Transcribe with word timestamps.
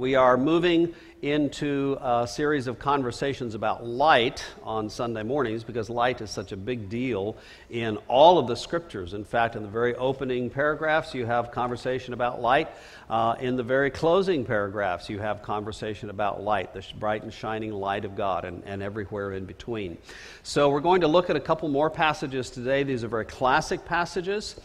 We 0.00 0.14
are 0.14 0.38
moving 0.38 0.94
into 1.20 1.98
a 2.00 2.26
series 2.26 2.68
of 2.68 2.78
conversations 2.78 3.54
about 3.54 3.84
light 3.84 4.42
on 4.62 4.88
Sunday 4.88 5.22
mornings 5.22 5.62
because 5.62 5.90
light 5.90 6.22
is 6.22 6.30
such 6.30 6.52
a 6.52 6.56
big 6.56 6.88
deal 6.88 7.36
in 7.68 7.98
all 8.08 8.38
of 8.38 8.46
the 8.46 8.54
scriptures. 8.54 9.12
In 9.12 9.24
fact, 9.24 9.56
in 9.56 9.62
the 9.62 9.68
very 9.68 9.94
opening 9.96 10.48
paragraphs, 10.48 11.14
you 11.14 11.26
have 11.26 11.52
conversation 11.52 12.14
about 12.14 12.40
light. 12.40 12.70
Uh, 13.10 13.36
in 13.40 13.58
the 13.58 13.62
very 13.62 13.90
closing 13.90 14.42
paragraphs, 14.42 15.10
you 15.10 15.18
have 15.18 15.42
conversation 15.42 16.08
about 16.08 16.42
light, 16.42 16.72
the 16.72 16.82
bright 16.98 17.22
and 17.22 17.30
shining 17.30 17.70
light 17.70 18.06
of 18.06 18.16
God, 18.16 18.46
and, 18.46 18.62
and 18.64 18.82
everywhere 18.82 19.34
in 19.34 19.44
between. 19.44 19.98
So, 20.42 20.70
we're 20.70 20.80
going 20.80 21.02
to 21.02 21.08
look 21.08 21.28
at 21.28 21.36
a 21.36 21.40
couple 21.40 21.68
more 21.68 21.90
passages 21.90 22.48
today. 22.48 22.84
These 22.84 23.04
are 23.04 23.08
very 23.08 23.26
classic 23.26 23.84
passages. 23.84 24.58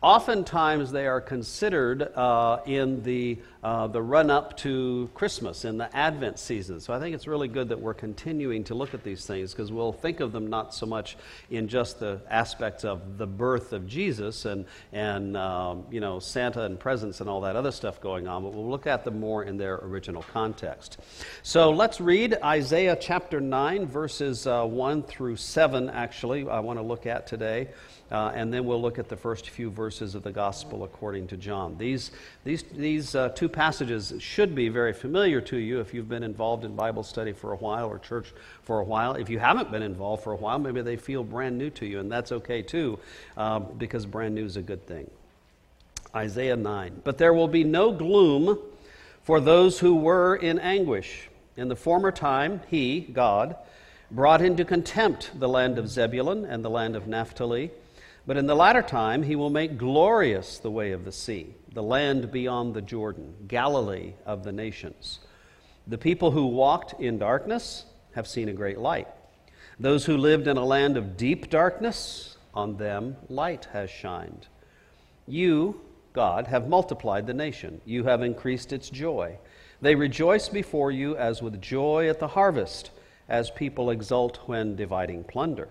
Oftentimes, 0.00 0.92
they 0.92 1.08
are 1.08 1.20
considered 1.20 2.02
uh, 2.02 2.60
in 2.66 3.02
the, 3.02 3.36
uh, 3.64 3.88
the 3.88 4.00
run 4.00 4.30
up 4.30 4.56
to 4.58 5.10
Christmas, 5.12 5.64
in 5.64 5.76
the 5.76 5.94
Advent 5.96 6.38
season. 6.38 6.78
So 6.78 6.94
I 6.94 7.00
think 7.00 7.16
it's 7.16 7.26
really 7.26 7.48
good 7.48 7.70
that 7.70 7.80
we're 7.80 7.94
continuing 7.94 8.62
to 8.64 8.76
look 8.76 8.94
at 8.94 9.02
these 9.02 9.26
things 9.26 9.50
because 9.50 9.72
we'll 9.72 9.90
think 9.90 10.20
of 10.20 10.30
them 10.30 10.46
not 10.46 10.72
so 10.72 10.86
much 10.86 11.16
in 11.50 11.66
just 11.66 11.98
the 11.98 12.20
aspects 12.30 12.84
of 12.84 13.18
the 13.18 13.26
birth 13.26 13.72
of 13.72 13.88
Jesus 13.88 14.44
and, 14.44 14.66
and 14.92 15.36
um, 15.36 15.84
you 15.90 15.98
know, 15.98 16.20
Santa 16.20 16.62
and 16.62 16.78
presents 16.78 17.20
and 17.20 17.28
all 17.28 17.40
that 17.40 17.56
other 17.56 17.72
stuff 17.72 18.00
going 18.00 18.28
on, 18.28 18.44
but 18.44 18.54
we'll 18.54 18.70
look 18.70 18.86
at 18.86 19.04
them 19.04 19.18
more 19.18 19.42
in 19.42 19.56
their 19.56 19.80
original 19.82 20.22
context. 20.32 20.98
So 21.42 21.70
let's 21.70 22.00
read 22.00 22.36
Isaiah 22.44 22.96
chapter 23.00 23.40
9, 23.40 23.86
verses 23.86 24.46
uh, 24.46 24.64
1 24.64 25.02
through 25.02 25.34
7, 25.34 25.90
actually, 25.90 26.48
I 26.48 26.60
want 26.60 26.78
to 26.78 26.84
look 26.84 27.04
at 27.06 27.26
today. 27.26 27.66
Uh, 28.10 28.32
and 28.34 28.52
then 28.52 28.64
we'll 28.64 28.80
look 28.80 28.98
at 28.98 29.08
the 29.08 29.16
first 29.16 29.50
few 29.50 29.70
verses 29.70 30.14
of 30.14 30.22
the 30.22 30.32
Gospel 30.32 30.84
according 30.84 31.26
to 31.28 31.36
John. 31.36 31.76
These, 31.76 32.10
these, 32.42 32.62
these 32.62 33.14
uh, 33.14 33.28
two 33.30 33.50
passages 33.50 34.14
should 34.18 34.54
be 34.54 34.70
very 34.70 34.94
familiar 34.94 35.42
to 35.42 35.58
you 35.58 35.80
if 35.80 35.92
you've 35.92 36.08
been 36.08 36.22
involved 36.22 36.64
in 36.64 36.74
Bible 36.74 37.02
study 37.02 37.32
for 37.32 37.52
a 37.52 37.56
while 37.56 37.86
or 37.86 37.98
church 37.98 38.32
for 38.62 38.80
a 38.80 38.84
while. 38.84 39.14
If 39.14 39.28
you 39.28 39.38
haven't 39.38 39.70
been 39.70 39.82
involved 39.82 40.22
for 40.22 40.32
a 40.32 40.36
while, 40.36 40.58
maybe 40.58 40.80
they 40.80 40.96
feel 40.96 41.22
brand 41.22 41.58
new 41.58 41.68
to 41.70 41.86
you, 41.86 42.00
and 42.00 42.10
that's 42.10 42.32
okay 42.32 42.62
too, 42.62 42.98
um, 43.36 43.66
because 43.76 44.06
brand 44.06 44.34
new 44.34 44.46
is 44.46 44.56
a 44.56 44.62
good 44.62 44.86
thing. 44.86 45.10
Isaiah 46.14 46.56
9. 46.56 47.02
But 47.04 47.18
there 47.18 47.34
will 47.34 47.48
be 47.48 47.64
no 47.64 47.92
gloom 47.92 48.58
for 49.22 49.40
those 49.40 49.80
who 49.80 49.94
were 49.94 50.34
in 50.34 50.58
anguish. 50.58 51.28
In 51.58 51.68
the 51.68 51.76
former 51.76 52.10
time, 52.10 52.62
He, 52.68 53.00
God, 53.00 53.56
brought 54.10 54.40
into 54.40 54.64
contempt 54.64 55.38
the 55.38 55.48
land 55.48 55.78
of 55.78 55.88
Zebulun 55.88 56.46
and 56.46 56.64
the 56.64 56.70
land 56.70 56.96
of 56.96 57.06
Naphtali 57.06 57.70
but 58.28 58.36
in 58.36 58.46
the 58.46 58.54
latter 58.54 58.82
time, 58.82 59.22
he 59.22 59.36
will 59.36 59.48
make 59.48 59.78
glorious 59.78 60.58
the 60.58 60.70
way 60.70 60.92
of 60.92 61.06
the 61.06 61.12
sea, 61.12 61.54
the 61.72 61.82
land 61.82 62.30
beyond 62.30 62.74
the 62.74 62.82
Jordan, 62.82 63.32
Galilee 63.48 64.12
of 64.26 64.44
the 64.44 64.52
nations. 64.52 65.20
The 65.86 65.96
people 65.96 66.30
who 66.30 66.48
walked 66.48 67.00
in 67.00 67.18
darkness 67.18 67.86
have 68.14 68.28
seen 68.28 68.50
a 68.50 68.52
great 68.52 68.76
light. 68.76 69.08
Those 69.80 70.04
who 70.04 70.18
lived 70.18 70.46
in 70.46 70.58
a 70.58 70.64
land 70.64 70.98
of 70.98 71.16
deep 71.16 71.48
darkness, 71.48 72.36
on 72.52 72.76
them 72.76 73.16
light 73.30 73.66
has 73.72 73.88
shined. 73.88 74.46
You, 75.26 75.80
God, 76.12 76.48
have 76.48 76.68
multiplied 76.68 77.26
the 77.26 77.32
nation. 77.32 77.80
You 77.86 78.04
have 78.04 78.20
increased 78.20 78.74
its 78.74 78.90
joy. 78.90 79.38
They 79.80 79.94
rejoice 79.94 80.50
before 80.50 80.92
you 80.92 81.16
as 81.16 81.40
with 81.40 81.62
joy 81.62 82.10
at 82.10 82.20
the 82.20 82.28
harvest, 82.28 82.90
as 83.26 83.50
people 83.50 83.88
exult 83.88 84.36
when 84.44 84.76
dividing 84.76 85.24
plunder. 85.24 85.70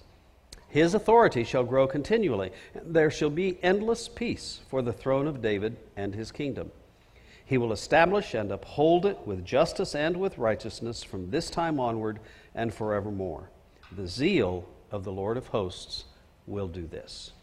His 0.71 0.93
authority 0.93 1.43
shall 1.43 1.65
grow 1.65 1.85
continually. 1.85 2.51
There 2.73 3.11
shall 3.11 3.29
be 3.29 3.59
endless 3.61 4.07
peace 4.07 4.61
for 4.69 4.81
the 4.81 4.93
throne 4.93 5.27
of 5.27 5.41
David 5.41 5.75
and 5.97 6.15
his 6.15 6.31
kingdom. 6.31 6.71
He 7.45 7.57
will 7.57 7.73
establish 7.73 8.33
and 8.33 8.49
uphold 8.49 9.05
it 9.05 9.19
with 9.25 9.43
justice 9.43 9.93
and 9.93 10.15
with 10.15 10.37
righteousness 10.37 11.03
from 11.03 11.29
this 11.29 11.49
time 11.49 11.77
onward 11.77 12.19
and 12.55 12.73
forevermore. 12.73 13.49
The 13.91 14.07
zeal 14.07 14.63
of 14.91 15.03
the 15.03 15.11
Lord 15.11 15.35
of 15.35 15.47
hosts 15.47 16.05
will 16.47 16.69
do 16.69 16.87
this. 16.87 17.33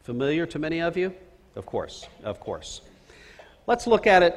Familiar 0.00 0.46
to 0.46 0.58
many 0.58 0.80
of 0.80 0.96
you? 0.96 1.12
Of 1.54 1.66
course, 1.66 2.06
of 2.24 2.40
course. 2.40 2.80
Let's 3.66 3.86
look 3.86 4.06
at 4.06 4.22
it, 4.22 4.34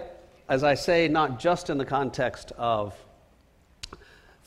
as 0.49 0.65
I 0.65 0.73
say, 0.73 1.07
not 1.07 1.39
just 1.39 1.69
in 1.69 1.77
the 1.77 1.85
context 1.85 2.51
of 2.57 2.93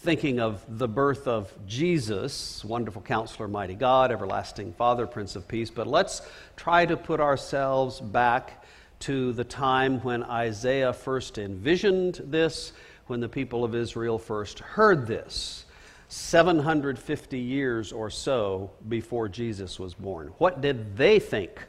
thinking 0.00 0.38
of 0.38 0.64
the 0.78 0.86
birth 0.86 1.26
of 1.26 1.52
Jesus, 1.66 2.64
wonderful 2.64 3.02
counselor, 3.02 3.48
mighty 3.48 3.74
God, 3.74 4.12
everlasting 4.12 4.72
Father, 4.74 5.08
Prince 5.08 5.34
of 5.34 5.48
Peace, 5.48 5.70
but 5.70 5.88
let's 5.88 6.22
try 6.56 6.86
to 6.86 6.96
put 6.96 7.18
ourselves 7.18 8.00
back 8.00 8.64
to 9.00 9.32
the 9.32 9.42
time 9.42 10.00
when 10.02 10.22
Isaiah 10.22 10.92
first 10.92 11.36
envisioned 11.36 12.20
this, 12.24 12.72
when 13.08 13.18
the 13.18 13.28
people 13.28 13.64
of 13.64 13.74
Israel 13.74 14.18
first 14.18 14.60
heard 14.60 15.06
this. 15.06 15.64
750 16.06 17.38
years 17.38 17.92
or 17.92 18.08
so 18.08 18.70
before 18.88 19.28
Jesus 19.28 19.80
was 19.80 19.94
born. 19.94 20.28
What 20.38 20.60
did 20.60 20.96
they 20.96 21.18
think 21.18 21.64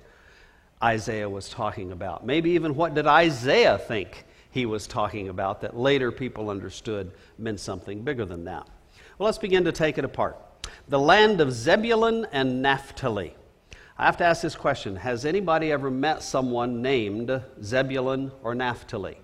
Isaiah 0.81 1.29
was 1.29 1.50
talking 1.50 1.91
about? 1.91 2.25
Maybe 2.25 2.51
even 2.51 2.75
what 2.75 2.94
did 2.94 3.07
Isaiah 3.07 3.79
think 3.79 4.25
he 4.51 4.65
was 4.65 4.87
talking 4.87 5.29
about 5.29 5.61
that 5.61 5.77
later 5.77 6.11
people 6.11 6.49
understood 6.49 7.11
meant 7.37 7.59
something 7.59 8.01
bigger 8.01 8.25
than 8.25 8.45
that. 8.45 8.67
Well, 9.17 9.25
let's 9.25 9.37
begin 9.37 9.65
to 9.65 9.71
take 9.71 9.97
it 9.97 10.05
apart. 10.05 10.37
The 10.87 10.99
land 10.99 11.41
of 11.41 11.51
Zebulun 11.51 12.25
and 12.31 12.61
Naphtali. 12.61 13.35
I 13.97 14.05
have 14.05 14.17
to 14.17 14.23
ask 14.23 14.41
this 14.41 14.55
question 14.55 14.95
Has 14.95 15.25
anybody 15.25 15.71
ever 15.71 15.91
met 15.91 16.23
someone 16.23 16.81
named 16.81 17.41
Zebulun 17.61 18.31
or 18.43 18.55
Naphtali? 18.55 19.17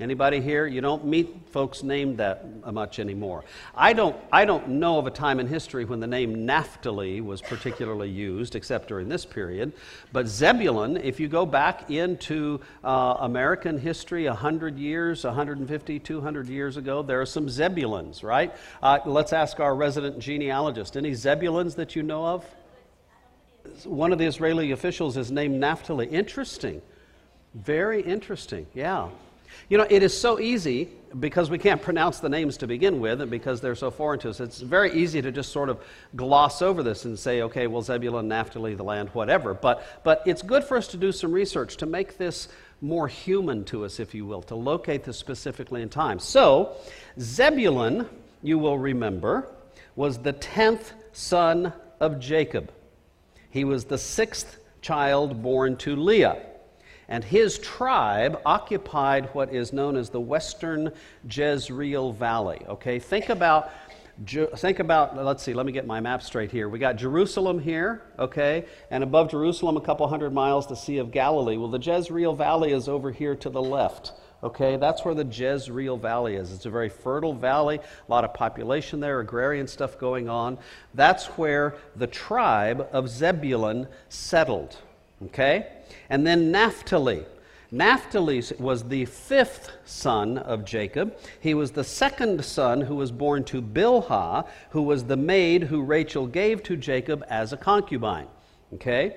Anybody 0.00 0.40
here? 0.40 0.66
You 0.66 0.80
don't 0.80 1.04
meet 1.04 1.48
folks 1.52 1.84
named 1.84 2.18
that 2.18 2.72
much 2.72 2.98
anymore. 2.98 3.44
I 3.76 3.92
don't, 3.92 4.16
I 4.32 4.44
don't 4.44 4.68
know 4.70 4.98
of 4.98 5.06
a 5.06 5.10
time 5.10 5.38
in 5.38 5.46
history 5.46 5.84
when 5.84 6.00
the 6.00 6.06
name 6.08 6.44
Naphtali 6.44 7.20
was 7.20 7.40
particularly 7.40 8.10
used, 8.10 8.56
except 8.56 8.88
during 8.88 9.08
this 9.08 9.24
period. 9.24 9.72
But 10.12 10.26
Zebulun, 10.26 10.96
if 10.96 11.20
you 11.20 11.28
go 11.28 11.46
back 11.46 11.92
into 11.92 12.60
uh, 12.82 13.18
American 13.20 13.78
history 13.78 14.26
100 14.26 14.80
years, 14.80 15.22
150, 15.22 15.98
200 16.00 16.48
years 16.48 16.76
ago, 16.76 17.02
there 17.02 17.20
are 17.20 17.26
some 17.26 17.46
Zebulons, 17.46 18.24
right? 18.24 18.52
Uh, 18.82 18.98
let's 19.06 19.32
ask 19.32 19.60
our 19.60 19.76
resident 19.76 20.18
genealogist. 20.18 20.96
Any 20.96 21.12
Zebulons 21.12 21.76
that 21.76 21.94
you 21.94 22.02
know 22.02 22.26
of? 22.26 22.44
One 23.84 24.12
of 24.12 24.18
the 24.18 24.26
Israeli 24.26 24.72
officials 24.72 25.16
is 25.16 25.30
named 25.30 25.60
Naphtali. 25.60 26.08
Interesting. 26.08 26.82
Very 27.54 28.02
interesting, 28.02 28.66
yeah. 28.74 29.08
You 29.68 29.78
know, 29.78 29.86
it 29.88 30.02
is 30.02 30.16
so 30.16 30.38
easy 30.38 30.90
because 31.18 31.50
we 31.50 31.58
can't 31.58 31.80
pronounce 31.80 32.20
the 32.20 32.28
names 32.28 32.56
to 32.58 32.66
begin 32.66 33.00
with 33.00 33.20
and 33.20 33.30
because 33.30 33.60
they're 33.60 33.74
so 33.74 33.90
foreign 33.90 34.18
to 34.20 34.30
us. 34.30 34.40
It's 34.40 34.60
very 34.60 34.92
easy 34.92 35.22
to 35.22 35.30
just 35.30 35.52
sort 35.52 35.68
of 35.68 35.80
gloss 36.16 36.60
over 36.62 36.82
this 36.82 37.04
and 37.04 37.18
say, 37.18 37.42
okay, 37.42 37.66
well, 37.66 37.82
Zebulun, 37.82 38.28
Naphtali, 38.28 38.74
the 38.74 38.82
land, 38.82 39.10
whatever. 39.10 39.54
But, 39.54 39.84
but 40.04 40.22
it's 40.26 40.42
good 40.42 40.64
for 40.64 40.76
us 40.76 40.88
to 40.88 40.96
do 40.96 41.12
some 41.12 41.32
research 41.32 41.76
to 41.78 41.86
make 41.86 42.18
this 42.18 42.48
more 42.80 43.08
human 43.08 43.64
to 43.64 43.84
us, 43.84 44.00
if 44.00 44.14
you 44.14 44.26
will, 44.26 44.42
to 44.42 44.54
locate 44.54 45.04
this 45.04 45.16
specifically 45.16 45.82
in 45.82 45.88
time. 45.88 46.18
So, 46.18 46.76
Zebulun, 47.18 48.08
you 48.42 48.58
will 48.58 48.78
remember, 48.78 49.48
was 49.96 50.18
the 50.18 50.32
tenth 50.32 50.92
son 51.12 51.72
of 52.00 52.18
Jacob. 52.18 52.72
He 53.50 53.64
was 53.64 53.84
the 53.84 53.98
sixth 53.98 54.58
child 54.82 55.42
born 55.42 55.76
to 55.78 55.96
Leah 55.96 56.42
and 57.14 57.22
his 57.22 57.60
tribe 57.60 58.40
occupied 58.44 59.28
what 59.34 59.54
is 59.54 59.72
known 59.72 59.96
as 59.96 60.10
the 60.10 60.20
western 60.20 60.90
Jezreel 61.30 62.12
Valley. 62.12 62.60
Okay, 62.68 62.98
think 62.98 63.28
about 63.28 63.70
think 64.56 64.80
about 64.80 65.16
let's 65.16 65.42
see 65.42 65.54
let 65.54 65.64
me 65.64 65.70
get 65.70 65.86
my 65.86 66.00
map 66.00 66.24
straight 66.24 66.50
here. 66.50 66.68
We 66.68 66.80
got 66.80 66.96
jerusalem 66.96 67.60
here 67.60 68.02
okay? 68.18 68.64
And 68.90 69.04
above 69.04 69.30
jerusalem 69.30 69.76
a 69.76 69.80
couple 69.80 70.08
hundred 70.08 70.32
miles 70.32 70.66
the 70.66 70.74
sea 70.74 70.98
of 70.98 71.12
galilee. 71.12 71.56
Well 71.56 71.68
the 71.68 71.78
jezreel 71.78 72.34
valley 72.34 72.72
is 72.72 72.88
over 72.88 73.12
here 73.12 73.36
to 73.36 73.48
the 73.48 73.62
left 73.62 74.12
okay? 74.42 74.76
That's 74.76 75.04
where 75.04 75.14
the 75.14 75.24
jezreel 75.24 75.96
valley 75.96 76.34
is. 76.34 76.52
It's 76.52 76.66
a 76.66 76.70
very 76.70 76.88
fertile 76.88 77.32
valley 77.32 77.76
a 77.78 78.10
lot 78.10 78.24
of 78.24 78.34
population 78.34 78.98
there 78.98 79.20
agrarian 79.20 79.68
stuff 79.68 79.98
going 80.00 80.28
on. 80.28 80.58
That's 80.94 81.26
where 81.38 81.76
the 81.94 82.08
tribe 82.08 82.88
of 82.90 83.08
zebulun 83.08 83.86
settled 84.08 84.78
Okay? 85.22 85.66
And 86.08 86.26
then 86.26 86.50
Naphtali. 86.50 87.24
Naphtali 87.70 88.42
was 88.58 88.84
the 88.84 89.04
fifth 89.06 89.72
son 89.84 90.38
of 90.38 90.64
Jacob. 90.64 91.16
He 91.40 91.54
was 91.54 91.72
the 91.72 91.82
second 91.82 92.44
son 92.44 92.82
who 92.82 92.94
was 92.94 93.10
born 93.10 93.42
to 93.44 93.60
Bilhah, 93.60 94.46
who 94.70 94.82
was 94.82 95.04
the 95.04 95.16
maid 95.16 95.64
who 95.64 95.82
Rachel 95.82 96.26
gave 96.26 96.62
to 96.64 96.76
Jacob 96.76 97.24
as 97.28 97.52
a 97.52 97.56
concubine. 97.56 98.28
Okay? 98.74 99.16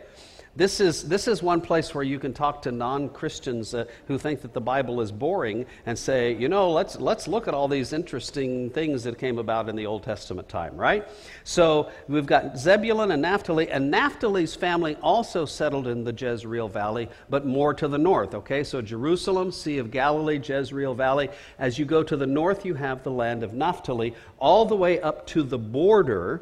This 0.57 0.79
is, 0.79 1.03
this 1.03 1.27
is 1.27 1.43
one 1.43 1.61
place 1.61 1.93
where 1.93 2.03
you 2.03 2.17
can 2.17 2.33
talk 2.33 2.63
to 2.63 2.71
non 2.71 3.09
Christians 3.09 3.75
uh, 3.75 3.85
who 4.07 4.17
think 4.17 4.41
that 4.41 4.53
the 4.53 4.59
Bible 4.61 5.01
is 5.01 5.11
boring 5.11 5.67
and 5.85 5.97
say, 5.97 6.33
you 6.33 6.49
know, 6.49 6.71
let's, 6.71 6.99
let's 6.99 7.27
look 7.27 7.47
at 7.47 7.53
all 7.53 7.67
these 7.67 7.93
interesting 7.93 8.71
things 8.71 9.03
that 9.03 9.19
came 9.19 9.37
about 9.37 9.69
in 9.69 9.75
the 9.75 9.85
Old 9.85 10.01
Testament 10.01 10.49
time, 10.49 10.75
right? 10.75 11.07
So 11.43 11.91
we've 12.07 12.25
got 12.25 12.57
Zebulun 12.57 13.11
and 13.11 13.21
Naphtali, 13.21 13.69
and 13.69 13.91
Naphtali's 13.93 14.55
family 14.55 14.95
also 15.03 15.45
settled 15.45 15.85
in 15.85 16.03
the 16.03 16.11
Jezreel 16.11 16.69
Valley, 16.69 17.07
but 17.29 17.45
more 17.45 17.75
to 17.75 17.87
the 17.87 17.99
north, 17.99 18.33
okay? 18.33 18.63
So 18.63 18.81
Jerusalem, 18.81 19.51
Sea 19.51 19.77
of 19.77 19.91
Galilee, 19.91 20.41
Jezreel 20.43 20.95
Valley. 20.95 21.29
As 21.59 21.77
you 21.77 21.85
go 21.85 22.01
to 22.01 22.17
the 22.17 22.25
north, 22.25 22.65
you 22.65 22.73
have 22.73 23.03
the 23.03 23.11
land 23.11 23.43
of 23.43 23.53
Naphtali, 23.53 24.15
all 24.39 24.65
the 24.65 24.75
way 24.75 24.99
up 25.01 25.27
to 25.27 25.43
the 25.43 25.59
border 25.59 26.41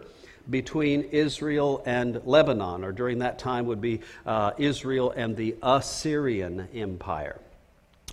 between 0.50 1.04
Israel 1.12 1.82
and 1.86 2.22
Lebanon, 2.26 2.84
or 2.84 2.92
during 2.92 3.20
that 3.20 3.40
time 3.40 3.66
would 3.66 3.82
be 3.82 4.02
uh, 4.26 4.52
Israel 4.58 5.12
and 5.12 5.36
the 5.36 5.56
Assyrian 5.62 6.68
Empire. 6.74 7.40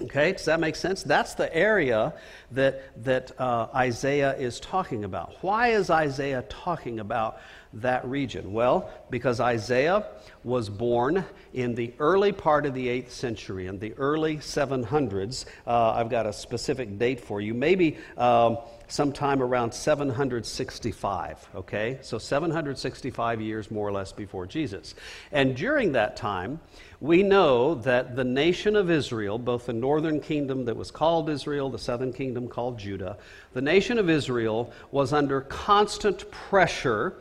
Okay, 0.01 0.33
does 0.33 0.47
that 0.47 0.59
make 0.59 0.75
sense? 0.75 1.03
That's 1.03 1.35
the 1.35 1.55
area 1.55 2.15
that, 2.53 3.05
that 3.05 3.39
uh, 3.39 3.69
Isaiah 3.75 4.35
is 4.37 4.59
talking 4.59 5.05
about. 5.05 5.37
Why 5.43 5.69
is 5.69 5.91
Isaiah 5.91 6.43
talking 6.49 6.99
about 6.99 7.41
that 7.75 8.05
region? 8.07 8.53
Well, 8.53 8.91
because 9.11 9.39
Isaiah 9.39 10.07
was 10.45 10.69
born 10.69 11.25
in 11.53 11.75
the 11.75 11.93
early 11.99 12.33
part 12.33 12.65
of 12.65 12.75
the 12.75 12.89
8th 12.89 13.11
century, 13.11 13.67
in 13.67 13.79
the 13.79 13.93
early 13.95 14.39
700s. 14.39 15.45
Uh, 15.67 15.93
I've 15.93 16.11
got 16.11 16.27
a 16.27 16.33
specific 16.33 16.99
date 16.99 17.21
for 17.21 17.41
you. 17.41 17.53
Maybe 17.53 17.99
um, 18.17 18.59
sometime 18.93 19.43
around 19.43 19.73
765, 19.73 21.49
okay? 21.55 21.99
So 22.03 22.19
765 22.19 23.41
years 23.41 23.71
more 23.71 23.89
or 23.89 23.93
less 23.93 24.13
before 24.13 24.45
Jesus. 24.45 24.95
And 25.33 25.57
during 25.57 25.93
that 25.93 26.15
time, 26.15 26.61
we 27.01 27.23
know 27.23 27.75
that 27.77 28.17
the 28.17 28.25
nation 28.25 28.77
of 28.77 28.91
Israel, 28.91 29.39
both 29.39 29.65
the 29.65 29.73
northern 29.73 30.21
kingdom 30.21 30.67
that 30.67 30.77
was 30.77 30.91
called 30.91 31.31
Israel, 31.31 31.71
the 31.71 31.79
southern 31.79 32.13
kingdom 32.13 32.49
called 32.49 32.79
Judah, 32.79 33.17
the 33.55 33.63
nation 33.63 33.99
of 33.99 34.11
Israel 34.11 34.71
was 34.91 35.15
under 35.15 35.41
constant 35.41 36.31
pressure, 36.31 37.15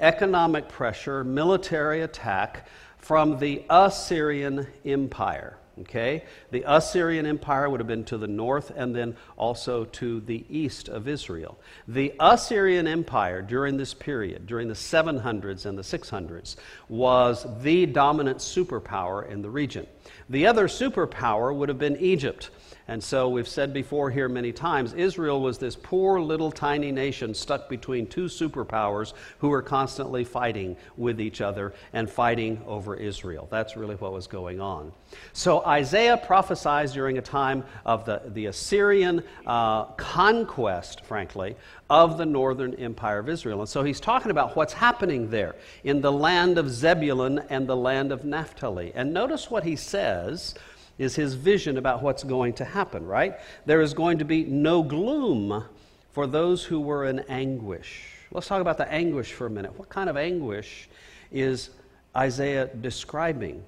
economic 0.00 0.68
pressure, 0.68 1.24
military 1.24 2.02
attack 2.02 2.68
from 2.98 3.38
the 3.38 3.64
Assyrian 3.70 4.66
Empire. 4.84 5.56
Okay? 5.80 6.24
The 6.50 6.64
Assyrian 6.66 7.26
Empire 7.26 7.68
would 7.68 7.80
have 7.80 7.86
been 7.86 8.04
to 8.04 8.18
the 8.18 8.28
north 8.28 8.70
and 8.74 8.94
then 8.94 9.16
also 9.36 9.84
to 9.86 10.20
the 10.20 10.44
east 10.48 10.88
of 10.88 11.08
Israel. 11.08 11.58
The 11.88 12.14
Assyrian 12.20 12.86
Empire 12.86 13.42
during 13.42 13.76
this 13.76 13.92
period, 13.92 14.46
during 14.46 14.68
the 14.68 14.74
700s 14.74 15.66
and 15.66 15.76
the 15.76 15.82
600s, 15.82 16.56
was 16.88 17.46
the 17.62 17.86
dominant 17.86 18.38
superpower 18.38 19.28
in 19.28 19.42
the 19.42 19.50
region. 19.50 19.86
The 20.28 20.46
other 20.46 20.68
superpower 20.68 21.54
would 21.54 21.68
have 21.68 21.78
been 21.78 21.96
Egypt. 21.96 22.50
And 22.86 23.02
so 23.02 23.30
we've 23.30 23.48
said 23.48 23.72
before 23.72 24.10
here 24.10 24.28
many 24.28 24.52
times 24.52 24.92
Israel 24.92 25.40
was 25.40 25.56
this 25.56 25.74
poor 25.74 26.20
little 26.20 26.50
tiny 26.50 26.92
nation 26.92 27.32
stuck 27.32 27.68
between 27.68 28.06
two 28.06 28.26
superpowers 28.26 29.14
who 29.38 29.48
were 29.48 29.62
constantly 29.62 30.22
fighting 30.22 30.76
with 30.96 31.18
each 31.18 31.40
other 31.40 31.72
and 31.94 32.10
fighting 32.10 32.60
over 32.66 32.94
Israel. 32.94 33.48
That's 33.50 33.74
really 33.76 33.94
what 33.94 34.12
was 34.12 34.26
going 34.26 34.60
on. 34.60 34.92
So 35.32 35.64
Isaiah 35.64 36.18
prophesies 36.18 36.92
during 36.92 37.16
a 37.16 37.22
time 37.22 37.64
of 37.86 38.04
the, 38.04 38.20
the 38.26 38.46
Assyrian 38.46 39.22
uh, 39.46 39.84
conquest, 39.84 41.04
frankly, 41.06 41.56
of 41.88 42.18
the 42.18 42.26
northern 42.26 42.74
empire 42.74 43.18
of 43.18 43.30
Israel. 43.30 43.60
And 43.60 43.68
so 43.68 43.82
he's 43.82 44.00
talking 44.00 44.30
about 44.30 44.56
what's 44.56 44.74
happening 44.74 45.30
there 45.30 45.54
in 45.84 46.02
the 46.02 46.12
land 46.12 46.58
of 46.58 46.68
Zebulun 46.68 47.40
and 47.48 47.66
the 47.66 47.76
land 47.76 48.12
of 48.12 48.24
Naphtali. 48.24 48.92
And 48.94 49.14
notice 49.14 49.50
what 49.50 49.64
he 49.64 49.76
says 49.76 50.54
is 50.98 51.14
his 51.16 51.34
vision 51.34 51.78
about 51.78 52.02
what's 52.02 52.24
going 52.24 52.52
to 52.54 52.64
happen, 52.64 53.06
right? 53.06 53.38
There 53.66 53.80
is 53.80 53.94
going 53.94 54.18
to 54.18 54.24
be 54.24 54.44
no 54.44 54.82
gloom 54.82 55.64
for 56.12 56.26
those 56.26 56.64
who 56.64 56.80
were 56.80 57.06
in 57.06 57.20
anguish. 57.20 58.10
Let's 58.30 58.46
talk 58.46 58.60
about 58.60 58.78
the 58.78 58.90
anguish 58.90 59.32
for 59.32 59.46
a 59.46 59.50
minute. 59.50 59.78
What 59.78 59.88
kind 59.88 60.08
of 60.08 60.16
anguish 60.16 60.88
is 61.32 61.70
Isaiah 62.16 62.66
describing? 62.66 63.64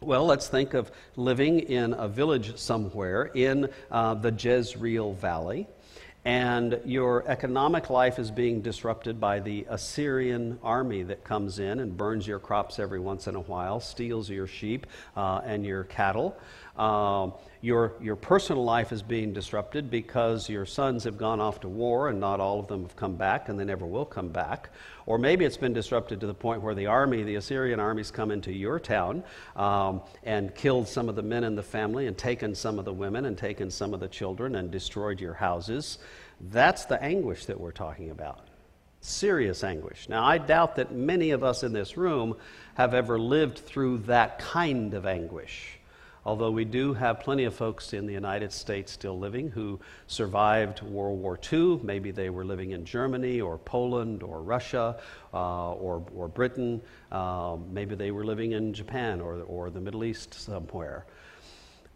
Well, 0.00 0.24
let's 0.24 0.48
think 0.48 0.74
of 0.74 0.90
living 1.16 1.60
in 1.60 1.92
a 1.92 2.08
village 2.08 2.56
somewhere 2.56 3.30
in 3.34 3.68
uh, 3.90 4.14
the 4.14 4.32
Jezreel 4.32 5.12
Valley 5.12 5.66
and 6.24 6.78
your 6.84 7.26
economic 7.26 7.88
life 7.88 8.18
is 8.18 8.30
being 8.30 8.60
disrupted 8.60 9.18
by 9.18 9.40
the 9.40 9.66
Assyrian 9.70 10.58
army 10.62 11.02
that 11.04 11.24
comes 11.24 11.58
in 11.58 11.80
and 11.80 11.96
burns 11.96 12.26
your 12.26 12.38
crops 12.38 12.78
every 12.78 13.00
once 13.00 13.26
in 13.26 13.36
a 13.36 13.40
while, 13.40 13.80
steals 13.80 14.28
your 14.28 14.46
sheep 14.46 14.86
uh, 15.16 15.40
and 15.44 15.64
your 15.64 15.84
cattle. 15.84 16.36
Uh, 16.76 17.30
your, 17.62 17.94
your 18.00 18.16
personal 18.16 18.64
life 18.64 18.92
is 18.92 19.02
being 19.02 19.32
disrupted 19.32 19.90
because 19.90 20.48
your 20.48 20.66
sons 20.66 21.04
have 21.04 21.16
gone 21.16 21.40
off 21.40 21.60
to 21.60 21.68
war 21.68 22.08
and 22.08 22.20
not 22.20 22.38
all 22.38 22.60
of 22.60 22.68
them 22.68 22.82
have 22.82 22.96
come 22.96 23.16
back 23.16 23.48
and 23.48 23.58
they 23.58 23.64
never 23.64 23.86
will 23.86 24.04
come 24.06 24.28
back. 24.28 24.70
Or 25.10 25.18
maybe 25.18 25.44
it's 25.44 25.56
been 25.56 25.72
disrupted 25.72 26.20
to 26.20 26.28
the 26.28 26.34
point 26.34 26.62
where 26.62 26.72
the 26.72 26.86
army, 26.86 27.24
the 27.24 27.34
Assyrian 27.34 27.80
army's 27.80 28.12
come 28.12 28.30
into 28.30 28.52
your 28.52 28.78
town 28.78 29.24
um, 29.56 30.02
and 30.22 30.54
killed 30.54 30.86
some 30.86 31.08
of 31.08 31.16
the 31.16 31.22
men 31.24 31.42
in 31.42 31.56
the 31.56 31.64
family 31.64 32.06
and 32.06 32.16
taken 32.16 32.54
some 32.54 32.78
of 32.78 32.84
the 32.84 32.92
women 32.92 33.24
and 33.24 33.36
taken 33.36 33.72
some 33.72 33.92
of 33.92 33.98
the 33.98 34.06
children 34.06 34.54
and 34.54 34.70
destroyed 34.70 35.20
your 35.20 35.34
houses. 35.34 35.98
That's 36.40 36.84
the 36.84 37.02
anguish 37.02 37.46
that 37.46 37.58
we're 37.58 37.72
talking 37.72 38.10
about. 38.10 38.46
Serious 39.00 39.64
anguish. 39.64 40.08
Now, 40.08 40.22
I 40.22 40.38
doubt 40.38 40.76
that 40.76 40.92
many 40.92 41.32
of 41.32 41.42
us 41.42 41.64
in 41.64 41.72
this 41.72 41.96
room 41.96 42.36
have 42.74 42.94
ever 42.94 43.18
lived 43.18 43.58
through 43.58 43.98
that 44.06 44.38
kind 44.38 44.94
of 44.94 45.06
anguish 45.06 45.79
although 46.24 46.50
we 46.50 46.64
do 46.64 46.92
have 46.94 47.20
plenty 47.20 47.44
of 47.44 47.54
folks 47.54 47.92
in 47.92 48.06
the 48.06 48.12
United 48.12 48.52
States 48.52 48.92
still 48.92 49.18
living 49.18 49.50
who 49.50 49.80
survived 50.06 50.82
World 50.82 51.18
War 51.18 51.38
II. 51.52 51.80
Maybe 51.82 52.10
they 52.10 52.30
were 52.30 52.44
living 52.44 52.72
in 52.72 52.84
Germany 52.84 53.40
or 53.40 53.58
Poland 53.58 54.22
or 54.22 54.42
Russia 54.42 54.98
uh, 55.32 55.72
or, 55.72 56.04
or 56.14 56.28
Britain. 56.28 56.80
Uh, 57.10 57.56
maybe 57.70 57.94
they 57.94 58.10
were 58.10 58.24
living 58.24 58.52
in 58.52 58.72
Japan 58.74 59.20
or, 59.20 59.42
or 59.42 59.70
the 59.70 59.80
Middle 59.80 60.04
East 60.04 60.34
somewhere. 60.34 61.06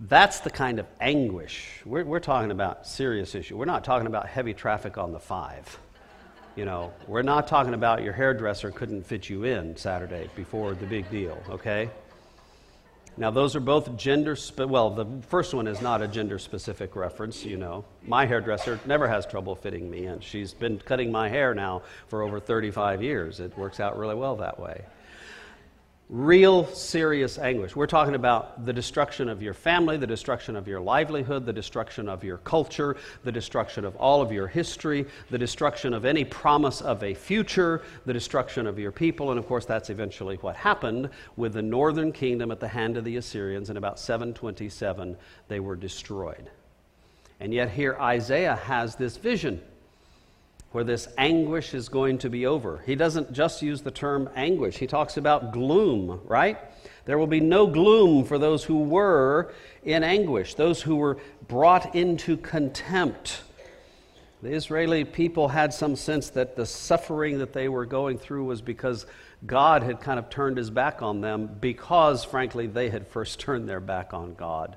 That's 0.00 0.40
the 0.40 0.50
kind 0.50 0.78
of 0.78 0.86
anguish. 1.00 1.80
We're, 1.84 2.04
we're 2.04 2.20
talking 2.20 2.50
about 2.50 2.86
serious 2.86 3.34
issue. 3.34 3.56
We're 3.56 3.64
not 3.64 3.84
talking 3.84 4.06
about 4.06 4.26
heavy 4.26 4.52
traffic 4.52 4.98
on 4.98 5.12
the 5.12 5.20
five. 5.20 5.78
You 6.56 6.64
know, 6.64 6.92
we're 7.08 7.22
not 7.22 7.48
talking 7.48 7.74
about 7.74 8.02
your 8.02 8.12
hairdresser 8.12 8.70
couldn't 8.70 9.04
fit 9.04 9.28
you 9.28 9.44
in 9.44 9.76
Saturday 9.76 10.30
before 10.36 10.74
the 10.74 10.86
big 10.86 11.10
deal, 11.10 11.36
okay? 11.48 11.90
Now, 13.16 13.30
those 13.30 13.54
are 13.54 13.60
both 13.60 13.96
gender, 13.96 14.34
spe- 14.34 14.66
well, 14.66 14.90
the 14.90 15.06
first 15.28 15.54
one 15.54 15.68
is 15.68 15.80
not 15.80 16.02
a 16.02 16.08
gender 16.08 16.38
specific 16.38 16.96
reference, 16.96 17.44
you 17.44 17.56
know. 17.56 17.84
My 18.02 18.26
hairdresser 18.26 18.80
never 18.86 19.06
has 19.06 19.24
trouble 19.24 19.54
fitting 19.54 19.88
me 19.88 20.06
in. 20.06 20.18
She's 20.20 20.52
been 20.52 20.78
cutting 20.78 21.12
my 21.12 21.28
hair 21.28 21.54
now 21.54 21.82
for 22.08 22.22
over 22.22 22.40
35 22.40 23.02
years. 23.02 23.38
It 23.38 23.56
works 23.56 23.78
out 23.78 23.96
really 23.96 24.16
well 24.16 24.36
that 24.36 24.58
way 24.58 24.84
real 26.10 26.66
serious 26.66 27.38
anguish. 27.38 27.74
We're 27.74 27.86
talking 27.86 28.14
about 28.14 28.66
the 28.66 28.72
destruction 28.72 29.28
of 29.28 29.40
your 29.42 29.54
family, 29.54 29.96
the 29.96 30.06
destruction 30.06 30.54
of 30.54 30.68
your 30.68 30.80
livelihood, 30.80 31.46
the 31.46 31.52
destruction 31.52 32.08
of 32.08 32.22
your 32.22 32.36
culture, 32.38 32.96
the 33.22 33.32
destruction 33.32 33.86
of 33.86 33.96
all 33.96 34.20
of 34.20 34.30
your 34.30 34.46
history, 34.46 35.06
the 35.30 35.38
destruction 35.38 35.94
of 35.94 36.04
any 36.04 36.24
promise 36.24 36.82
of 36.82 37.02
a 37.02 37.14
future, 37.14 37.82
the 38.04 38.12
destruction 38.12 38.66
of 38.66 38.78
your 38.78 38.92
people. 38.92 39.30
And 39.30 39.38
of 39.38 39.46
course, 39.46 39.64
that's 39.64 39.88
eventually 39.88 40.36
what 40.36 40.56
happened 40.56 41.08
with 41.36 41.54
the 41.54 41.62
northern 41.62 42.12
kingdom 42.12 42.50
at 42.50 42.60
the 42.60 42.68
hand 42.68 42.98
of 42.98 43.04
the 43.04 43.16
Assyrians. 43.16 43.70
In 43.70 43.78
about 43.78 43.98
727, 43.98 45.16
they 45.48 45.60
were 45.60 45.76
destroyed. 45.76 46.50
And 47.40 47.52
yet, 47.52 47.70
here 47.70 47.96
Isaiah 47.98 48.56
has 48.56 48.94
this 48.94 49.16
vision 49.16 49.62
where 50.74 50.82
this 50.82 51.06
anguish 51.16 51.72
is 51.72 51.88
going 51.88 52.18
to 52.18 52.28
be 52.28 52.46
over. 52.46 52.82
He 52.84 52.96
doesn't 52.96 53.32
just 53.32 53.62
use 53.62 53.82
the 53.82 53.92
term 53.92 54.28
anguish, 54.34 54.76
he 54.76 54.88
talks 54.88 55.16
about 55.16 55.52
gloom, 55.52 56.20
right? 56.24 56.58
There 57.04 57.16
will 57.16 57.28
be 57.28 57.38
no 57.38 57.68
gloom 57.68 58.24
for 58.24 58.38
those 58.38 58.64
who 58.64 58.82
were 58.82 59.52
in 59.84 60.02
anguish, 60.02 60.54
those 60.54 60.82
who 60.82 60.96
were 60.96 61.18
brought 61.46 61.94
into 61.94 62.36
contempt. 62.36 63.42
The 64.42 64.50
Israeli 64.50 65.04
people 65.04 65.46
had 65.46 65.72
some 65.72 65.94
sense 65.94 66.30
that 66.30 66.56
the 66.56 66.66
suffering 66.66 67.38
that 67.38 67.52
they 67.52 67.68
were 67.68 67.86
going 67.86 68.18
through 68.18 68.42
was 68.42 68.60
because 68.60 69.06
God 69.46 69.84
had 69.84 70.00
kind 70.00 70.18
of 70.18 70.28
turned 70.28 70.56
his 70.56 70.70
back 70.70 71.02
on 71.02 71.20
them, 71.20 71.56
because, 71.60 72.24
frankly, 72.24 72.66
they 72.66 72.90
had 72.90 73.06
first 73.06 73.38
turned 73.38 73.68
their 73.68 73.78
back 73.78 74.12
on 74.12 74.34
God. 74.34 74.76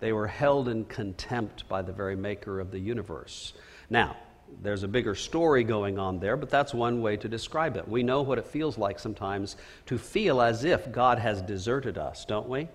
They 0.00 0.14
were 0.14 0.26
held 0.26 0.68
in 0.68 0.86
contempt 0.86 1.68
by 1.68 1.82
the 1.82 1.92
very 1.92 2.16
maker 2.16 2.60
of 2.60 2.70
the 2.70 2.78
universe. 2.78 3.52
Now, 3.90 4.16
there's 4.62 4.82
a 4.82 4.88
bigger 4.88 5.14
story 5.14 5.64
going 5.64 5.98
on 5.98 6.18
there, 6.18 6.36
but 6.36 6.50
that's 6.50 6.72
one 6.72 7.02
way 7.02 7.16
to 7.16 7.28
describe 7.28 7.76
it. 7.76 7.86
We 7.86 8.02
know 8.02 8.22
what 8.22 8.38
it 8.38 8.46
feels 8.46 8.78
like 8.78 8.98
sometimes 8.98 9.56
to 9.86 9.98
feel 9.98 10.40
as 10.40 10.64
if 10.64 10.90
God 10.90 11.18
has 11.18 11.42
deserted 11.42 11.98
us, 11.98 12.24
don't 12.24 12.48
we? 12.48 12.68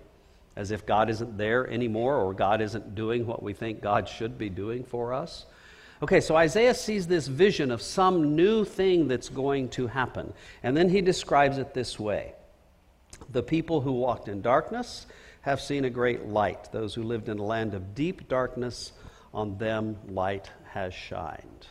as 0.56 0.70
if 0.70 0.84
God 0.84 1.08
isn't 1.08 1.38
there 1.38 1.66
anymore 1.68 2.16
or 2.16 2.34
God 2.34 2.60
isn't 2.60 2.94
doing 2.94 3.26
what 3.26 3.42
we 3.42 3.54
think 3.54 3.80
God 3.80 4.08
should 4.08 4.36
be 4.36 4.50
doing 4.50 4.84
for 4.84 5.14
us. 5.14 5.46
Okay, 6.02 6.20
so 6.20 6.36
Isaiah 6.36 6.74
sees 6.74 7.06
this 7.06 7.26
vision 7.26 7.70
of 7.70 7.82
some 7.82 8.34
new 8.36 8.64
thing 8.64 9.08
that's 9.08 9.28
going 9.28 9.68
to 9.70 9.86
happen. 9.86 10.32
And 10.62 10.76
then 10.76 10.88
he 10.88 11.00
describes 11.00 11.58
it 11.58 11.74
this 11.74 11.98
way 11.98 12.34
The 13.30 13.42
people 13.42 13.80
who 13.80 13.92
walked 13.92 14.28
in 14.28 14.42
darkness 14.42 15.06
have 15.42 15.60
seen 15.60 15.84
a 15.86 15.90
great 15.90 16.26
light. 16.26 16.70
Those 16.72 16.94
who 16.94 17.02
lived 17.02 17.28
in 17.28 17.38
a 17.38 17.44
land 17.44 17.74
of 17.74 17.94
deep 17.94 18.28
darkness, 18.28 18.92
on 19.32 19.56
them 19.58 19.96
light 20.08 20.50
has 20.72 20.92
shined. 20.92 21.66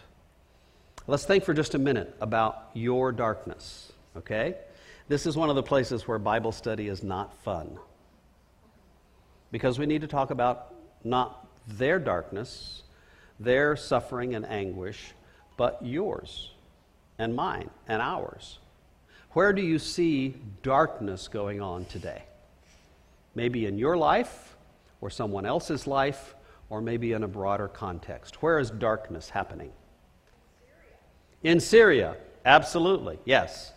Let's 1.10 1.25
think 1.25 1.44
for 1.44 1.56
just 1.56 1.74
a 1.74 1.80
minute 1.80 2.16
about 2.22 2.70
your 2.75 3.12
darkness, 3.12 3.92
okay? 4.16 4.58
This 5.08 5.25
is 5.25 5.36
one 5.36 5.50
of 5.50 5.56
the 5.56 5.63
places 5.63 6.08
where 6.08 6.20
Bible 6.20 6.51
study 6.51 6.88
is 6.88 7.01
not 7.01 7.34
fun. 7.44 7.80
Because 9.51 9.80
we 9.80 9.88
need 9.88 10.01
to 10.01 10.08
talk 10.08 10.30
about 10.30 10.72
not 11.04 11.48
their 11.68 11.98
darkness, 11.98 12.84
their 13.39 13.75
suffering 13.75 14.36
and 14.36 14.46
anguish, 14.46 15.16
but 15.58 15.80
yours 15.82 16.51
and 17.18 17.36
mine 17.36 17.72
and 17.88 18.04
ours. 18.04 18.60
Where 19.32 19.51
do 19.51 19.63
you 19.63 19.80
see 19.80 20.36
darkness 20.62 21.28
going 21.28 21.60
on 21.60 21.86
today? 21.86 22.22
Maybe 23.34 23.66
in 23.66 23.80
your 23.80 23.98
life, 23.98 24.56
or 25.01 25.10
someone 25.10 25.48
else's 25.48 25.88
life, 25.88 26.36
or 26.70 26.82
maybe 26.82 27.13
in 27.13 27.24
a 27.24 27.28
broader 27.28 27.68
context. 27.68 28.44
Where 28.44 28.60
is 28.60 28.70
darkness 28.70 29.32
happening? 29.32 29.72
In 31.43 31.60
Syria, 31.60 32.17
absolutely, 32.46 33.19
yes. 33.25 33.72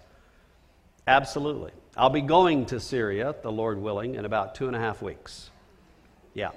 Absolutely. 1.06 1.72
I'll 1.96 2.10
be 2.10 2.20
going 2.20 2.66
to 2.66 2.80
Syria, 2.80 3.34
the 3.42 3.52
Lord 3.52 3.78
willing, 3.78 4.14
in 4.14 4.24
about 4.24 4.54
two 4.54 4.66
and 4.66 4.74
a 4.74 4.78
half 4.78 5.02
weeks. 5.02 5.50
Yeah. 6.34 6.50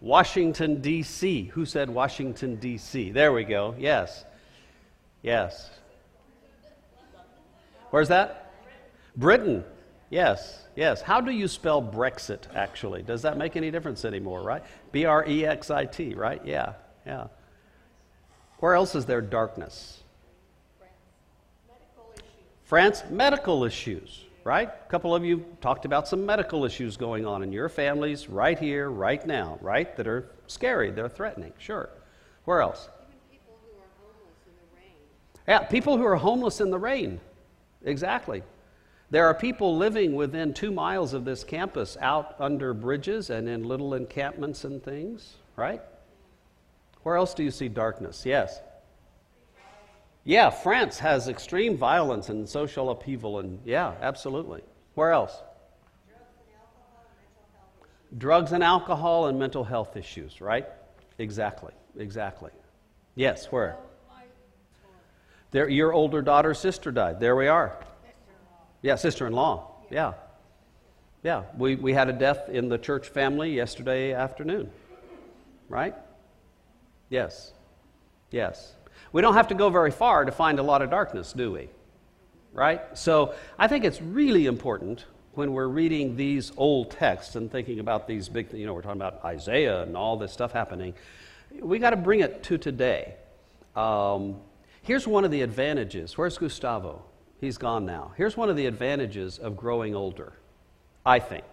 Washington, 0.00 0.80
D.C. 0.80 1.44
Who 1.54 1.64
said 1.64 1.90
Washington, 1.90 2.56
D.C.? 2.56 3.10
There 3.10 3.32
we 3.32 3.44
go. 3.44 3.74
Yes. 3.78 4.24
Yes. 5.22 5.70
Where's 7.90 8.08
that? 8.08 8.52
Britain. 9.16 9.64
Yes. 10.10 10.62
Yes. 10.76 11.00
How 11.00 11.20
do 11.20 11.32
you 11.32 11.48
spell 11.48 11.82
Brexit, 11.82 12.42
actually? 12.54 13.02
Does 13.02 13.22
that 13.22 13.36
make 13.36 13.56
any 13.56 13.70
difference 13.70 14.04
anymore, 14.04 14.42
right? 14.42 14.62
B 14.92 15.04
R 15.04 15.26
E 15.26 15.44
X 15.44 15.70
I 15.70 15.86
T, 15.86 16.14
right? 16.14 16.40
Yeah. 16.44 16.74
Yeah. 17.04 17.28
Where 18.58 18.74
else 18.74 18.94
is 18.94 19.06
there 19.06 19.20
darkness? 19.20 20.02
France, 22.64 23.02
medical 23.10 23.64
issues 23.64 24.24
right? 24.48 24.70
A 24.70 24.90
couple 24.90 25.14
of 25.14 25.26
you 25.26 25.44
talked 25.60 25.84
about 25.84 26.08
some 26.08 26.24
medical 26.24 26.64
issues 26.64 26.96
going 26.96 27.26
on 27.26 27.42
in 27.42 27.52
your 27.52 27.68
families 27.68 28.30
right 28.30 28.58
here, 28.58 28.88
right 28.88 29.26
now, 29.26 29.58
right? 29.60 29.94
That 29.94 30.06
are 30.06 30.30
scary, 30.46 30.90
they're 30.90 31.10
threatening, 31.10 31.52
sure. 31.58 31.90
Where 32.46 32.62
else? 32.62 32.88
People 33.30 33.58
who 33.60 33.78
are 33.78 33.90
homeless 34.00 34.46
in 34.46 34.52
the 34.56 34.74
rain. 34.74 34.94
yeah, 35.46 35.58
people 35.68 35.98
who 35.98 36.04
are 36.04 36.16
homeless 36.16 36.62
in 36.62 36.70
the 36.70 36.78
rain. 36.78 37.20
Exactly. 37.84 38.42
There 39.10 39.26
are 39.26 39.34
people 39.34 39.76
living 39.76 40.14
within 40.14 40.54
two 40.54 40.70
miles 40.70 41.12
of 41.12 41.26
this 41.26 41.44
campus 41.44 41.98
out 42.00 42.34
under 42.38 42.72
bridges 42.72 43.28
and 43.28 43.50
in 43.50 43.64
little 43.64 43.92
encampments 43.92 44.64
and 44.64 44.82
things, 44.82 45.36
right? 45.56 45.82
Where 47.08 47.16
else 47.16 47.32
do 47.32 47.42
you 47.42 47.50
see 47.50 47.68
darkness? 47.68 48.26
Yes. 48.26 48.60
Yeah, 50.24 50.50
France 50.50 50.98
has 50.98 51.26
extreme 51.26 51.78
violence 51.78 52.28
and 52.28 52.46
social 52.46 52.90
upheaval, 52.90 53.38
and 53.38 53.60
yeah, 53.64 53.94
absolutely. 54.02 54.60
Where 54.92 55.12
else? 55.12 55.34
Drugs 58.18 58.52
and 58.52 58.62
alcohol 58.62 59.28
and 59.28 59.38
mental 59.38 59.64
health 59.64 59.96
issues, 59.96 60.42
right? 60.42 60.66
Exactly, 61.16 61.72
exactly. 61.96 62.50
Yes, 63.14 63.46
where? 63.46 63.78
There, 65.50 65.66
your 65.66 65.94
older 65.94 66.20
daughter's 66.20 66.58
sister 66.58 66.92
died. 66.92 67.20
There 67.20 67.36
we 67.36 67.48
are. 67.48 67.74
Yeah, 68.82 68.96
sister 68.96 69.26
in 69.26 69.32
law. 69.32 69.70
Yeah. 69.90 70.12
Yeah, 71.22 71.44
we, 71.56 71.74
we 71.74 71.94
had 71.94 72.10
a 72.10 72.12
death 72.12 72.50
in 72.50 72.68
the 72.68 72.76
church 72.76 73.08
family 73.08 73.54
yesterday 73.54 74.12
afternoon, 74.12 74.70
right? 75.70 75.94
Yes. 77.08 77.52
Yes. 78.30 78.74
We 79.12 79.22
don't 79.22 79.34
have 79.34 79.48
to 79.48 79.54
go 79.54 79.70
very 79.70 79.90
far 79.90 80.24
to 80.24 80.32
find 80.32 80.58
a 80.58 80.62
lot 80.62 80.82
of 80.82 80.90
darkness, 80.90 81.32
do 81.32 81.52
we? 81.52 81.68
Right? 82.52 82.96
So 82.96 83.34
I 83.58 83.68
think 83.68 83.84
it's 83.84 84.02
really 84.02 84.46
important 84.46 85.04
when 85.32 85.52
we're 85.52 85.68
reading 85.68 86.16
these 86.16 86.52
old 86.56 86.90
texts 86.90 87.36
and 87.36 87.50
thinking 87.50 87.78
about 87.78 88.08
these 88.08 88.28
big, 88.28 88.52
you 88.52 88.66
know, 88.66 88.74
we're 88.74 88.82
talking 88.82 89.00
about 89.00 89.24
Isaiah 89.24 89.82
and 89.82 89.96
all 89.96 90.16
this 90.16 90.32
stuff 90.32 90.52
happening. 90.52 90.94
We 91.60 91.78
got 91.78 91.90
to 91.90 91.96
bring 91.96 92.20
it 92.20 92.42
to 92.44 92.58
today. 92.58 93.14
Um, 93.76 94.40
here's 94.82 95.06
one 95.06 95.24
of 95.24 95.30
the 95.30 95.42
advantages. 95.42 96.18
Where's 96.18 96.36
Gustavo? 96.36 97.04
He's 97.40 97.56
gone 97.56 97.86
now. 97.86 98.12
Here's 98.16 98.36
one 98.36 98.50
of 98.50 98.56
the 98.56 98.66
advantages 98.66 99.38
of 99.38 99.56
growing 99.56 99.94
older, 99.94 100.32
I 101.06 101.20
think, 101.20 101.44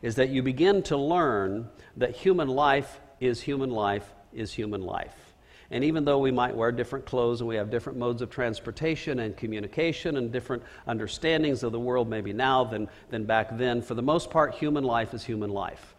is 0.00 0.14
that 0.14 0.30
you 0.30 0.42
begin 0.42 0.82
to 0.84 0.96
learn 0.96 1.68
that 1.98 2.16
human 2.16 2.48
life 2.48 3.00
is 3.20 3.42
human 3.42 3.70
life 3.70 4.10
is 4.36 4.52
human 4.52 4.82
life. 4.82 5.26
And 5.70 5.82
even 5.82 6.04
though 6.04 6.18
we 6.18 6.30
might 6.30 6.54
wear 6.54 6.70
different 6.70 7.06
clothes 7.06 7.40
and 7.40 7.48
we 7.48 7.56
have 7.56 7.70
different 7.70 7.98
modes 7.98 8.22
of 8.22 8.30
transportation 8.30 9.18
and 9.18 9.36
communication 9.36 10.16
and 10.16 10.30
different 10.30 10.62
understandings 10.86 11.62
of 11.62 11.72
the 11.72 11.80
world, 11.80 12.08
maybe 12.08 12.32
now 12.32 12.64
than, 12.64 12.88
than 13.10 13.24
back 13.24 13.56
then, 13.56 13.82
for 13.82 13.94
the 13.94 14.02
most 14.02 14.30
part, 14.30 14.54
human 14.54 14.84
life 14.84 15.12
is 15.12 15.24
human 15.24 15.50
life. 15.50 15.94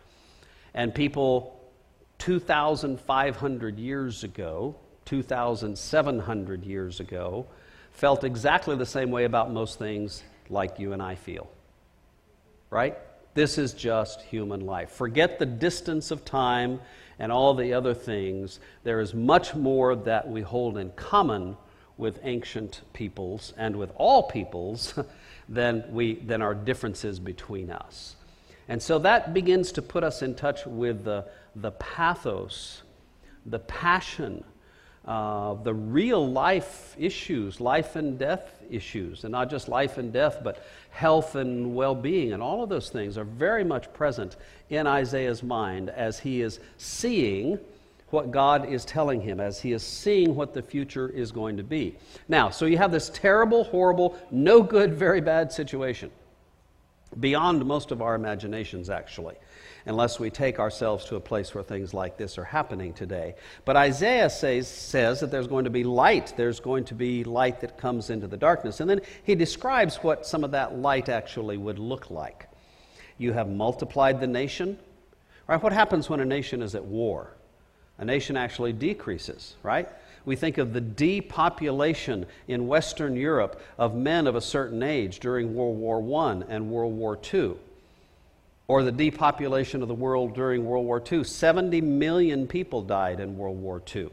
And 0.74 0.96
people 0.96 1.60
2,500 2.20 3.77
years 3.77 4.24
ago, 4.24 4.75
2,700 5.06 6.63
years 6.63 7.00
ago, 7.00 7.46
felt 7.91 8.24
exactly 8.24 8.75
the 8.75 8.86
same 8.86 9.12
way 9.12 9.25
about 9.25 9.51
most 9.51 9.79
things 9.79 10.24
like 10.50 10.79
you 10.79 10.94
and 10.94 11.01
I 11.01 11.15
feel. 11.15 11.50
Right? 12.70 12.98
This 13.34 13.58
is 13.58 13.74
just 13.74 14.22
human 14.22 14.62
life. 14.62 14.91
Forget 14.91 15.39
the 15.39 15.46
distance 15.46 16.10
of 16.12 16.25
time 16.25 16.79
and 17.19 17.31
all 17.31 17.53
the 17.53 17.74
other 17.74 17.93
things, 17.93 18.59
there 18.83 19.00
is 19.00 19.13
much 19.13 19.55
more 19.55 19.95
that 19.95 20.27
we 20.27 20.41
hold 20.41 20.77
in 20.77 20.91
common 20.91 21.57
with 21.97 22.19
ancient 22.24 22.81
peoples 22.93 23.53
and 23.57 23.75
with 23.75 23.91
all 23.95 24.24
peoples 24.24 24.93
than, 25.50 25.83
we, 25.91 26.15
than 26.15 26.41
our 26.41 26.53
differences 26.53 27.19
between 27.19 27.71
us. 27.71 28.15
And 28.67 28.81
so 28.81 29.00
that 29.00 29.33
begins 29.33 29.71
to 29.74 29.81
put 29.81 30.03
us 30.03 30.21
in 30.21 30.36
touch 30.36 30.65
with 30.65 31.05
the, 31.05 31.25
the 31.55 31.71
pathos, 31.71 32.83
the 33.45 33.59
passion, 33.59 34.43
uh, 35.08 35.54
the 35.64 35.74
real 35.74 36.30
life 36.30 36.94
issues, 37.00 37.62
life 37.62 37.96
and 37.96 38.20
death 38.20 38.52
issues, 38.70 39.24
and 39.24 39.32
not 39.32 39.50
just 39.50 39.70
life 39.70 39.98
and 39.98 40.12
death, 40.12 40.40
but 40.44 40.66
health 40.90 41.36
and 41.36 41.74
well 41.74 41.96
being, 41.96 42.34
and 42.34 42.44
all 42.44 42.62
of 42.62 42.68
those 42.68 42.90
things 42.90 43.18
are 43.18 43.24
very 43.24 43.64
much 43.64 43.92
present 43.94 44.36
in 44.70 44.86
Isaiah's 44.86 45.42
mind 45.42 45.90
as 45.90 46.20
he 46.20 46.42
is 46.42 46.60
seeing 46.78 47.58
what 48.10 48.32
God 48.32 48.70
is 48.70 48.84
telling 48.84 49.22
him, 49.22 49.40
as 49.40 49.62
he 49.62 49.72
is 49.72 49.84
seeing 49.84 50.36
what 50.36 50.54
the 50.54 50.62
future 50.62 51.10
is 51.10 51.32
going 51.32 51.56
to 51.58 51.64
be. 51.64 51.96
Now, 52.28 52.50
so 52.50 52.66
you 52.66 52.78
have 52.78 52.92
this 52.92 53.10
terrible, 53.10 53.64
horrible, 53.66 54.18
no 54.30 54.62
good, 54.62 54.94
very 54.94 55.22
bad 55.22 55.54
situation, 55.54 56.12
beyond 57.20 57.66
most 57.66 57.92
of 57.92 58.02
our 58.02 58.16
imaginations, 58.16 58.90
actually 58.90 59.36
unless 59.88 60.20
we 60.20 60.29
take 60.29 60.60
ourselves 60.60 61.06
to 61.06 61.15
a 61.15 61.20
place 61.20 61.56
where 61.56 61.63
things 61.63 61.94
like 61.94 62.17
this 62.17 62.38
are 62.38 62.44
happening 62.44 62.94
today. 62.94 63.36
But 63.63 63.77
Isaiah 63.77 64.29
says, 64.29 64.67
says 64.67 65.22
that 65.22 65.32
there's 65.32 65.48
going 65.48 65.63
to 65.63 65.70
be 65.70 65.86
light. 65.86 66.34
There's 66.36 66.60
going 66.60 66.84
to 66.86 66.94
be 66.94 67.24
light 67.24 67.62
that 67.62 67.77
comes 67.77 68.10
into 68.10 68.27
the 68.27 68.36
darkness. 68.36 68.82
And 68.82 68.89
then 68.89 69.01
he 69.24 69.34
describes 69.34 69.98
what 69.98 70.25
some 70.25 70.44
of 70.44 70.51
that 70.51 70.77
light 70.77 71.08
actually 71.08 71.58
would 71.58 71.79
look 71.79 72.12
like. 72.12 72.50
You 73.17 73.32
have 73.32 73.48
multiplied 73.48 74.20
the 74.20 74.27
nation. 74.27 74.77
Right? 75.48 75.62
What 75.63 75.72
happens 75.72 76.10
when 76.10 76.20
a 76.20 76.25
nation 76.25 76.62
is 76.62 76.75
at 76.75 76.84
war? 76.84 77.32
A 77.98 78.03
nation 78.03 78.36
actually 78.36 78.74
decreases, 78.74 79.56
right? 79.63 79.89
We 80.25 80.36
think 80.36 80.58
of 80.58 80.74
the 80.74 80.82
depopulation 80.82 82.25
in 82.50 82.67
Western 82.67 83.15
Europe 83.15 83.62
of 83.77 83.96
men 83.96 84.27
of 84.27 84.36
a 84.36 84.41
certain 84.41 84.84
age 84.84 85.22
during 85.22 85.56
World 85.56 85.77
War 85.77 86.22
I 86.25 86.44
and 86.50 86.70
World 86.70 86.94
War 86.94 87.17
II 87.34 87.56
or 88.67 88.83
the 88.83 88.91
depopulation 88.91 89.81
of 89.81 89.88
the 89.88 89.95
world 89.95 90.36
during 90.36 90.65
World 90.65 90.86
War 90.86 91.01
II. 91.09 91.24
70 91.24 91.81
million 91.81 92.47
people 92.47 92.81
died 92.81 93.19
in 93.19 93.38
World 93.38 93.57
War 93.57 93.81
II. 93.95 94.09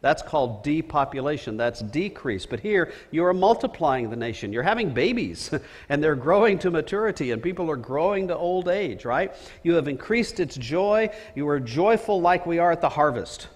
That's 0.00 0.22
called 0.22 0.62
depopulation. 0.62 1.56
That's 1.56 1.80
decrease. 1.80 2.46
But 2.46 2.60
here, 2.60 2.92
you 3.10 3.24
are 3.24 3.34
multiplying 3.34 4.10
the 4.10 4.16
nation. 4.16 4.52
You're 4.52 4.62
having 4.62 4.90
babies, 4.90 5.50
and 5.88 6.02
they're 6.02 6.14
growing 6.14 6.58
to 6.60 6.70
maturity, 6.70 7.32
and 7.32 7.42
people 7.42 7.70
are 7.70 7.76
growing 7.76 8.28
to 8.28 8.36
old 8.36 8.68
age, 8.68 9.04
right? 9.04 9.34
You 9.64 9.74
have 9.74 9.88
increased 9.88 10.40
its 10.40 10.56
joy. 10.56 11.10
You 11.34 11.48
are 11.48 11.58
joyful 11.58 12.20
like 12.20 12.46
we 12.46 12.60
are 12.60 12.70
at 12.70 12.80
the 12.80 12.88
harvest, 12.88 13.48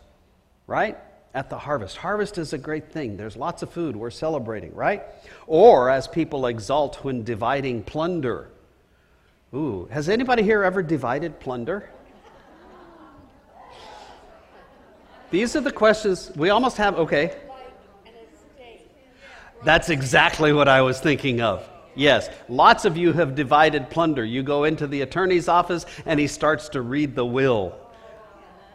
right? 0.66 0.98
At 1.32 1.48
the 1.48 1.58
harvest. 1.58 1.96
Harvest 1.96 2.38
is 2.38 2.52
a 2.52 2.58
great 2.58 2.90
thing. 2.90 3.16
There's 3.16 3.36
lots 3.36 3.62
of 3.62 3.70
food. 3.70 3.94
We're 3.94 4.10
celebrating, 4.10 4.74
right? 4.74 5.04
Or 5.46 5.90
as 5.90 6.08
people 6.08 6.46
exult 6.46 7.04
when 7.04 7.22
dividing 7.22 7.84
plunder 7.84 8.50
Ooh, 9.54 9.86
has 9.90 10.08
anybody 10.08 10.42
here 10.42 10.62
ever 10.62 10.82
divided 10.82 11.38
plunder? 11.38 11.90
These 15.30 15.56
are 15.56 15.60
the 15.60 15.72
questions 15.72 16.30
we 16.36 16.50
almost 16.50 16.76
have. 16.78 16.98
Okay. 16.98 17.34
That's 19.64 19.90
exactly 19.90 20.52
what 20.52 20.68
I 20.68 20.82
was 20.82 21.00
thinking 21.00 21.40
of. 21.40 21.68
Yes, 21.94 22.30
lots 22.48 22.84
of 22.84 22.96
you 22.96 23.12
have 23.12 23.34
divided 23.34 23.90
plunder. 23.90 24.24
You 24.24 24.42
go 24.42 24.64
into 24.64 24.86
the 24.86 25.02
attorney's 25.02 25.48
office 25.48 25.84
and 26.06 26.18
he 26.18 26.26
starts 26.26 26.70
to 26.70 26.80
read 26.80 27.14
the 27.14 27.24
will. 27.24 27.78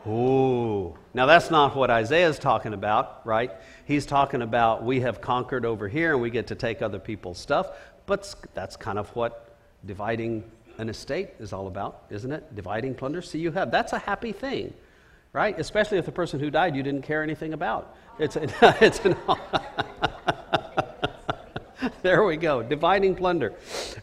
Ooh. 0.07 0.95
Now, 1.13 1.25
that's 1.25 1.49
not 1.49 1.75
what 1.75 1.89
Isaiah's 1.89 2.39
talking 2.39 2.73
about, 2.73 3.25
right? 3.25 3.51
He's 3.85 4.05
talking 4.05 4.41
about 4.41 4.83
we 4.83 5.01
have 5.01 5.19
conquered 5.19 5.65
over 5.65 5.87
here 5.87 6.13
and 6.13 6.21
we 6.21 6.29
get 6.29 6.47
to 6.47 6.55
take 6.55 6.81
other 6.81 6.99
people's 6.99 7.39
stuff. 7.39 7.71
But 8.05 8.33
that's 8.53 8.77
kind 8.77 8.99
of 8.99 9.09
what 9.15 9.55
dividing 9.85 10.43
an 10.77 10.89
estate 10.89 11.29
is 11.39 11.53
all 11.53 11.67
about, 11.67 12.03
isn't 12.09 12.31
it? 12.31 12.55
Dividing 12.55 12.95
plunder. 12.95 13.21
See, 13.21 13.39
you 13.39 13.51
have. 13.51 13.71
That's 13.71 13.93
a 13.93 13.99
happy 13.99 14.31
thing, 14.31 14.73
right? 15.33 15.57
Especially 15.59 15.97
if 15.97 16.05
the 16.05 16.11
person 16.11 16.39
who 16.39 16.49
died 16.49 16.75
you 16.75 16.83
didn't 16.83 17.03
care 17.03 17.23
anything 17.23 17.53
about. 17.53 17.95
It's, 18.19 18.35
it's 18.39 18.99
an. 19.05 19.15
there 22.01 22.23
we 22.23 22.37
go. 22.37 22.63
Dividing 22.63 23.15
plunder. 23.15 23.53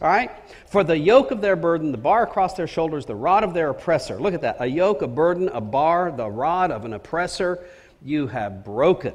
All 0.01 0.07
right? 0.07 0.31
For 0.67 0.83
the 0.83 0.97
yoke 0.97 1.31
of 1.31 1.41
their 1.41 1.55
burden, 1.55 1.91
the 1.91 1.97
bar 1.97 2.23
across 2.23 2.55
their 2.55 2.67
shoulders, 2.67 3.05
the 3.05 3.15
rod 3.15 3.43
of 3.43 3.53
their 3.53 3.69
oppressor. 3.69 4.19
Look 4.19 4.33
at 4.33 4.41
that. 4.41 4.57
A 4.59 4.65
yoke, 4.65 5.01
a 5.01 5.07
burden, 5.07 5.49
a 5.49 5.61
bar, 5.61 6.11
the 6.11 6.29
rod 6.29 6.71
of 6.71 6.85
an 6.85 6.93
oppressor, 6.93 7.65
you 8.03 8.27
have 8.27 8.65
broken. 8.65 9.13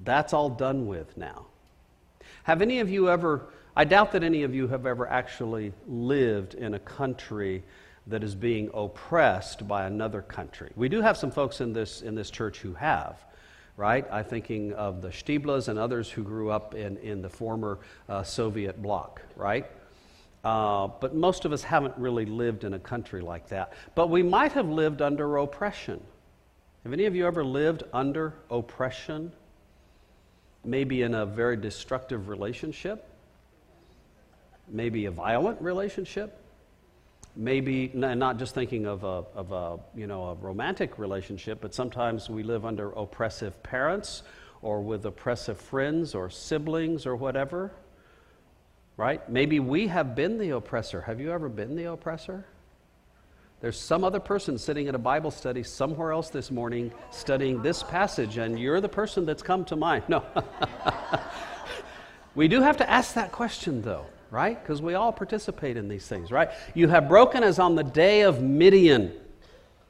That's 0.00 0.32
all 0.32 0.50
done 0.50 0.86
with 0.86 1.16
now. 1.16 1.46
Have 2.44 2.62
any 2.62 2.80
of 2.80 2.88
you 2.88 3.10
ever, 3.10 3.46
I 3.76 3.84
doubt 3.84 4.12
that 4.12 4.24
any 4.24 4.42
of 4.42 4.54
you 4.54 4.68
have 4.68 4.86
ever 4.86 5.06
actually 5.08 5.72
lived 5.86 6.54
in 6.54 6.74
a 6.74 6.78
country 6.78 7.62
that 8.06 8.24
is 8.24 8.34
being 8.34 8.70
oppressed 8.72 9.68
by 9.68 9.86
another 9.86 10.22
country. 10.22 10.72
We 10.76 10.88
do 10.88 11.02
have 11.02 11.16
some 11.16 11.30
folks 11.30 11.60
in 11.60 11.72
this, 11.72 12.02
in 12.02 12.14
this 12.14 12.30
church 12.30 12.58
who 12.58 12.74
have 12.74 13.18
right? 13.76 14.06
I'm 14.10 14.24
thinking 14.24 14.72
of 14.72 15.02
the 15.02 15.08
Stiblas 15.08 15.68
and 15.68 15.78
others 15.78 16.10
who 16.10 16.22
grew 16.22 16.50
up 16.50 16.74
in, 16.74 16.96
in 16.98 17.20
the 17.20 17.28
former 17.28 17.78
uh, 18.08 18.22
Soviet 18.22 18.80
bloc, 18.82 19.20
right? 19.36 19.66
Uh, 20.44 20.88
but 21.00 21.14
most 21.14 21.44
of 21.44 21.52
us 21.52 21.62
haven't 21.62 21.96
really 21.98 22.24
lived 22.24 22.64
in 22.64 22.74
a 22.74 22.78
country 22.78 23.20
like 23.20 23.48
that. 23.48 23.72
But 23.94 24.08
we 24.08 24.22
might 24.22 24.52
have 24.52 24.68
lived 24.68 25.02
under 25.02 25.36
oppression. 25.38 26.02
Have 26.84 26.92
any 26.92 27.04
of 27.04 27.14
you 27.14 27.26
ever 27.26 27.44
lived 27.44 27.82
under 27.92 28.34
oppression? 28.50 29.32
Maybe 30.64 31.02
in 31.02 31.14
a 31.14 31.26
very 31.26 31.56
destructive 31.56 32.28
relationship? 32.28 33.08
Maybe 34.68 35.06
a 35.06 35.10
violent 35.10 35.60
relationship? 35.60 36.42
maybe 37.36 37.90
not 37.94 38.38
just 38.38 38.54
thinking 38.54 38.86
of 38.86 39.04
a, 39.04 39.24
of 39.34 39.52
a, 39.52 39.78
you 39.94 40.06
know, 40.06 40.28
a 40.28 40.34
romantic 40.34 40.98
relationship, 40.98 41.58
but 41.60 41.74
sometimes 41.74 42.30
we 42.30 42.42
live 42.42 42.64
under 42.64 42.90
oppressive 42.92 43.62
parents 43.62 44.22
or 44.62 44.80
with 44.80 45.04
oppressive 45.04 45.60
friends 45.60 46.14
or 46.14 46.30
siblings 46.30 47.06
or 47.06 47.14
whatever. 47.14 47.70
Right? 48.96 49.28
Maybe 49.28 49.60
we 49.60 49.88
have 49.88 50.14
been 50.14 50.38
the 50.38 50.50
oppressor. 50.50 51.02
Have 51.02 51.20
you 51.20 51.30
ever 51.30 51.50
been 51.50 51.76
the 51.76 51.92
oppressor? 51.92 52.46
There's 53.60 53.78
some 53.78 54.04
other 54.04 54.20
person 54.20 54.56
sitting 54.56 54.88
at 54.88 54.94
a 54.94 54.98
Bible 54.98 55.30
study 55.30 55.62
somewhere 55.62 56.12
else 56.12 56.30
this 56.30 56.50
morning 56.50 56.92
studying 57.10 57.62
this 57.62 57.82
passage, 57.82 58.38
and 58.38 58.58
you're 58.58 58.80
the 58.80 58.88
person 58.88 59.26
that's 59.26 59.42
come 59.42 59.64
to 59.66 59.76
mind. 59.76 60.04
No. 60.08 60.24
we 62.34 62.48
do 62.48 62.62
have 62.62 62.78
to 62.78 62.88
ask 62.88 63.14
that 63.14 63.32
question, 63.32 63.82
though 63.82 64.06
right? 64.36 64.62
Because 64.62 64.82
we 64.82 64.92
all 64.92 65.12
participate 65.12 65.78
in 65.78 65.88
these 65.88 66.06
things, 66.06 66.30
right? 66.30 66.50
You 66.74 66.88
have 66.88 67.08
broken 67.08 67.42
as 67.42 67.58
on 67.58 67.74
the 67.74 67.82
day 67.82 68.20
of 68.20 68.42
Midian. 68.42 69.10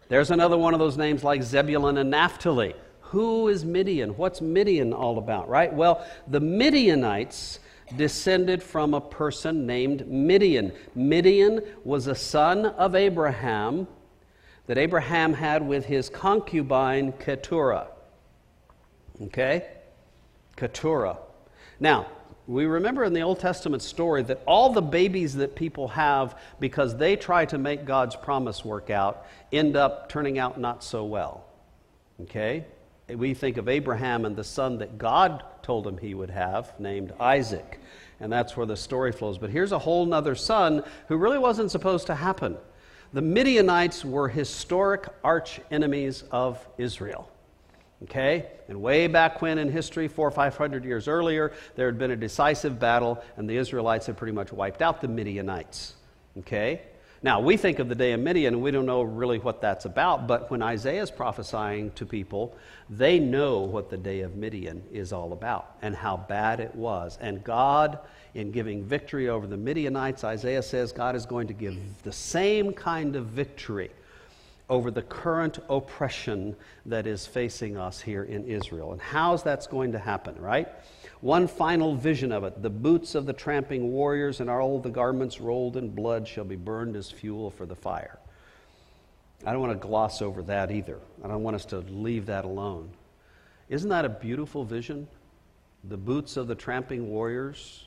There's 0.08 0.30
another 0.30 0.56
one 0.56 0.72
of 0.72 0.78
those 0.78 0.96
names 0.96 1.24
like 1.24 1.42
Zebulun 1.42 1.98
and 1.98 2.12
Naphtali. 2.12 2.76
Who 3.00 3.48
is 3.48 3.64
Midian? 3.64 4.10
What's 4.10 4.40
Midian 4.40 4.92
all 4.92 5.18
about, 5.18 5.48
right? 5.48 5.74
Well, 5.74 6.06
the 6.28 6.38
Midianites 6.38 7.58
descended 7.96 8.62
from 8.62 8.94
a 8.94 9.00
person 9.00 9.66
named 9.66 10.06
Midian. 10.06 10.72
Midian 10.94 11.60
was 11.82 12.06
a 12.06 12.14
son 12.14 12.66
of 12.66 12.94
Abraham 12.94 13.88
that 14.68 14.78
Abraham 14.78 15.32
had 15.32 15.66
with 15.66 15.86
his 15.86 16.08
concubine 16.08 17.10
Keturah. 17.18 17.88
Okay? 19.20 19.66
Keturah. 20.54 21.18
Now, 21.80 22.06
we 22.46 22.66
remember 22.66 23.04
in 23.04 23.12
the 23.12 23.22
Old 23.22 23.40
Testament 23.40 23.82
story 23.82 24.22
that 24.22 24.40
all 24.46 24.72
the 24.72 24.82
babies 24.82 25.34
that 25.34 25.56
people 25.56 25.88
have 25.88 26.38
because 26.60 26.96
they 26.96 27.16
try 27.16 27.44
to 27.46 27.58
make 27.58 27.84
God's 27.84 28.14
promise 28.14 28.64
work 28.64 28.88
out 28.88 29.26
end 29.52 29.76
up 29.76 30.08
turning 30.08 30.38
out 30.38 30.58
not 30.58 30.84
so 30.84 31.04
well. 31.04 31.44
Okay? 32.22 32.64
We 33.08 33.34
think 33.34 33.56
of 33.56 33.68
Abraham 33.68 34.24
and 34.24 34.36
the 34.36 34.44
son 34.44 34.78
that 34.78 34.96
God 34.96 35.44
told 35.62 35.86
him 35.86 35.98
he 35.98 36.14
would 36.14 36.30
have, 36.30 36.78
named 36.78 37.12
Isaac. 37.18 37.80
And 38.20 38.32
that's 38.32 38.56
where 38.56 38.66
the 38.66 38.76
story 38.76 39.12
flows. 39.12 39.38
But 39.38 39.50
here's 39.50 39.72
a 39.72 39.78
whole 39.78 40.12
other 40.14 40.34
son 40.34 40.84
who 41.08 41.16
really 41.16 41.38
wasn't 41.38 41.70
supposed 41.70 42.06
to 42.06 42.14
happen. 42.14 42.56
The 43.12 43.22
Midianites 43.22 44.04
were 44.04 44.28
historic 44.28 45.08
arch 45.24 45.60
enemies 45.70 46.24
of 46.30 46.64
Israel. 46.78 47.30
Okay? 48.04 48.46
And 48.68 48.82
way 48.82 49.06
back 49.06 49.40
when 49.40 49.58
in 49.58 49.70
history, 49.70 50.08
four 50.08 50.28
or 50.28 50.32
five 50.32 50.56
hundred 50.56 50.84
years 50.84 51.08
earlier, 51.08 51.52
there 51.76 51.86
had 51.86 51.98
been 51.98 52.10
a 52.10 52.16
decisive 52.16 52.78
battle, 52.78 53.22
and 53.36 53.48
the 53.48 53.56
Israelites 53.56 54.06
had 54.06 54.16
pretty 54.16 54.32
much 54.32 54.52
wiped 54.52 54.82
out 54.82 55.00
the 55.00 55.08
Midianites. 55.08 55.94
Okay? 56.38 56.82
Now, 57.22 57.40
we 57.40 57.56
think 57.56 57.78
of 57.78 57.88
the 57.88 57.94
day 57.94 58.12
of 58.12 58.20
Midian, 58.20 58.54
and 58.54 58.62
we 58.62 58.70
don't 58.70 58.84
know 58.84 59.02
really 59.02 59.38
what 59.38 59.62
that's 59.62 59.86
about, 59.86 60.26
but 60.26 60.50
when 60.50 60.62
Isaiah 60.62 61.02
is 61.02 61.10
prophesying 61.10 61.90
to 61.92 62.04
people, 62.04 62.54
they 62.90 63.18
know 63.18 63.60
what 63.60 63.88
the 63.88 63.96
day 63.96 64.20
of 64.20 64.36
Midian 64.36 64.82
is 64.92 65.12
all 65.12 65.32
about 65.32 65.76
and 65.80 65.96
how 65.96 66.18
bad 66.18 66.60
it 66.60 66.74
was. 66.74 67.16
And 67.20 67.42
God, 67.42 67.98
in 68.34 68.52
giving 68.52 68.84
victory 68.84 69.30
over 69.30 69.46
the 69.46 69.56
Midianites, 69.56 70.24
Isaiah 70.24 70.62
says 70.62 70.92
God 70.92 71.16
is 71.16 71.24
going 71.24 71.46
to 71.48 71.54
give 71.54 71.76
the 72.02 72.12
same 72.12 72.72
kind 72.74 73.16
of 73.16 73.26
victory 73.26 73.90
over 74.68 74.90
the 74.90 75.02
current 75.02 75.58
oppression 75.68 76.56
that 76.86 77.06
is 77.06 77.26
facing 77.26 77.76
us 77.76 78.00
here 78.00 78.24
in 78.24 78.44
Israel. 78.44 78.92
And 78.92 79.00
how's 79.00 79.42
that's 79.42 79.66
going 79.66 79.92
to 79.92 79.98
happen, 79.98 80.36
right? 80.40 80.68
One 81.20 81.46
final 81.46 81.94
vision 81.94 82.32
of 82.32 82.44
it 82.44 82.62
the 82.62 82.70
boots 82.70 83.14
of 83.14 83.26
the 83.26 83.32
tramping 83.32 83.92
warriors 83.92 84.40
and 84.40 84.50
all 84.50 84.80
the 84.80 84.90
garments 84.90 85.40
rolled 85.40 85.76
in 85.76 85.90
blood 85.90 86.26
shall 86.26 86.44
be 86.44 86.56
burned 86.56 86.96
as 86.96 87.10
fuel 87.10 87.50
for 87.50 87.64
the 87.64 87.76
fire. 87.76 88.18
I 89.44 89.52
don't 89.52 89.60
want 89.60 89.80
to 89.80 89.86
gloss 89.86 90.22
over 90.22 90.42
that 90.44 90.70
either. 90.70 90.98
I 91.22 91.28
don't 91.28 91.42
want 91.42 91.54
us 91.54 91.66
to 91.66 91.78
leave 91.78 92.26
that 92.26 92.44
alone. 92.44 92.90
Isn't 93.68 93.90
that 93.90 94.04
a 94.04 94.08
beautiful 94.08 94.64
vision? 94.64 95.06
The 95.84 95.96
boots 95.96 96.36
of 96.36 96.48
the 96.48 96.54
tramping 96.54 97.08
warriors 97.10 97.86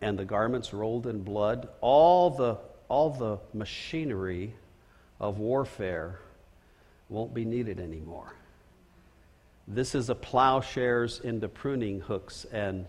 and 0.00 0.18
the 0.18 0.24
garments 0.24 0.72
rolled 0.72 1.06
in 1.06 1.22
blood, 1.22 1.68
all 1.80 2.30
the, 2.30 2.58
all 2.88 3.10
the 3.10 3.38
machinery 3.52 4.54
of 5.24 5.38
warfare 5.38 6.18
won't 7.08 7.32
be 7.32 7.46
needed 7.46 7.80
anymore. 7.80 8.34
This 9.66 9.94
is 9.94 10.10
a 10.10 10.14
plowshares 10.14 11.20
into 11.20 11.48
pruning 11.48 12.00
hooks 12.00 12.44
and, 12.52 12.84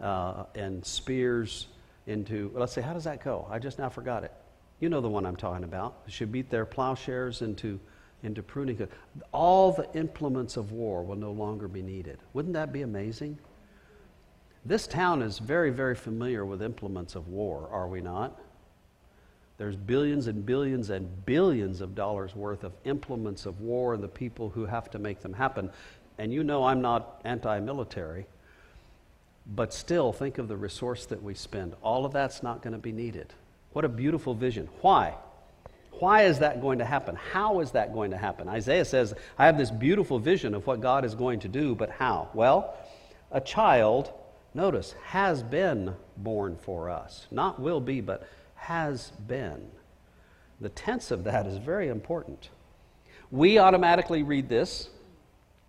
uh, 0.00 0.44
and 0.56 0.84
spears 0.84 1.68
into, 2.08 2.50
let's 2.52 2.72
say, 2.72 2.80
how 2.80 2.92
does 2.94 3.04
that 3.04 3.22
go? 3.22 3.46
I 3.48 3.60
just 3.60 3.78
now 3.78 3.88
forgot 3.88 4.24
it. 4.24 4.32
You 4.80 4.88
know 4.88 5.00
the 5.00 5.08
one 5.08 5.24
I'm 5.24 5.36
talking 5.36 5.62
about. 5.62 6.04
They 6.04 6.10
should 6.10 6.32
beat 6.32 6.50
their 6.50 6.66
plowshares 6.66 7.42
into, 7.42 7.78
into 8.24 8.42
pruning 8.42 8.76
hooks. 8.76 8.96
All 9.30 9.70
the 9.70 9.88
implements 9.94 10.56
of 10.56 10.72
war 10.72 11.04
will 11.04 11.16
no 11.16 11.30
longer 11.30 11.68
be 11.68 11.82
needed. 11.82 12.18
Wouldn't 12.32 12.54
that 12.54 12.72
be 12.72 12.82
amazing? 12.82 13.38
This 14.64 14.88
town 14.88 15.22
is 15.22 15.38
very, 15.38 15.70
very 15.70 15.94
familiar 15.94 16.44
with 16.44 16.60
implements 16.60 17.14
of 17.14 17.28
war, 17.28 17.68
are 17.70 17.86
we 17.86 18.00
not? 18.00 18.36
There's 19.58 19.76
billions 19.76 20.28
and 20.28 20.46
billions 20.46 20.88
and 20.90 21.26
billions 21.26 21.80
of 21.80 21.96
dollars 21.96 22.34
worth 22.34 22.62
of 22.62 22.72
implements 22.84 23.44
of 23.44 23.60
war 23.60 23.92
and 23.92 24.02
the 24.02 24.08
people 24.08 24.50
who 24.50 24.66
have 24.66 24.88
to 24.92 25.00
make 25.00 25.20
them 25.20 25.34
happen. 25.34 25.70
And 26.16 26.32
you 26.32 26.44
know 26.44 26.64
I'm 26.64 26.80
not 26.80 27.20
anti 27.24 27.58
military, 27.58 28.26
but 29.46 29.74
still 29.74 30.12
think 30.12 30.38
of 30.38 30.46
the 30.46 30.56
resource 30.56 31.06
that 31.06 31.22
we 31.22 31.34
spend. 31.34 31.74
All 31.82 32.06
of 32.06 32.12
that's 32.12 32.42
not 32.42 32.62
going 32.62 32.72
to 32.72 32.78
be 32.78 32.92
needed. 32.92 33.34
What 33.72 33.84
a 33.84 33.88
beautiful 33.88 34.32
vision. 34.32 34.68
Why? 34.80 35.14
Why 35.98 36.22
is 36.22 36.38
that 36.38 36.60
going 36.60 36.78
to 36.78 36.84
happen? 36.84 37.16
How 37.16 37.58
is 37.58 37.72
that 37.72 37.92
going 37.92 38.12
to 38.12 38.16
happen? 38.16 38.48
Isaiah 38.48 38.84
says, 38.84 39.14
I 39.36 39.46
have 39.46 39.58
this 39.58 39.72
beautiful 39.72 40.20
vision 40.20 40.54
of 40.54 40.66
what 40.68 40.80
God 40.80 41.04
is 41.04 41.16
going 41.16 41.40
to 41.40 41.48
do, 41.48 41.74
but 41.74 41.90
how? 41.90 42.28
Well, 42.34 42.76
a 43.32 43.40
child, 43.40 44.12
notice, 44.54 44.94
has 45.06 45.42
been 45.42 45.96
born 46.16 46.56
for 46.62 46.88
us. 46.88 47.26
Not 47.32 47.60
will 47.60 47.80
be, 47.80 48.00
but 48.00 48.28
has 48.58 49.12
been. 49.26 49.66
The 50.60 50.68
tense 50.68 51.10
of 51.10 51.24
that 51.24 51.46
is 51.46 51.56
very 51.58 51.88
important. 51.88 52.50
We 53.30 53.58
automatically 53.58 54.22
read 54.22 54.48
this 54.48 54.90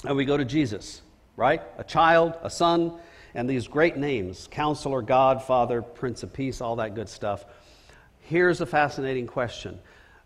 and 0.05 0.15
we 0.15 0.25
go 0.25 0.37
to 0.37 0.45
Jesus, 0.45 1.01
right? 1.35 1.61
A 1.77 1.83
child, 1.83 2.37
a 2.41 2.49
son, 2.49 2.99
and 3.33 3.49
these 3.49 3.67
great 3.67 3.97
names 3.97 4.47
Counselor, 4.49 5.01
God, 5.01 5.43
Father, 5.43 5.81
Prince 5.81 6.23
of 6.23 6.33
Peace, 6.33 6.61
all 6.61 6.77
that 6.77 6.95
good 6.95 7.09
stuff. 7.09 7.45
Here's 8.19 8.61
a 8.61 8.65
fascinating 8.65 9.27
question 9.27 9.79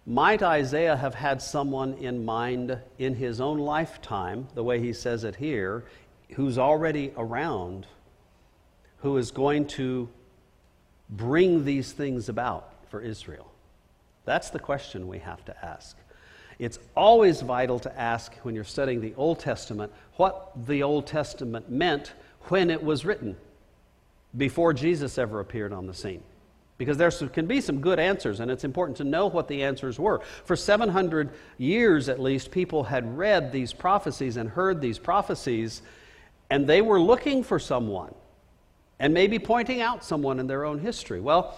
Might 0.06 0.41
Isaiah 0.41 0.95
have 0.95 1.15
had 1.15 1.41
someone 1.41 1.93
in 1.95 2.23
mind 2.23 2.78
in 2.97 3.15
his 3.15 3.41
own 3.41 3.58
lifetime, 3.58 4.47
the 4.56 4.63
way 4.63 4.80
he 4.80 4.93
says 4.93 5.23
it 5.23 5.36
here, 5.36 5.86
who's 6.36 6.58
already 6.58 7.13
around, 7.17 7.88
who 8.97 9.17
is 9.17 9.32
going 9.32 9.67
to 9.67 10.10
bring 11.17 11.65
these 11.65 11.91
things 11.91 12.30
about 12.30 12.73
for 12.89 13.02
Israel? 13.02 13.52
That's 14.26 14.49
the 14.49 14.60
question 14.60 15.08
we 15.08 15.19
have 15.19 15.43
to 15.45 15.65
ask. 15.65 15.97
It's 16.60 16.80
always 16.95 17.41
vital 17.41 17.80
to 17.80 17.99
ask 17.99 18.34
when 18.43 18.56
you're 18.56 18.63
studying 18.63 19.02
the 19.02 19.13
Old 19.15 19.39
Testament 19.39 19.91
what 20.15 20.52
the 20.67 20.84
Old 20.84 21.08
Testament 21.08 21.69
meant 21.69 22.13
when 22.43 22.69
it 22.69 22.84
was 22.84 23.06
written, 23.06 23.36
before 24.36 24.73
Jesus 24.73 25.17
ever 25.17 25.39
appeared 25.39 25.73
on 25.73 25.88
the 25.88 25.93
scene. 25.93 26.23
Because 26.78 26.97
there 26.97 27.12
can 27.12 27.45
be 27.45 27.62
some 27.62 27.80
good 27.80 27.99
answers, 27.99 28.39
and 28.39 28.49
it's 28.49 28.63
important 28.63 28.97
to 28.97 29.04
know 29.04 29.28
what 29.28 29.47
the 29.47 29.63
answers 29.63 29.99
were. 29.99 30.21
For 30.43 30.56
700 30.56 31.32
years 31.58 32.10
at 32.10 32.19
least, 32.19 32.52
people 32.52 32.84
had 32.84 33.17
read 33.17 33.52
these 33.52 33.71
prophecies 33.73 34.38
and 34.38 34.49
heard 34.49 34.82
these 34.82 34.99
prophecies, 34.99 35.82
and 36.49 36.67
they 36.67 36.82
were 36.82 36.99
looking 36.99 37.43
for 37.43 37.60
someone 37.60 38.13
and 38.99 39.13
maybe 39.13 39.39
pointing 39.39 39.82
out 39.82 40.03
someone 40.03 40.39
in 40.39 40.47
their 40.47 40.65
own 40.65 40.79
history. 40.79 41.19
Well, 41.19 41.58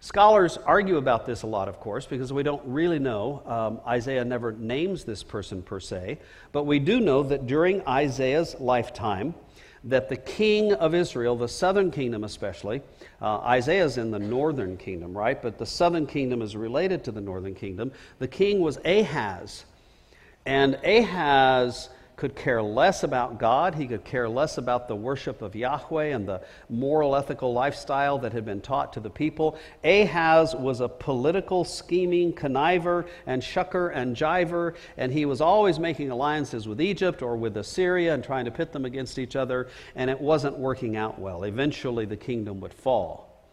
Scholars 0.00 0.58
argue 0.58 0.98
about 0.98 1.24
this 1.26 1.42
a 1.42 1.46
lot, 1.46 1.68
of 1.68 1.80
course, 1.80 2.06
because 2.06 2.32
we 2.32 2.42
don't 2.42 2.62
really 2.66 2.98
know. 2.98 3.42
Um, 3.46 3.80
Isaiah 3.86 4.24
never 4.24 4.52
names 4.52 5.04
this 5.04 5.22
person 5.22 5.62
per 5.62 5.80
se, 5.80 6.18
but 6.52 6.64
we 6.64 6.78
do 6.78 7.00
know 7.00 7.22
that 7.24 7.46
during 7.46 7.86
Isaiah's 7.88 8.54
lifetime, 8.60 9.34
that 9.84 10.08
the 10.08 10.16
king 10.16 10.74
of 10.74 10.94
Israel, 10.94 11.34
the 11.34 11.48
southern 11.48 11.90
kingdom 11.90 12.24
especially, 12.24 12.82
uh, 13.22 13.38
Isaiah's 13.38 13.98
in 13.98 14.10
the 14.10 14.18
northern 14.18 14.76
kingdom, 14.76 15.16
right? 15.16 15.40
But 15.40 15.58
the 15.58 15.66
southern 15.66 16.06
kingdom 16.06 16.42
is 16.42 16.56
related 16.56 17.02
to 17.04 17.12
the 17.12 17.20
northern 17.20 17.54
kingdom. 17.54 17.90
The 18.18 18.28
king 18.28 18.60
was 18.60 18.78
Ahaz. 18.84 19.64
And 20.44 20.74
Ahaz 20.84 21.88
could 22.16 22.34
care 22.34 22.62
less 22.62 23.02
about 23.02 23.38
God. 23.38 23.74
He 23.74 23.86
could 23.86 24.02
care 24.02 24.26
less 24.26 24.56
about 24.56 24.88
the 24.88 24.96
worship 24.96 25.42
of 25.42 25.54
Yahweh 25.54 26.06
and 26.06 26.26
the 26.26 26.40
moral, 26.70 27.14
ethical 27.14 27.52
lifestyle 27.52 28.18
that 28.20 28.32
had 28.32 28.46
been 28.46 28.62
taught 28.62 28.94
to 28.94 29.00
the 29.00 29.10
people. 29.10 29.58
Ahaz 29.84 30.54
was 30.54 30.80
a 30.80 30.88
political, 30.88 31.62
scheming 31.62 32.32
conniver 32.32 33.06
and 33.26 33.42
shucker 33.42 33.94
and 33.94 34.16
jiver, 34.16 34.74
and 34.96 35.12
he 35.12 35.26
was 35.26 35.42
always 35.42 35.78
making 35.78 36.10
alliances 36.10 36.66
with 36.66 36.80
Egypt 36.80 37.20
or 37.20 37.36
with 37.36 37.54
Assyria 37.56 38.14
and 38.14 38.24
trying 38.24 38.46
to 38.46 38.50
pit 38.50 38.72
them 38.72 38.86
against 38.86 39.18
each 39.18 39.36
other, 39.36 39.68
and 39.94 40.08
it 40.08 40.20
wasn't 40.20 40.56
working 40.58 40.96
out 40.96 41.18
well. 41.18 41.44
Eventually, 41.44 42.06
the 42.06 42.16
kingdom 42.16 42.60
would 42.60 42.72
fall. 42.72 43.46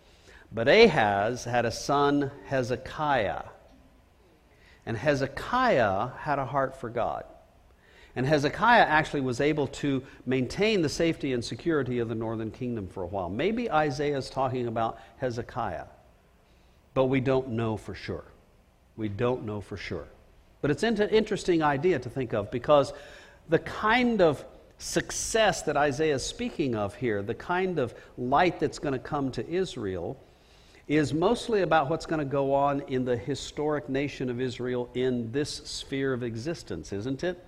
But 0.54 0.69
Ahaz 0.69 1.43
had 1.43 1.65
a 1.65 1.71
son, 1.71 2.32
Hezekiah. 2.45 3.43
And 4.86 4.95
Hezekiah 4.95 6.10
had 6.19 6.39
a 6.39 6.45
heart 6.45 6.80
for 6.80 6.89
God. 6.89 7.26
And 8.15 8.26
Hezekiah 8.28 8.84
actually 8.84 9.21
was 9.21 9.41
able 9.41 9.67
to 9.67 10.04
maintain 10.26 10.82
the 10.82 10.89
safety 10.89 11.34
and 11.34 11.43
security 11.43 11.99
of 11.99 12.10
the 12.10 12.15
northern 12.15 12.52
kingdom 12.52 12.88
for 12.88 13.04
a 13.04 13.08
while. 13.08 13.30
Maybe 13.30 13.71
Isaiah 13.71 14.17
is 14.17 14.30
talking 14.30 14.67
about 14.67 14.99
Hezekiah, 15.17 15.86
but 16.93 17.06
we 17.06 17.19
don't 17.19 17.49
know 17.49 17.76
for 17.76 17.95
sure. 17.95 18.26
We 18.97 19.10
don't 19.10 19.45
know 19.45 19.62
for 19.62 19.78
sure. 19.78 20.08
But 20.62 20.69
it's 20.69 20.84
an 20.84 21.02
interesting 21.10 21.63
idea 21.63 21.97
to 21.99 22.10
think 22.10 22.34
of 22.34 22.52
because 22.52 22.93
the 23.49 23.60
kind 23.60 24.21
of 24.21 24.45
success 24.78 25.63
that 25.63 25.76
Isaiah 25.76 26.15
is 26.15 26.26
speaking 26.26 26.76
of 26.76 26.95
here, 26.95 27.23
the 27.23 27.34
kind 27.34 27.80
of 27.80 27.95
light 28.17 28.60
that's 28.60 28.80
going 28.80 28.93
to 28.93 28.99
come 28.99 29.32
to 29.32 29.47
Israel, 29.49 30.17
is 30.88 31.13
mostly 31.13 31.62
about 31.62 31.89
what's 31.89 32.06
going 32.06 32.19
to 32.19 32.26
go 32.26 32.54
on 32.54 32.82
in 32.82 33.06
the 33.06 33.17
historic 33.17 33.89
nation 33.89 34.30
of 34.30 34.39
Israel 34.39 34.89
in 34.93 35.32
this 35.32 35.49
sphere 35.49 36.13
of 36.13 36.23
existence, 36.23 36.93
isn't 36.93 37.23
it? 37.23 37.43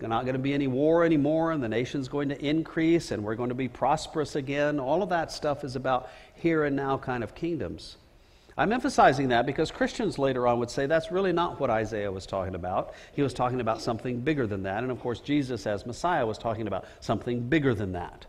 Not 0.00 0.24
going 0.24 0.34
to 0.34 0.40
be 0.40 0.52
any 0.52 0.66
war 0.66 1.04
anymore, 1.04 1.52
and 1.52 1.62
the 1.62 1.68
nation's 1.68 2.08
going 2.08 2.28
to 2.28 2.44
increase, 2.44 3.10
and 3.10 3.22
we're 3.22 3.36
going 3.36 3.48
to 3.48 3.54
be 3.54 3.68
prosperous 3.68 4.36
again. 4.36 4.80
All 4.80 5.02
of 5.02 5.08
that 5.10 5.30
stuff 5.30 5.64
is 5.64 5.76
about 5.76 6.10
here 6.34 6.64
and 6.64 6.76
now 6.76 6.98
kind 6.98 7.22
of 7.22 7.34
kingdoms. 7.34 7.96
I'm 8.56 8.72
emphasizing 8.72 9.28
that 9.28 9.46
because 9.46 9.70
Christians 9.72 10.18
later 10.18 10.46
on 10.46 10.60
would 10.60 10.70
say 10.70 10.86
that's 10.86 11.10
really 11.10 11.32
not 11.32 11.58
what 11.58 11.70
Isaiah 11.70 12.12
was 12.12 12.24
talking 12.24 12.54
about. 12.54 12.94
He 13.12 13.22
was 13.22 13.34
talking 13.34 13.60
about 13.60 13.82
something 13.82 14.20
bigger 14.20 14.46
than 14.46 14.62
that. 14.62 14.82
And 14.82 14.92
of 14.92 15.00
course, 15.00 15.18
Jesus 15.20 15.66
as 15.66 15.86
Messiah 15.86 16.24
was 16.24 16.38
talking 16.38 16.68
about 16.68 16.84
something 17.00 17.48
bigger 17.48 17.74
than 17.74 17.92
that. 17.92 18.26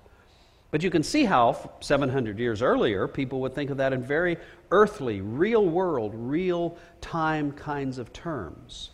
But 0.72 0.82
you 0.82 0.90
can 0.90 1.04
see 1.04 1.26
how 1.26 1.72
700 1.80 2.40
years 2.40 2.62
earlier, 2.64 3.08
people 3.08 3.40
would 3.42 3.54
think 3.54 3.70
of 3.70 3.78
that 3.78 3.94
in 3.94 4.04
very 4.04 4.38
earthly, 4.72 5.22
real 5.22 5.66
world, 5.66 6.14
real 6.16 6.78
time 7.02 7.52
kinds 7.52 8.00
of 8.00 8.12
terms. 8.12 8.90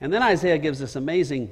And 0.00 0.12
then 0.12 0.22
Isaiah 0.22 0.58
gives 0.58 0.78
this 0.78 0.96
amazing 0.96 1.50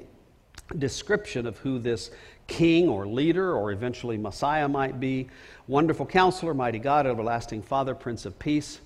description 0.79 1.47
of 1.47 1.59
who 1.59 1.79
this 1.79 2.11
king 2.47 2.89
or 2.89 3.07
leader 3.07 3.55
or 3.55 3.73
eventually 3.73 4.19
Messiah 4.19 4.69
might 4.69 5.01
be 5.01 5.29
wonderful 5.67 6.07
counselor, 6.07 6.55
mighty 6.55 6.79
God, 6.79 7.07
everlasting 7.07 7.63
Father, 7.63 7.95
Prince 7.95 8.27
of 8.27 8.39
Peace. 8.39 8.81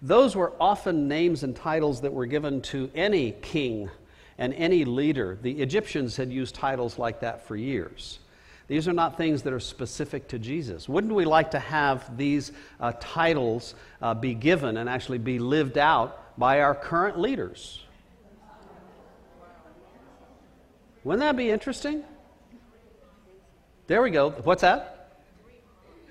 Those 0.00 0.36
were 0.36 0.52
often 0.60 1.08
names 1.08 1.42
and 1.42 1.54
titles 1.54 2.00
that 2.02 2.12
were 2.12 2.26
given 2.26 2.60
to 2.62 2.90
any 2.94 3.32
king 3.32 3.90
and 4.38 4.54
any 4.54 4.84
leader. 4.84 5.38
The 5.42 5.60
Egyptians 5.60 6.16
had 6.16 6.30
used 6.30 6.54
titles 6.54 6.98
like 6.98 7.20
that 7.20 7.46
for 7.46 7.56
years. 7.56 8.20
These 8.68 8.86
are 8.86 8.92
not 8.92 9.16
things 9.16 9.42
that 9.42 9.52
are 9.52 9.60
specific 9.60 10.28
to 10.28 10.38
Jesus. 10.38 10.88
Wouldn't 10.88 11.14
we 11.14 11.24
like 11.24 11.50
to 11.52 11.58
have 11.58 12.16
these 12.16 12.52
uh, 12.78 12.92
titles 13.00 13.74
uh, 14.02 14.14
be 14.14 14.34
given 14.34 14.76
and 14.76 14.88
actually 14.88 15.18
be 15.18 15.38
lived 15.38 15.78
out 15.78 16.38
by 16.38 16.60
our 16.60 16.74
current 16.74 17.18
leaders? 17.18 17.82
Wouldn't 21.08 21.20
that 21.20 21.38
be 21.38 21.50
interesting? 21.50 22.04
There 23.86 24.02
we 24.02 24.10
go. 24.10 24.28
What's 24.28 24.60
that? 24.60 25.14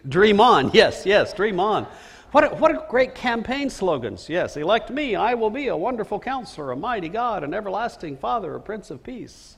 Dream 0.10 0.42
on. 0.42 0.72
Yes, 0.74 1.06
yes, 1.06 1.34
dream 1.34 1.60
on. 1.60 1.86
What 2.32 2.46
a, 2.46 2.48
what 2.56 2.72
a 2.72 2.84
great 2.90 3.14
campaign 3.14 3.70
slogans. 3.70 4.28
Yes, 4.28 4.58
elect 4.58 4.90
me, 4.90 5.16
I 5.16 5.36
will 5.36 5.52
be 5.52 5.68
a 5.68 5.78
wonderful 5.78 6.20
counselor, 6.20 6.72
a 6.72 6.76
mighty 6.76 7.10
God, 7.10 7.44
an 7.44 7.54
everlasting 7.54 8.18
Father, 8.18 8.56
a 8.56 8.60
Prince 8.60 8.90
of 8.90 9.04
Peace. 9.04 9.58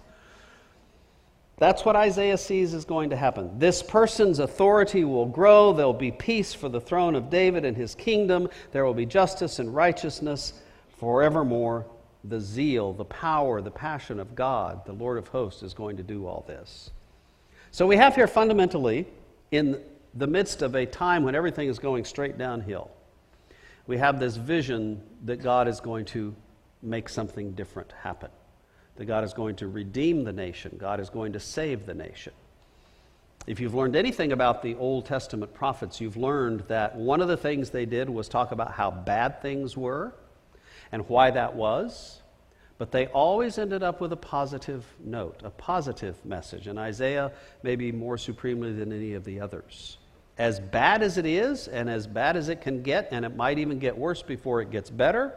That's 1.55 1.85
what 1.85 1.95
Isaiah 1.95 2.37
sees 2.37 2.73
is 2.73 2.83
going 2.83 3.09
to 3.11 3.15
happen. 3.15 3.57
This 3.57 3.81
person's 3.81 4.39
authority 4.39 5.05
will 5.05 5.25
grow. 5.25 5.71
There'll 5.71 5.93
be 5.93 6.11
peace 6.11 6.53
for 6.53 6.67
the 6.67 6.81
throne 6.81 7.15
of 7.15 7.29
David 7.29 7.63
and 7.63 7.77
his 7.77 7.95
kingdom. 7.95 8.49
There 8.73 8.83
will 8.83 8.93
be 8.93 9.05
justice 9.05 9.59
and 9.59 9.73
righteousness 9.73 10.51
forevermore 10.97 11.85
the 12.23 12.39
zeal, 12.39 12.93
the 12.93 13.05
power, 13.05 13.61
the 13.61 13.71
passion 13.71 14.19
of 14.19 14.35
God, 14.35 14.85
the 14.85 14.93
Lord 14.93 15.17
of 15.17 15.29
hosts, 15.29 15.63
is 15.63 15.73
going 15.73 15.97
to 15.97 16.03
do 16.03 16.25
all 16.25 16.43
this. 16.47 16.91
So 17.71 17.87
we 17.87 17.97
have 17.97 18.15
here 18.15 18.27
fundamentally, 18.27 19.07
in 19.51 19.79
the 20.13 20.27
midst 20.27 20.61
of 20.61 20.75
a 20.75 20.85
time 20.85 21.23
when 21.23 21.35
everything 21.35 21.69
is 21.69 21.79
going 21.79 22.05
straight 22.05 22.37
downhill, 22.37 22.89
we 23.87 23.97
have 23.97 24.19
this 24.19 24.35
vision 24.35 25.01
that 25.25 25.41
God 25.41 25.67
is 25.67 25.79
going 25.79 26.05
to 26.05 26.35
make 26.81 27.09
something 27.09 27.51
different 27.51 27.91
happen. 28.03 28.29
That 28.97 29.05
God 29.05 29.23
is 29.23 29.33
going 29.33 29.55
to 29.57 29.67
redeem 29.67 30.23
the 30.23 30.33
nation. 30.33 30.77
God 30.79 30.99
is 30.99 31.09
going 31.09 31.33
to 31.33 31.39
save 31.39 31.85
the 31.85 31.93
nation. 31.93 32.33
If 33.47 33.59
you've 33.59 33.73
learned 33.73 33.95
anything 33.95 34.31
about 34.31 34.61
the 34.61 34.75
Old 34.75 35.05
Testament 35.05 35.53
prophets, 35.53 36.01
you've 36.01 36.17
learned 36.17 36.65
that 36.67 36.95
one 36.95 37.21
of 37.21 37.27
the 37.27 37.37
things 37.37 37.69
they 37.69 37.85
did 37.85 38.09
was 38.09 38.27
talk 38.27 38.51
about 38.51 38.73
how 38.73 38.91
bad 38.91 39.41
things 39.41 39.77
were 39.77 40.13
and 40.91 41.07
why 41.07 41.31
that 41.31 41.55
was. 41.55 42.21
But 42.77 42.91
they 42.91 43.07
always 43.07 43.57
ended 43.57 43.83
up 43.83 43.99
with 43.99 44.13
a 44.13 44.17
positive 44.17 44.85
note, 45.03 45.41
a 45.43 45.49
positive 45.49 46.23
message. 46.25 46.67
And 46.67 46.79
Isaiah, 46.79 47.31
maybe 47.61 47.91
more 47.91 48.17
supremely 48.17 48.71
than 48.71 48.93
any 48.93 49.13
of 49.13 49.25
the 49.25 49.41
others. 49.41 49.97
As 50.37 50.61
bad 50.61 51.03
as 51.03 51.17
it 51.17 51.25
is, 51.25 51.67
and 51.67 51.89
as 51.89 52.07
bad 52.07 52.37
as 52.37 52.47
it 52.47 52.61
can 52.61 52.81
get, 52.81 53.09
and 53.11 53.25
it 53.25 53.35
might 53.35 53.59
even 53.59 53.79
get 53.79 53.97
worse 53.97 54.21
before 54.21 54.61
it 54.61 54.71
gets 54.71 54.89
better, 54.89 55.33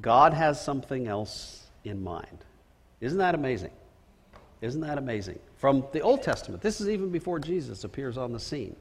God 0.00 0.32
has 0.34 0.62
something 0.62 1.08
else 1.08 1.64
in 1.84 2.04
mind. 2.04 2.44
Isn't 3.00 3.18
that 3.18 3.34
amazing? 3.34 3.72
Isn't 4.60 4.82
that 4.82 4.98
amazing? 4.98 5.40
From 5.56 5.84
the 5.92 6.00
Old 6.00 6.22
Testament, 6.22 6.62
this 6.62 6.80
is 6.80 6.88
even 6.88 7.10
before 7.10 7.40
Jesus 7.40 7.82
appears 7.82 8.16
on 8.16 8.32
the 8.32 8.40
scene. 8.40 8.76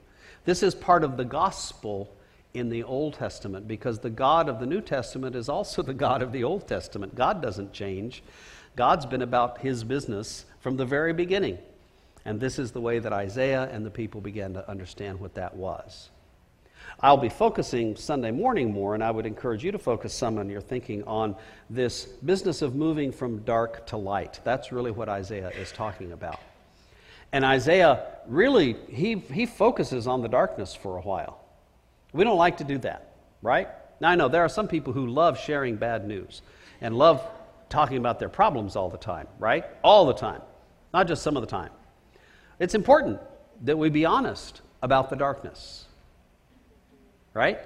This 0.46 0.62
is 0.62 0.76
part 0.76 1.04
of 1.04 1.18
the 1.18 1.26
gospel 1.26 2.15
in 2.56 2.70
the 2.70 2.84
Old 2.84 3.16
Testament 3.16 3.68
because 3.68 4.00
the 4.00 4.10
God 4.10 4.50
of 4.50 4.60
the 4.60 4.66
New 4.66 4.82
Testament 4.82 5.36
is 5.36 5.50
also 5.50 5.82
the 5.84 5.94
God 5.94 6.22
of 6.22 6.32
the 6.32 6.44
Old 6.44 6.68
Testament. 6.68 7.16
God 7.16 7.42
doesn't 7.42 7.74
change. 7.74 8.24
God's 8.76 9.06
been 9.06 9.22
about 9.22 9.60
his 9.60 9.84
business 9.84 10.46
from 10.60 10.78
the 10.78 10.86
very 10.86 11.14
beginning. 11.14 11.58
And 12.26 12.40
this 12.40 12.58
is 12.58 12.72
the 12.72 12.82
way 12.82 13.00
that 13.00 13.14
Isaiah 13.14 13.70
and 13.72 13.86
the 13.86 13.92
people 13.92 14.20
began 14.20 14.54
to 14.54 14.70
understand 14.70 15.20
what 15.20 15.36
that 15.36 15.56
was. 15.56 16.10
I'll 17.00 17.18
be 17.18 17.30
focusing 17.30 17.96
Sunday 17.96 18.32
morning 18.32 18.72
more, 18.72 18.94
and 18.94 19.04
I 19.04 19.12
would 19.12 19.26
encourage 19.26 19.64
you 19.64 19.72
to 19.72 19.80
focus 19.80 20.14
some 20.14 20.38
on 20.38 20.50
your 20.50 20.62
thinking 20.62 21.04
on 21.04 21.36
this 21.70 22.06
business 22.06 22.62
of 22.62 22.76
moving 22.76 23.12
from 23.12 23.40
dark 23.40 23.86
to 23.88 23.98
light. 23.98 24.40
That's 24.44 24.72
really 24.72 24.92
what 24.92 25.10
Isaiah 25.10 25.50
is 25.50 25.72
talking 25.72 26.14
about. 26.14 26.40
And 27.32 27.44
Isaiah 27.44 28.06
really, 28.28 28.78
he, 28.90 29.16
he 29.16 29.46
focuses 29.46 30.08
on 30.08 30.22
the 30.22 30.30
darkness 30.30 30.74
for 30.74 30.98
a 30.98 31.02
while. 31.02 31.45
We 32.16 32.24
don't 32.24 32.38
like 32.38 32.58
to 32.58 32.64
do 32.64 32.78
that, 32.80 33.12
right? 33.42 33.68
Now, 34.00 34.10
I 34.10 34.16
know 34.16 34.30
there 34.30 34.44
are 34.44 34.50
some 34.50 34.70
people 34.70 34.94
who 34.94 35.08
love 35.08 35.38
sharing 35.38 35.76
bad 35.76 36.08
news 36.08 36.42
and 36.80 36.98
love 36.98 37.22
talking 37.68 37.98
about 37.98 38.20
their 38.20 38.30
problems 38.30 38.78
all 38.78 38.90
the 38.90 38.98
time, 38.98 39.28
right? 39.38 39.66
All 39.84 40.06
the 40.06 40.14
time, 40.14 40.42
not 40.94 41.08
just 41.10 41.24
some 41.24 41.36
of 41.36 41.42
the 41.42 41.48
time. 41.48 41.72
It's 42.58 42.74
important 42.74 43.20
that 43.64 43.78
we 43.78 43.90
be 43.90 44.06
honest 44.06 44.62
about 44.82 45.10
the 45.10 45.18
darkness, 45.18 45.88
right? 47.34 47.60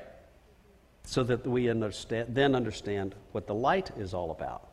So 1.04 1.24
that 1.24 1.46
we 1.46 1.70
understand, 1.70 2.34
then 2.34 2.56
understand 2.56 3.14
what 3.34 3.46
the 3.46 3.54
light 3.54 3.92
is 3.98 4.16
all 4.16 4.32
about. 4.32 4.68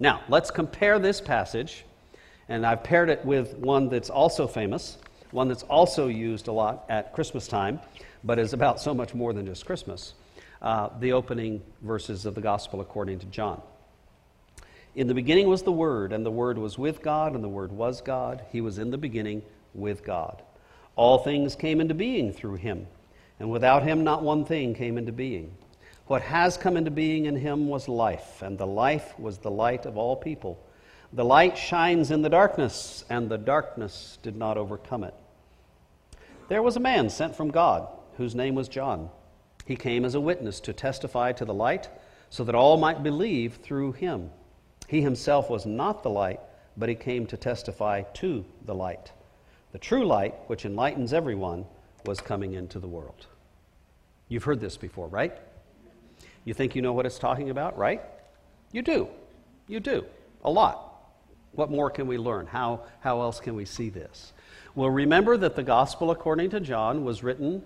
Now, 0.00 0.22
let's 0.28 0.50
compare 0.50 0.98
this 0.98 1.20
passage, 1.20 1.84
and 2.48 2.66
I've 2.66 2.82
paired 2.82 3.10
it 3.10 3.24
with 3.24 3.54
one 3.58 3.88
that's 3.88 4.10
also 4.10 4.48
famous, 4.48 4.98
one 5.30 5.46
that's 5.46 5.64
also 5.64 6.08
used 6.08 6.48
a 6.48 6.52
lot 6.52 6.84
at 6.88 7.12
Christmas 7.12 7.46
time, 7.46 7.80
but 8.24 8.38
is 8.38 8.52
about 8.52 8.80
so 8.80 8.94
much 8.94 9.14
more 9.14 9.32
than 9.32 9.46
just 9.46 9.66
Christmas. 9.66 10.14
Uh, 10.60 10.88
the 10.98 11.12
opening 11.12 11.62
verses 11.82 12.26
of 12.26 12.34
the 12.34 12.40
Gospel 12.40 12.80
according 12.80 13.20
to 13.20 13.26
John. 13.26 13.62
In 14.94 15.06
the 15.06 15.14
beginning 15.14 15.46
was 15.46 15.62
the 15.62 15.70
Word, 15.70 16.12
and 16.12 16.26
the 16.26 16.30
Word 16.30 16.58
was 16.58 16.76
with 16.76 17.02
God, 17.02 17.34
and 17.34 17.44
the 17.44 17.48
Word 17.48 17.70
was 17.70 18.00
God. 18.00 18.44
He 18.50 18.60
was 18.60 18.78
in 18.78 18.90
the 18.90 18.98
beginning 18.98 19.42
with 19.72 20.04
God. 20.04 20.42
All 20.96 21.18
things 21.18 21.54
came 21.54 21.80
into 21.80 21.94
being 21.94 22.32
through 22.32 22.56
him, 22.56 22.88
and 23.38 23.50
without 23.50 23.84
him 23.84 24.02
not 24.02 24.24
one 24.24 24.44
thing 24.44 24.74
came 24.74 24.98
into 24.98 25.12
being. 25.12 25.54
What 26.08 26.22
has 26.22 26.56
come 26.56 26.76
into 26.76 26.90
being 26.90 27.26
in 27.26 27.36
him 27.36 27.68
was 27.68 27.86
life, 27.86 28.42
and 28.42 28.58
the 28.58 28.66
life 28.66 29.16
was 29.18 29.38
the 29.38 29.50
light 29.50 29.86
of 29.86 29.96
all 29.96 30.16
people. 30.16 30.58
The 31.12 31.24
light 31.24 31.56
shines 31.56 32.10
in 32.10 32.22
the 32.22 32.28
darkness, 32.28 33.04
and 33.08 33.28
the 33.28 33.38
darkness 33.38 34.18
did 34.22 34.34
not 34.34 34.56
overcome 34.56 35.04
it. 35.04 35.14
There 36.48 36.62
was 36.62 36.76
a 36.76 36.80
man 36.80 37.10
sent 37.10 37.36
from 37.36 37.50
God, 37.50 37.86
whose 38.18 38.34
name 38.34 38.54
was 38.54 38.68
John. 38.68 39.08
He 39.64 39.76
came 39.76 40.04
as 40.04 40.14
a 40.14 40.20
witness 40.20 40.60
to 40.60 40.72
testify 40.72 41.32
to 41.32 41.44
the 41.44 41.54
light, 41.54 41.88
so 42.30 42.44
that 42.44 42.54
all 42.54 42.76
might 42.76 43.02
believe 43.02 43.56
through 43.56 43.92
him. 43.92 44.30
He 44.86 45.00
himself 45.00 45.48
was 45.48 45.64
not 45.64 46.02
the 46.02 46.10
light, 46.10 46.40
but 46.76 46.88
he 46.88 46.94
came 46.94 47.26
to 47.26 47.36
testify 47.36 48.02
to 48.14 48.44
the 48.66 48.74
light. 48.74 49.12
The 49.72 49.78
true 49.78 50.04
light, 50.04 50.34
which 50.46 50.64
enlightens 50.64 51.12
everyone, 51.12 51.64
was 52.04 52.20
coming 52.20 52.54
into 52.54 52.78
the 52.78 52.86
world. 52.86 53.26
You've 54.28 54.44
heard 54.44 54.60
this 54.60 54.76
before, 54.76 55.08
right? 55.08 55.36
You 56.44 56.54
think 56.54 56.74
you 56.74 56.82
know 56.82 56.92
what 56.92 57.06
it's 57.06 57.18
talking 57.18 57.50
about, 57.50 57.76
right? 57.78 58.02
You 58.72 58.82
do. 58.82 59.08
You 59.66 59.80
do. 59.80 60.04
A 60.44 60.50
lot. 60.50 60.84
What 61.52 61.70
more 61.70 61.90
can 61.90 62.06
we 62.06 62.18
learn? 62.18 62.46
How, 62.46 62.82
how 63.00 63.20
else 63.20 63.40
can 63.40 63.54
we 63.54 63.64
see 63.64 63.90
this? 63.90 64.32
Well, 64.74 64.90
remember 64.90 65.36
that 65.36 65.56
the 65.56 65.62
Gospel 65.62 66.10
according 66.10 66.50
to 66.50 66.60
John 66.60 67.04
was 67.04 67.22
written 67.22 67.62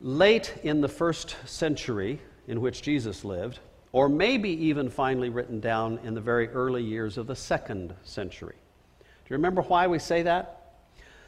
late 0.00 0.54
in 0.62 0.80
the 0.80 0.88
first 0.88 1.36
century 1.46 2.20
in 2.48 2.60
which 2.60 2.82
Jesus 2.82 3.24
lived, 3.24 3.60
or 3.92 4.08
maybe 4.08 4.50
even 4.50 4.90
finally 4.90 5.30
written 5.30 5.60
down 5.60 5.98
in 6.04 6.14
the 6.14 6.20
very 6.20 6.48
early 6.48 6.82
years 6.82 7.16
of 7.16 7.26
the 7.26 7.36
second 7.36 7.94
century. 8.04 8.56
Do 9.00 9.06
you 9.30 9.36
remember 9.36 9.62
why 9.62 9.86
we 9.86 9.98
say 9.98 10.22
that? 10.22 10.52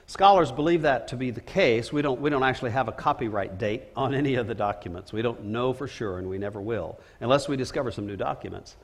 Scholars 0.07 0.53
believe 0.53 0.83
that 0.83 1.09
to 1.09 1.17
be 1.17 1.31
the 1.31 1.41
case. 1.41 1.93
We 1.93 2.01
don't, 2.01 2.21
we 2.21 2.31
don't 2.31 2.43
actually 2.43 2.71
have 2.71 2.89
a 2.89 2.93
copyright 2.93 3.59
date 3.59 3.85
on 3.95 4.15
any 4.15 4.37
of 4.37 4.47
the 4.47 4.55
documents. 4.55 5.13
We 5.13 5.21
don't 5.21 5.45
know 5.45 5.73
for 5.73 5.87
sure, 5.87 6.19
and 6.19 6.29
we 6.29 6.39
never 6.39 6.61
will, 6.61 6.99
unless 7.21 7.49
we 7.49 7.57
discover 7.57 7.91
some 7.91 8.07
new 8.07 8.17
documents. 8.17 8.77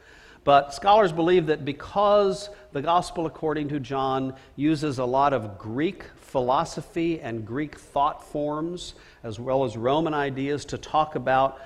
But 0.45 0.75
scholars 0.75 1.13
believe 1.13 1.47
that 1.47 1.65
because 1.65 2.51
the 2.73 2.83
Gospel 2.83 3.25
according 3.25 3.69
to 3.69 3.81
John 3.81 4.35
uses 4.57 4.99
a 4.99 5.05
lot 5.05 5.33
of 5.33 5.59
Greek 5.59 6.05
philosophy 6.35 7.21
and 7.21 7.47
Greek 7.47 7.79
thought 7.79 8.21
forms, 8.21 8.95
as 9.23 9.39
well 9.39 9.63
as 9.63 9.77
Roman 9.77 10.13
ideas, 10.13 10.65
to 10.65 10.77
talk 10.77 11.15
about 11.15 11.61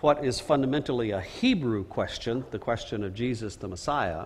what 0.00 0.24
is 0.24 0.40
fundamentally 0.40 1.10
a 1.10 1.20
Hebrew 1.20 1.84
question, 1.84 2.42
the 2.50 2.58
question 2.58 3.04
of 3.04 3.12
Jesus 3.12 3.56
the 3.56 3.68
Messiah, 3.68 4.24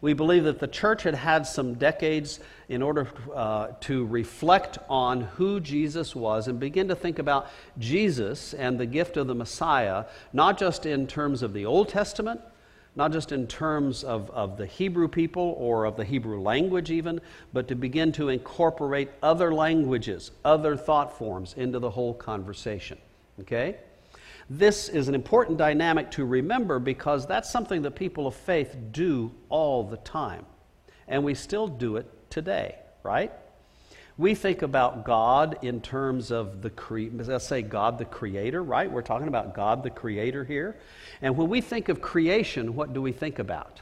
we 0.00 0.12
believe 0.12 0.44
that 0.44 0.60
the 0.60 0.68
church 0.68 1.02
had 1.02 1.16
had 1.16 1.44
some 1.44 1.74
decades 1.74 2.38
in 2.68 2.82
order 2.82 3.08
uh, 3.34 3.72
to 3.80 4.06
reflect 4.06 4.78
on 4.88 5.22
who 5.22 5.58
Jesus 5.58 6.14
was 6.14 6.46
and 6.46 6.60
begin 6.60 6.86
to 6.86 6.94
think 6.94 7.18
about 7.18 7.50
Jesus 7.80 8.54
and 8.54 8.78
the 8.78 8.86
gift 8.86 9.16
of 9.16 9.26
the 9.26 9.34
Messiah, 9.34 10.04
not 10.32 10.56
just 10.56 10.86
in 10.86 11.08
terms 11.08 11.42
of 11.42 11.52
the 11.52 11.66
Old 11.66 11.88
Testament, 11.88 12.40
not 12.94 13.12
just 13.12 13.32
in 13.32 13.46
terms 13.46 14.04
of, 14.04 14.30
of 14.30 14.56
the 14.56 14.66
Hebrew 14.66 15.08
people 15.08 15.54
or 15.58 15.86
of 15.86 15.96
the 15.96 16.04
Hebrew 16.04 16.40
language, 16.40 16.90
even, 16.90 17.20
but 17.52 17.68
to 17.68 17.74
begin 17.74 18.12
to 18.12 18.28
incorporate 18.28 19.10
other 19.22 19.52
languages, 19.54 20.30
other 20.44 20.76
thought 20.76 21.16
forms 21.16 21.54
into 21.56 21.78
the 21.78 21.90
whole 21.90 22.12
conversation. 22.12 22.98
Okay? 23.40 23.76
This 24.50 24.88
is 24.90 25.08
an 25.08 25.14
important 25.14 25.56
dynamic 25.56 26.10
to 26.12 26.24
remember 26.26 26.78
because 26.78 27.26
that's 27.26 27.50
something 27.50 27.80
that 27.82 27.92
people 27.92 28.26
of 28.26 28.34
faith 28.34 28.76
do 28.90 29.32
all 29.48 29.82
the 29.84 29.96
time. 29.98 30.44
And 31.08 31.24
we 31.24 31.34
still 31.34 31.68
do 31.68 31.96
it 31.96 32.06
today, 32.28 32.76
right? 33.02 33.32
We 34.18 34.34
think 34.34 34.62
about 34.62 35.04
God 35.04 35.58
in 35.62 35.80
terms 35.80 36.30
of 36.30 36.60
the, 36.60 36.70
cre- 36.70 37.08
let's 37.14 37.46
say 37.46 37.62
God 37.62 37.98
the 37.98 38.04
creator, 38.04 38.62
right? 38.62 38.90
We're 38.90 39.02
talking 39.02 39.28
about 39.28 39.54
God 39.54 39.82
the 39.82 39.90
creator 39.90 40.44
here. 40.44 40.76
And 41.22 41.36
when 41.36 41.48
we 41.48 41.60
think 41.60 41.88
of 41.88 42.02
creation, 42.02 42.74
what 42.74 42.92
do 42.92 43.00
we 43.00 43.12
think 43.12 43.38
about? 43.38 43.80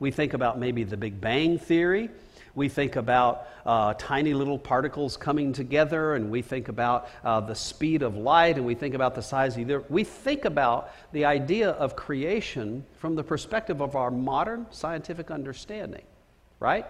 We 0.00 0.10
think 0.10 0.34
about 0.34 0.58
maybe 0.58 0.82
the 0.82 0.96
Big 0.96 1.20
Bang 1.20 1.58
Theory. 1.58 2.10
We 2.54 2.68
think 2.68 2.96
about 2.96 3.46
uh, 3.64 3.94
tiny 3.96 4.34
little 4.34 4.58
particles 4.58 5.16
coming 5.16 5.52
together, 5.52 6.16
and 6.16 6.30
we 6.30 6.42
think 6.42 6.68
about 6.68 7.08
uh, 7.22 7.40
the 7.40 7.54
speed 7.54 8.02
of 8.02 8.16
light, 8.16 8.56
and 8.56 8.66
we 8.66 8.74
think 8.74 8.94
about 8.94 9.14
the 9.14 9.22
size 9.22 9.56
of 9.56 9.68
the. 9.68 9.74
earth. 9.74 9.90
We 9.90 10.02
think 10.02 10.44
about 10.46 10.90
the 11.12 11.26
idea 11.26 11.70
of 11.70 11.94
creation 11.94 12.84
from 12.94 13.14
the 13.14 13.22
perspective 13.22 13.80
of 13.80 13.94
our 13.94 14.10
modern 14.10 14.66
scientific 14.70 15.30
understanding, 15.30 16.02
right? 16.58 16.86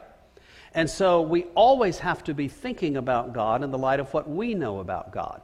And 0.75 0.89
so 0.89 1.23
we 1.23 1.45
always 1.55 1.99
have 1.99 2.23
to 2.25 2.35
be 2.35 2.49
thinking 2.49 2.97
about 2.97 3.33
God 3.33 3.63
in 3.63 3.71
the 3.71 3.79
light 3.79 4.01
of 4.01 4.13
what 4.15 4.29
we 4.29 4.55
know 4.55 4.79
about 4.79 5.13
God. 5.13 5.43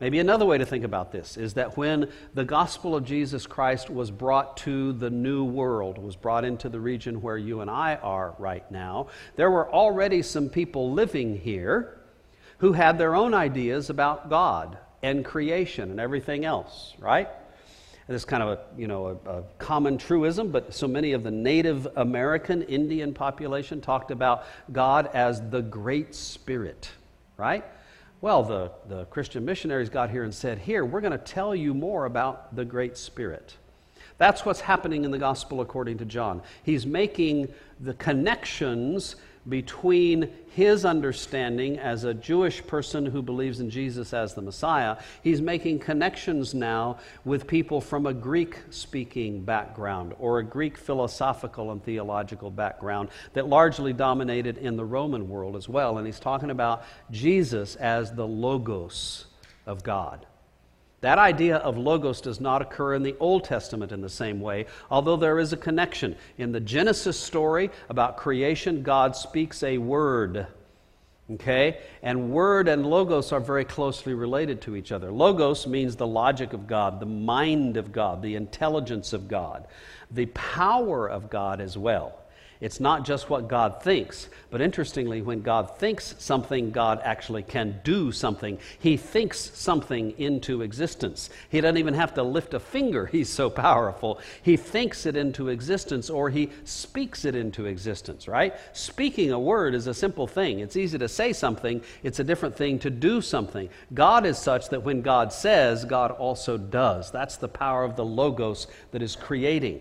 Maybe 0.00 0.18
another 0.18 0.44
way 0.44 0.58
to 0.58 0.66
think 0.66 0.84
about 0.84 1.12
this 1.12 1.36
is 1.36 1.54
that 1.54 1.76
when 1.76 2.10
the 2.34 2.44
gospel 2.44 2.96
of 2.96 3.04
Jesus 3.04 3.46
Christ 3.46 3.88
was 3.88 4.10
brought 4.10 4.56
to 4.58 4.92
the 4.92 5.10
new 5.10 5.44
world, 5.44 5.96
was 5.96 6.16
brought 6.16 6.44
into 6.44 6.68
the 6.68 6.80
region 6.80 7.22
where 7.22 7.38
you 7.38 7.60
and 7.60 7.70
I 7.70 7.96
are 7.96 8.34
right 8.38 8.68
now, 8.70 9.08
there 9.36 9.50
were 9.50 9.70
already 9.70 10.22
some 10.22 10.48
people 10.48 10.92
living 10.92 11.38
here 11.38 12.00
who 12.58 12.72
had 12.72 12.98
their 12.98 13.14
own 13.14 13.32
ideas 13.32 13.90
about 13.90 14.28
God 14.28 14.76
and 15.02 15.24
creation 15.24 15.90
and 15.90 16.00
everything 16.00 16.44
else, 16.44 16.94
right? 16.98 17.28
This 18.08 18.24
kind 18.24 18.42
of 18.42 18.48
a, 18.48 18.60
you 18.76 18.88
know, 18.88 19.20
a, 19.24 19.30
a, 19.30 19.42
common 19.58 19.96
truism, 19.96 20.50
but 20.50 20.74
so 20.74 20.88
many 20.88 21.12
of 21.12 21.22
the 21.22 21.30
Native 21.30 21.86
American 21.96 22.62
Indian 22.62 23.14
population 23.14 23.80
talked 23.80 24.10
about 24.10 24.44
God 24.72 25.08
as 25.14 25.48
the 25.50 25.62
Great 25.62 26.14
Spirit, 26.14 26.90
right? 27.36 27.64
Well, 28.20 28.42
the, 28.42 28.72
the 28.88 29.04
Christian 29.06 29.44
missionaries 29.44 29.88
got 29.88 30.10
here 30.10 30.24
and 30.24 30.34
said, 30.34 30.58
Here, 30.58 30.84
we're 30.84 31.00
going 31.00 31.12
to 31.12 31.18
tell 31.18 31.54
you 31.54 31.74
more 31.74 32.04
about 32.04 32.54
the 32.54 32.64
Great 32.64 32.96
Spirit. 32.96 33.56
That's 34.18 34.44
what's 34.44 34.60
happening 34.60 35.04
in 35.04 35.10
the 35.10 35.18
Gospel 35.18 35.60
according 35.60 35.98
to 35.98 36.04
John. 36.04 36.42
He's 36.62 36.86
making 36.86 37.52
the 37.80 37.94
connections 37.94 39.16
between 39.48 40.30
his 40.54 40.84
understanding 40.84 41.78
as 41.78 42.04
a 42.04 42.14
Jewish 42.14 42.64
person 42.66 43.06
who 43.06 43.22
believes 43.22 43.60
in 43.60 43.70
Jesus 43.70 44.12
as 44.12 44.34
the 44.34 44.42
Messiah. 44.42 44.98
He's 45.22 45.40
making 45.40 45.80
connections 45.80 46.54
now 46.54 46.98
with 47.24 47.46
people 47.46 47.80
from 47.80 48.06
a 48.06 48.14
Greek 48.14 48.58
speaking 48.70 49.44
background 49.44 50.14
or 50.18 50.38
a 50.38 50.44
Greek 50.44 50.76
philosophical 50.76 51.72
and 51.72 51.82
theological 51.82 52.50
background 52.50 53.08
that 53.32 53.48
largely 53.48 53.92
dominated 53.92 54.58
in 54.58 54.76
the 54.76 54.84
Roman 54.84 55.28
world 55.28 55.56
as 55.56 55.68
well. 55.68 55.98
And 55.98 56.06
he's 56.06 56.20
talking 56.20 56.50
about 56.50 56.84
Jesus 57.10 57.76
as 57.76 58.12
the 58.12 58.26
Logos 58.26 59.26
of 59.66 59.82
God. 59.82 60.26
That 61.02 61.18
idea 61.18 61.56
of 61.56 61.76
logos 61.76 62.20
does 62.20 62.40
not 62.40 62.62
occur 62.62 62.94
in 62.94 63.02
the 63.02 63.16
Old 63.18 63.42
Testament 63.44 63.90
in 63.90 64.00
the 64.00 64.08
same 64.08 64.40
way, 64.40 64.66
although 64.88 65.16
there 65.16 65.40
is 65.40 65.52
a 65.52 65.56
connection. 65.56 66.16
In 66.38 66.52
the 66.52 66.60
Genesis 66.60 67.18
story 67.18 67.70
about 67.88 68.16
creation, 68.16 68.82
God 68.84 69.16
speaks 69.16 69.64
a 69.64 69.78
word. 69.78 70.46
Okay? 71.28 71.80
And 72.04 72.30
word 72.30 72.68
and 72.68 72.86
logos 72.86 73.32
are 73.32 73.40
very 73.40 73.64
closely 73.64 74.14
related 74.14 74.60
to 74.62 74.76
each 74.76 74.92
other. 74.92 75.10
Logos 75.10 75.66
means 75.66 75.96
the 75.96 76.06
logic 76.06 76.52
of 76.52 76.68
God, 76.68 77.00
the 77.00 77.06
mind 77.06 77.76
of 77.76 77.90
God, 77.90 78.22
the 78.22 78.36
intelligence 78.36 79.12
of 79.12 79.26
God, 79.26 79.66
the 80.10 80.26
power 80.26 81.08
of 81.08 81.30
God 81.30 81.60
as 81.60 81.76
well. 81.76 82.21
It's 82.62 82.78
not 82.78 83.04
just 83.04 83.28
what 83.28 83.48
God 83.48 83.82
thinks, 83.82 84.28
but 84.48 84.60
interestingly, 84.60 85.20
when 85.20 85.42
God 85.42 85.78
thinks 85.78 86.14
something, 86.20 86.70
God 86.70 87.00
actually 87.02 87.42
can 87.42 87.80
do 87.82 88.12
something. 88.12 88.56
He 88.78 88.96
thinks 88.96 89.36
something 89.38 90.14
into 90.16 90.62
existence. 90.62 91.28
He 91.48 91.60
doesn't 91.60 91.78
even 91.78 91.94
have 91.94 92.14
to 92.14 92.22
lift 92.22 92.54
a 92.54 92.60
finger, 92.60 93.06
He's 93.06 93.28
so 93.28 93.50
powerful. 93.50 94.20
He 94.44 94.56
thinks 94.56 95.06
it 95.06 95.16
into 95.16 95.48
existence 95.48 96.08
or 96.08 96.30
He 96.30 96.50
speaks 96.62 97.24
it 97.24 97.34
into 97.34 97.66
existence, 97.66 98.28
right? 98.28 98.54
Speaking 98.72 99.32
a 99.32 99.40
word 99.40 99.74
is 99.74 99.88
a 99.88 99.94
simple 99.94 100.28
thing. 100.28 100.60
It's 100.60 100.76
easy 100.76 100.98
to 100.98 101.08
say 101.08 101.32
something, 101.32 101.82
it's 102.04 102.20
a 102.20 102.24
different 102.24 102.56
thing 102.56 102.78
to 102.78 102.90
do 102.90 103.20
something. 103.20 103.70
God 103.92 104.24
is 104.24 104.38
such 104.38 104.68
that 104.68 104.84
when 104.84 105.02
God 105.02 105.32
says, 105.32 105.84
God 105.84 106.12
also 106.12 106.56
does. 106.56 107.10
That's 107.10 107.38
the 107.38 107.48
power 107.48 107.82
of 107.82 107.96
the 107.96 108.04
Logos 108.04 108.68
that 108.92 109.02
is 109.02 109.16
creating. 109.16 109.80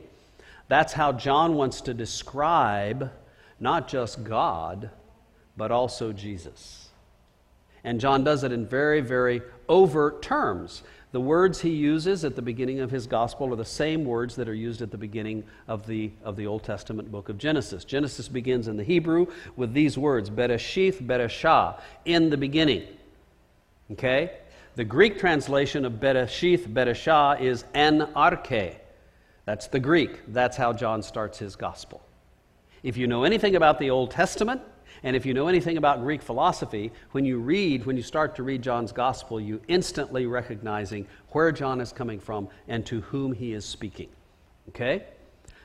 That's 0.71 0.93
how 0.93 1.11
John 1.11 1.55
wants 1.55 1.81
to 1.81 1.93
describe 1.93 3.11
not 3.59 3.89
just 3.89 4.23
God, 4.23 4.89
but 5.57 5.69
also 5.69 6.13
Jesus. 6.13 6.87
And 7.83 7.99
John 7.99 8.23
does 8.23 8.45
it 8.45 8.53
in 8.53 8.65
very, 8.65 9.01
very 9.01 9.41
overt 9.67 10.21
terms. 10.21 10.83
The 11.11 11.19
words 11.19 11.59
he 11.59 11.71
uses 11.71 12.23
at 12.23 12.37
the 12.37 12.41
beginning 12.41 12.79
of 12.79 12.89
his 12.89 13.05
gospel 13.05 13.51
are 13.51 13.57
the 13.57 13.65
same 13.65 14.05
words 14.05 14.37
that 14.37 14.47
are 14.47 14.53
used 14.53 14.81
at 14.81 14.91
the 14.91 14.97
beginning 14.97 15.43
of 15.67 15.85
the, 15.87 16.09
of 16.23 16.37
the 16.37 16.47
Old 16.47 16.63
Testament 16.63 17.11
book 17.11 17.27
of 17.27 17.37
Genesis. 17.37 17.83
Genesis 17.83 18.29
begins 18.29 18.69
in 18.69 18.77
the 18.77 18.85
Hebrew 18.85 19.27
with 19.57 19.73
these 19.73 19.97
words, 19.97 20.29
Bereshith, 20.29 21.05
Bereshah, 21.05 21.81
in 22.05 22.29
the 22.29 22.37
beginning. 22.37 22.83
Okay? 23.91 24.37
The 24.77 24.85
Greek 24.85 25.19
translation 25.19 25.83
of 25.83 25.95
Bereshith, 25.95 26.73
Bereshah 26.73 27.41
is 27.41 27.65
en 27.73 28.07
arche, 28.15 28.77
that's 29.45 29.67
the 29.67 29.79
Greek. 29.79 30.21
That's 30.27 30.57
how 30.57 30.73
John 30.73 31.01
starts 31.01 31.39
his 31.39 31.55
gospel. 31.55 32.01
If 32.83 32.97
you 32.97 33.07
know 33.07 33.23
anything 33.23 33.55
about 33.55 33.79
the 33.79 33.89
Old 33.89 34.11
Testament, 34.11 34.61
and 35.03 35.15
if 35.15 35.25
you 35.25 35.33
know 35.33 35.47
anything 35.47 35.77
about 35.77 36.01
Greek 36.01 36.21
philosophy, 36.21 36.91
when 37.11 37.25
you 37.25 37.39
read, 37.39 37.85
when 37.85 37.97
you 37.97 38.03
start 38.03 38.35
to 38.35 38.43
read 38.43 38.61
John's 38.61 38.91
gospel, 38.91 39.39
you 39.39 39.61
instantly 39.67 40.25
recognizing 40.25 41.07
where 41.29 41.51
John 41.51 41.81
is 41.81 41.91
coming 41.91 42.19
from 42.19 42.49
and 42.67 42.85
to 42.85 43.01
whom 43.01 43.33
he 43.33 43.53
is 43.53 43.65
speaking. 43.65 44.09
Okay? 44.69 45.05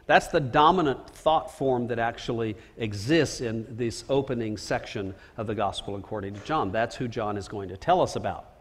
That's 0.07 0.29
the 0.29 0.41
dominant 0.41 1.11
thought 1.11 1.57
form 1.57 1.89
that 1.89 1.99
actually 1.99 2.57
exists 2.79 3.41
in 3.41 3.67
this 3.77 4.05
opening 4.09 4.57
section 4.57 5.15
of 5.37 5.47
the 5.47 5.55
gospel 5.55 5.97
according 5.97 6.35
to 6.35 6.41
John. 6.41 6.71
That's 6.71 6.97
who 6.97 7.09
John 7.09 7.37
is 7.37 7.49
going 7.49 7.69
to 7.71 7.77
tell 7.77 8.01
us 8.01 8.17
about 8.17 8.56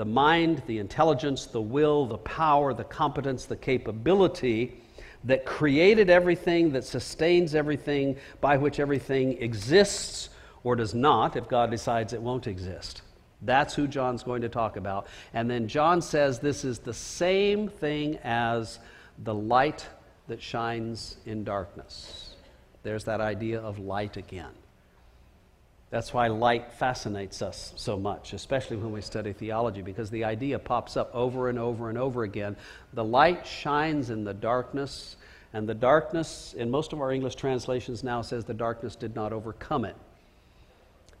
the 0.00 0.04
mind, 0.06 0.62
the 0.66 0.78
intelligence, 0.78 1.44
the 1.44 1.60
will, 1.60 2.06
the 2.06 2.16
power, 2.16 2.72
the 2.72 2.84
competence, 2.84 3.44
the 3.44 3.54
capability 3.54 4.80
that 5.24 5.44
created 5.44 6.08
everything, 6.08 6.72
that 6.72 6.84
sustains 6.84 7.54
everything, 7.54 8.16
by 8.40 8.56
which 8.56 8.80
everything 8.80 9.36
exists 9.42 10.30
or 10.64 10.74
does 10.74 10.94
not 10.94 11.36
if 11.36 11.46
God 11.48 11.70
decides 11.70 12.14
it 12.14 12.22
won't 12.22 12.46
exist. 12.46 13.02
That's 13.42 13.74
who 13.74 13.86
John's 13.86 14.22
going 14.22 14.40
to 14.40 14.48
talk 14.48 14.78
about. 14.78 15.06
And 15.34 15.50
then 15.50 15.68
John 15.68 16.00
says 16.00 16.38
this 16.38 16.64
is 16.64 16.78
the 16.78 16.94
same 16.94 17.68
thing 17.68 18.16
as 18.24 18.78
the 19.18 19.34
light 19.34 19.86
that 20.28 20.40
shines 20.40 21.18
in 21.26 21.44
darkness. 21.44 22.36
There's 22.84 23.04
that 23.04 23.20
idea 23.20 23.60
of 23.60 23.78
light 23.78 24.16
again. 24.16 24.52
That's 25.90 26.14
why 26.14 26.28
light 26.28 26.72
fascinates 26.72 27.42
us 27.42 27.72
so 27.76 27.98
much, 27.98 28.32
especially 28.32 28.76
when 28.76 28.92
we 28.92 29.00
study 29.00 29.32
theology, 29.32 29.82
because 29.82 30.08
the 30.08 30.24
idea 30.24 30.58
pops 30.58 30.96
up 30.96 31.10
over 31.12 31.48
and 31.48 31.58
over 31.58 31.88
and 31.88 31.98
over 31.98 32.22
again. 32.22 32.56
The 32.92 33.02
light 33.02 33.44
shines 33.44 34.10
in 34.10 34.22
the 34.22 34.34
darkness, 34.34 35.16
and 35.52 35.68
the 35.68 35.74
darkness, 35.74 36.54
in 36.56 36.70
most 36.70 36.92
of 36.92 37.00
our 37.00 37.10
English 37.10 37.34
translations 37.34 38.04
now, 38.04 38.22
says 38.22 38.44
the 38.44 38.54
darkness 38.54 38.94
did 38.94 39.16
not 39.16 39.32
overcome 39.32 39.84
it. 39.84 39.96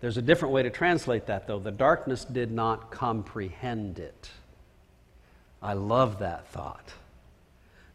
There's 0.00 0.16
a 0.16 0.22
different 0.22 0.54
way 0.54 0.62
to 0.62 0.70
translate 0.70 1.26
that, 1.26 1.48
though. 1.48 1.58
The 1.58 1.72
darkness 1.72 2.24
did 2.24 2.52
not 2.52 2.92
comprehend 2.92 3.98
it. 3.98 4.30
I 5.60 5.72
love 5.72 6.20
that 6.20 6.46
thought. 6.46 6.94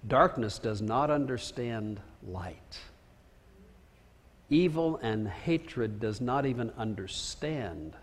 Darkness 0.05 0.59
does 0.59 0.81
not 0.81 1.09
understand 1.09 2.01
light. 2.27 2.79
Evil 4.49 4.97
and 4.97 5.27
hatred 5.27 5.99
does 5.99 6.21
not 6.21 6.45
even 6.45 6.71
understand 6.77 7.95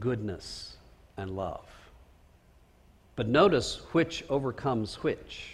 goodness 0.00 0.76
and 1.16 1.30
love. 1.30 1.66
But 3.14 3.28
notice 3.28 3.82
which 3.92 4.24
overcomes 4.30 5.02
which. 5.02 5.50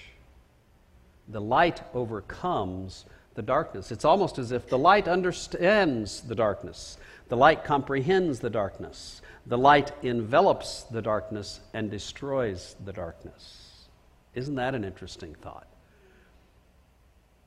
The 1.29 1.41
light 1.41 1.83
overcomes 1.93 3.05
the 3.35 3.43
darkness. 3.43 3.93
It's 3.93 4.05
almost 4.05 4.39
as 4.39 4.53
if 4.53 4.69
the 4.69 4.79
light 4.79 5.07
understands 5.07 6.23
the 6.23 6.35
darkness, 6.35 6.99
the 7.29 7.37
light 7.37 7.65
comprehends 7.65 8.41
the 8.41 8.51
darkness, 8.51 9.23
the 9.47 9.59
light 9.59 9.93
envelops 10.03 10.83
the 10.85 11.03
darkness 11.03 11.61
and 11.75 11.91
destroys 11.91 12.75
the 12.85 12.93
darkness. 12.93 13.87
Isn't 14.35 14.57
that 14.57 14.75
an 14.75 14.85
interesting 14.85 15.35
thought? 15.35 15.67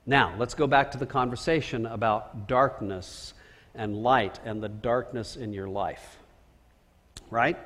Now, 0.06 0.34
let's 0.38 0.54
go 0.54 0.68
back 0.68 0.92
to 0.92 0.98
the 0.98 1.06
conversation 1.06 1.86
about 1.86 2.48
darkness 2.48 3.34
and 3.76 3.96
light 3.96 4.40
and 4.44 4.62
the 4.62 4.70
darkness 4.70 5.36
in 5.36 5.54
your 5.54 5.68
life. 5.68 6.18
Right? 7.30 7.58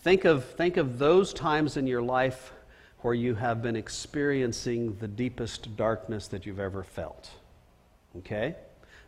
Think 0.00 0.24
of, 0.24 0.44
think 0.44 0.76
of 0.76 0.98
those 0.98 1.32
times 1.32 1.76
in 1.76 1.86
your 1.86 2.02
life 2.02 2.52
where 3.00 3.14
you 3.14 3.34
have 3.34 3.62
been 3.62 3.76
experiencing 3.76 4.96
the 5.00 5.08
deepest 5.08 5.76
darkness 5.76 6.28
that 6.28 6.46
you've 6.46 6.60
ever 6.60 6.82
felt. 6.82 7.30
Okay? 8.18 8.54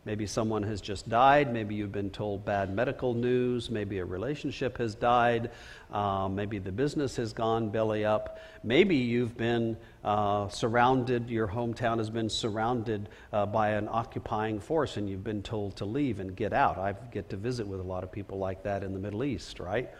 Maybe 0.08 0.24
someone 0.24 0.62
has 0.62 0.80
just 0.80 1.06
died. 1.10 1.52
Maybe 1.52 1.74
you've 1.74 1.92
been 1.92 2.08
told 2.08 2.42
bad 2.42 2.74
medical 2.74 3.12
news. 3.12 3.68
Maybe 3.68 3.98
a 3.98 4.06
relationship 4.06 4.78
has 4.78 4.94
died. 4.94 5.50
Uh, 5.92 6.30
maybe 6.30 6.58
the 6.58 6.72
business 6.72 7.16
has 7.16 7.34
gone 7.34 7.68
belly 7.68 8.06
up. 8.06 8.38
Maybe 8.64 8.96
you've 8.96 9.36
been 9.36 9.76
uh, 10.02 10.48
surrounded, 10.48 11.28
your 11.28 11.46
hometown 11.46 11.98
has 11.98 12.08
been 12.08 12.30
surrounded 12.30 13.10
uh, 13.34 13.44
by 13.44 13.72
an 13.72 13.86
occupying 13.90 14.60
force 14.60 14.96
and 14.96 15.10
you've 15.10 15.24
been 15.24 15.42
told 15.42 15.76
to 15.76 15.84
leave 15.84 16.20
and 16.20 16.34
get 16.34 16.54
out. 16.54 16.78
I 16.78 16.94
get 17.12 17.28
to 17.28 17.36
visit 17.36 17.66
with 17.66 17.80
a 17.80 17.82
lot 17.82 18.02
of 18.02 18.10
people 18.10 18.38
like 18.38 18.62
that 18.62 18.82
in 18.82 18.94
the 18.94 18.98
Middle 18.98 19.24
East, 19.24 19.60
right? 19.60 19.90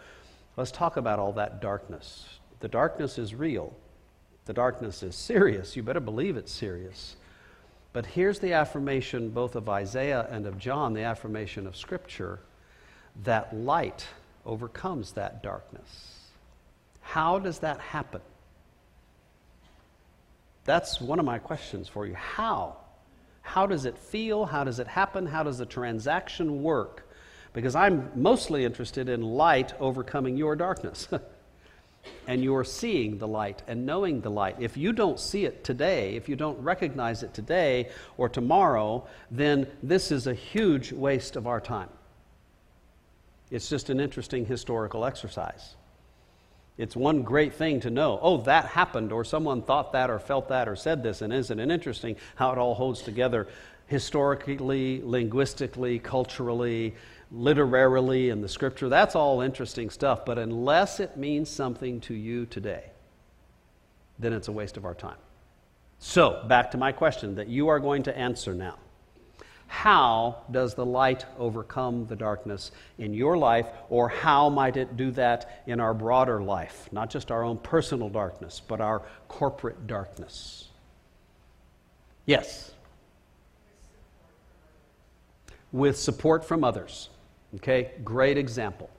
Let's 0.57 0.71
talk 0.71 0.97
about 0.97 1.19
all 1.19 1.33
that 1.33 1.61
darkness. 1.61 2.27
The 2.61 2.67
darkness 2.67 3.19
is 3.19 3.35
real, 3.35 3.75
the 4.45 4.53
darkness 4.53 5.03
is 5.03 5.13
serious. 5.13 5.75
You 5.75 5.83
better 5.83 5.99
believe 5.99 6.35
it's 6.35 6.51
serious. 6.51 7.15
But 7.91 8.05
here's 8.05 8.39
the 8.39 8.53
affirmation 8.53 9.29
both 9.29 9.55
of 9.55 9.67
Isaiah 9.67 10.27
and 10.29 10.45
of 10.45 10.59
John, 10.59 10.93
the 10.93 11.03
affirmation 11.03 11.65
of 11.65 11.75
Scripture, 11.75 12.39
that 13.23 13.55
light 13.55 14.07
overcomes 14.45 15.13
that 15.13 15.41
darkness. 15.41 16.29
How 17.01 17.39
does 17.39 17.59
that 17.59 17.79
happen? 17.79 18.21
That's 20.65 21.01
one 21.01 21.19
of 21.19 21.25
my 21.25 21.39
questions 21.39 21.87
for 21.87 22.05
you. 22.05 22.13
How? 22.13 22.77
How 23.41 23.65
does 23.65 23.85
it 23.85 23.97
feel? 23.97 24.45
How 24.45 24.63
does 24.63 24.77
it 24.79 24.87
happen? 24.87 25.25
How 25.25 25.41
does 25.41 25.57
the 25.57 25.65
transaction 25.65 26.61
work? 26.61 27.09
Because 27.53 27.73
I'm 27.73 28.11
mostly 28.13 28.63
interested 28.63 29.09
in 29.09 29.23
light 29.23 29.73
overcoming 29.79 30.37
your 30.37 30.55
darkness. 30.55 31.07
and 32.29 32.43
you're 32.43 32.63
seeing 32.63 33.17
the 33.17 33.27
light 33.27 33.63
and 33.67 33.87
knowing 33.87 34.21
the 34.21 34.29
light. 34.29 34.55
If 34.59 34.77
you 34.77 34.93
don't 34.93 35.19
see 35.19 35.45
it 35.45 35.63
today, 35.63 36.15
if 36.15 36.29
you 36.29 36.35
don't 36.35 36.59
recognize 36.59 37.23
it 37.23 37.33
today 37.33 37.89
or 38.17 38.29
tomorrow, 38.29 39.07
then 39.31 39.65
this 39.81 40.11
is 40.11 40.27
a 40.27 40.35
huge 40.35 40.91
waste 40.91 41.35
of 41.35 41.47
our 41.47 41.59
time. 41.59 41.89
It's 43.49 43.67
just 43.67 43.89
an 43.89 43.99
interesting 43.99 44.45
historical 44.45 45.05
exercise. 45.05 45.73
It's 46.77 46.95
one 46.95 47.23
great 47.23 47.55
thing 47.55 47.79
to 47.79 47.89
know. 47.89 48.19
Oh, 48.21 48.37
that 48.41 48.65
happened, 48.65 49.11
or 49.11 49.25
someone 49.25 49.63
thought 49.63 49.91
that, 49.93 50.11
or 50.11 50.19
felt 50.19 50.49
that, 50.49 50.69
or 50.69 50.75
said 50.75 51.01
this, 51.01 51.23
and 51.23 51.33
isn't 51.33 51.59
it 51.59 51.71
interesting 51.71 52.15
how 52.35 52.51
it 52.51 52.59
all 52.59 52.75
holds 52.75 53.01
together 53.01 53.47
historically, 53.87 55.01
linguistically, 55.03 55.97
culturally, 55.97 56.93
literarily 57.31 58.29
in 58.29 58.41
the 58.41 58.49
scripture. 58.49 58.89
That's 58.89 59.15
all 59.15 59.41
interesting 59.41 59.89
stuff, 59.89 60.25
but 60.25 60.37
unless 60.37 60.99
it 60.99 61.17
means 61.17 61.49
something 61.49 62.01
to 62.01 62.13
you 62.13 62.45
today, 62.45 62.85
then 64.17 64.33
it's 64.33 64.47
a 64.47 64.51
waste 64.51 64.77
of 64.77 64.85
our 64.85 64.95
time. 64.95 65.17
So, 65.99 66.43
back 66.47 66.71
to 66.71 66.77
my 66.77 66.91
question 66.91 67.35
that 67.35 67.47
you 67.47 67.67
are 67.67 67.79
going 67.79 68.03
to 68.03 68.17
answer 68.17 68.53
now. 68.53 68.75
How 69.67 70.37
does 70.49 70.73
the 70.73 70.85
light 70.85 71.25
overcome 71.37 72.07
the 72.07 72.15
darkness 72.15 72.71
in 72.97 73.13
your 73.13 73.37
life, 73.37 73.67
or 73.89 74.09
how 74.09 74.49
might 74.49 74.77
it 74.77 74.97
do 74.97 75.11
that 75.11 75.61
in 75.67 75.79
our 75.79 75.93
broader 75.93 76.41
life? 76.41 76.89
Not 76.91 77.11
just 77.11 77.29
our 77.31 77.43
own 77.43 77.59
personal 77.59 78.09
darkness, 78.09 78.61
but 78.67 78.81
our 78.81 79.03
corporate 79.27 79.85
darkness. 79.85 80.69
Yes? 82.25 82.71
With 85.71 85.97
support 85.97 86.43
from 86.43 86.63
others. 86.63 87.09
Okay, 87.55 87.91
great 88.03 88.37
example. 88.37 88.89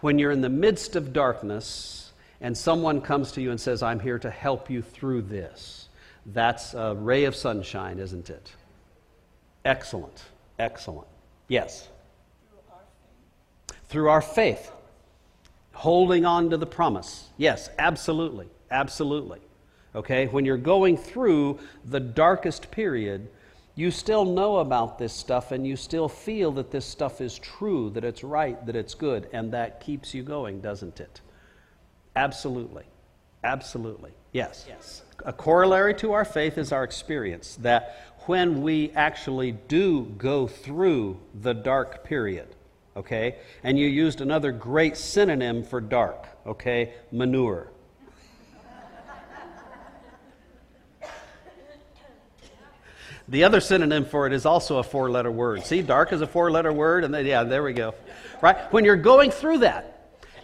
When 0.00 0.18
you're 0.18 0.30
in 0.30 0.40
the 0.40 0.48
midst 0.48 0.96
of 0.96 1.12
darkness 1.12 2.12
and 2.40 2.56
someone 2.56 3.00
comes 3.00 3.32
to 3.32 3.42
you 3.42 3.50
and 3.50 3.60
says, 3.60 3.82
I'm 3.82 4.00
here 4.00 4.18
to 4.18 4.30
help 4.30 4.70
you 4.70 4.82
through 4.82 5.22
this, 5.22 5.88
that's 6.26 6.74
a 6.74 6.94
ray 6.94 7.24
of 7.24 7.36
sunshine, 7.36 7.98
isn't 7.98 8.30
it? 8.30 8.52
Excellent. 9.64 10.24
Excellent. 10.58 11.08
Yes. 11.48 11.88
Through 13.88 14.08
our 14.08 14.22
faith. 14.22 14.70
Holding 15.72 16.24
on 16.24 16.50
to 16.50 16.56
the 16.56 16.66
promise. 16.66 17.28
Yes, 17.36 17.68
absolutely. 17.78 18.48
Absolutely. 18.70 19.40
Okay? 19.94 20.26
When 20.26 20.44
you're 20.44 20.56
going 20.56 20.96
through 20.96 21.58
the 21.84 22.00
darkest 22.00 22.70
period, 22.70 23.28
you 23.74 23.90
still 23.90 24.24
know 24.24 24.58
about 24.58 24.98
this 24.98 25.12
stuff 25.12 25.50
and 25.50 25.66
you 25.66 25.76
still 25.76 26.08
feel 26.08 26.52
that 26.52 26.70
this 26.70 26.84
stuff 26.84 27.20
is 27.20 27.38
true, 27.38 27.90
that 27.90 28.04
it's 28.04 28.22
right, 28.22 28.64
that 28.66 28.76
it's 28.76 28.94
good, 28.94 29.28
and 29.32 29.52
that 29.52 29.80
keeps 29.80 30.14
you 30.14 30.22
going, 30.22 30.60
doesn't 30.60 31.00
it? 31.00 31.20
Absolutely. 32.14 32.84
Absolutely. 33.42 34.12
Yes. 34.32 34.64
Yes. 34.68 35.02
A 35.24 35.32
corollary 35.32 35.94
to 35.96 36.12
our 36.12 36.24
faith 36.24 36.56
is 36.56 36.72
our 36.72 36.84
experience 36.84 37.56
that 37.62 38.14
when 38.26 38.62
we 38.62 38.90
actually 38.94 39.52
do 39.52 40.04
go 40.16 40.46
through 40.46 41.20
the 41.42 41.52
dark 41.52 42.04
period, 42.04 42.48
okay, 42.96 43.36
and 43.62 43.78
you 43.78 43.86
used 43.86 44.20
another 44.20 44.50
great 44.50 44.96
synonym 44.96 45.62
for 45.62 45.80
dark, 45.80 46.26
okay, 46.46 46.94
manure. 47.12 47.68
The 53.28 53.44
other 53.44 53.60
synonym 53.60 54.04
for 54.04 54.26
it 54.26 54.32
is 54.32 54.44
also 54.44 54.78
a 54.78 54.82
four 54.82 55.10
letter 55.10 55.30
word. 55.30 55.64
See, 55.64 55.80
dark 55.80 56.12
is 56.12 56.20
a 56.20 56.26
four 56.26 56.50
letter 56.50 56.72
word, 56.72 57.04
and 57.04 57.14
then, 57.14 57.24
yeah, 57.24 57.44
there 57.44 57.62
we 57.62 57.72
go. 57.72 57.94
Right? 58.42 58.70
When 58.72 58.84
you're 58.84 58.96
going 58.96 59.30
through 59.30 59.58
that, 59.58 59.94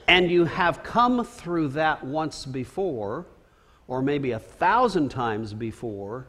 and 0.08 0.30
you 0.30 0.44
have 0.44 0.82
come 0.82 1.24
through 1.24 1.68
that 1.68 2.04
once 2.04 2.44
before, 2.44 3.26
or 3.86 4.02
maybe 4.02 4.32
a 4.32 4.38
thousand 4.38 5.10
times 5.10 5.52
before, 5.52 6.26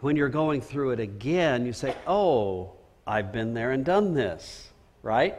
when 0.00 0.16
you're 0.16 0.28
going 0.28 0.60
through 0.60 0.92
it 0.92 1.00
again, 1.00 1.66
you 1.66 1.72
say, 1.72 1.94
Oh, 2.06 2.72
I've 3.06 3.32
been 3.32 3.52
there 3.52 3.72
and 3.72 3.84
done 3.84 4.14
this, 4.14 4.70
right? 5.02 5.36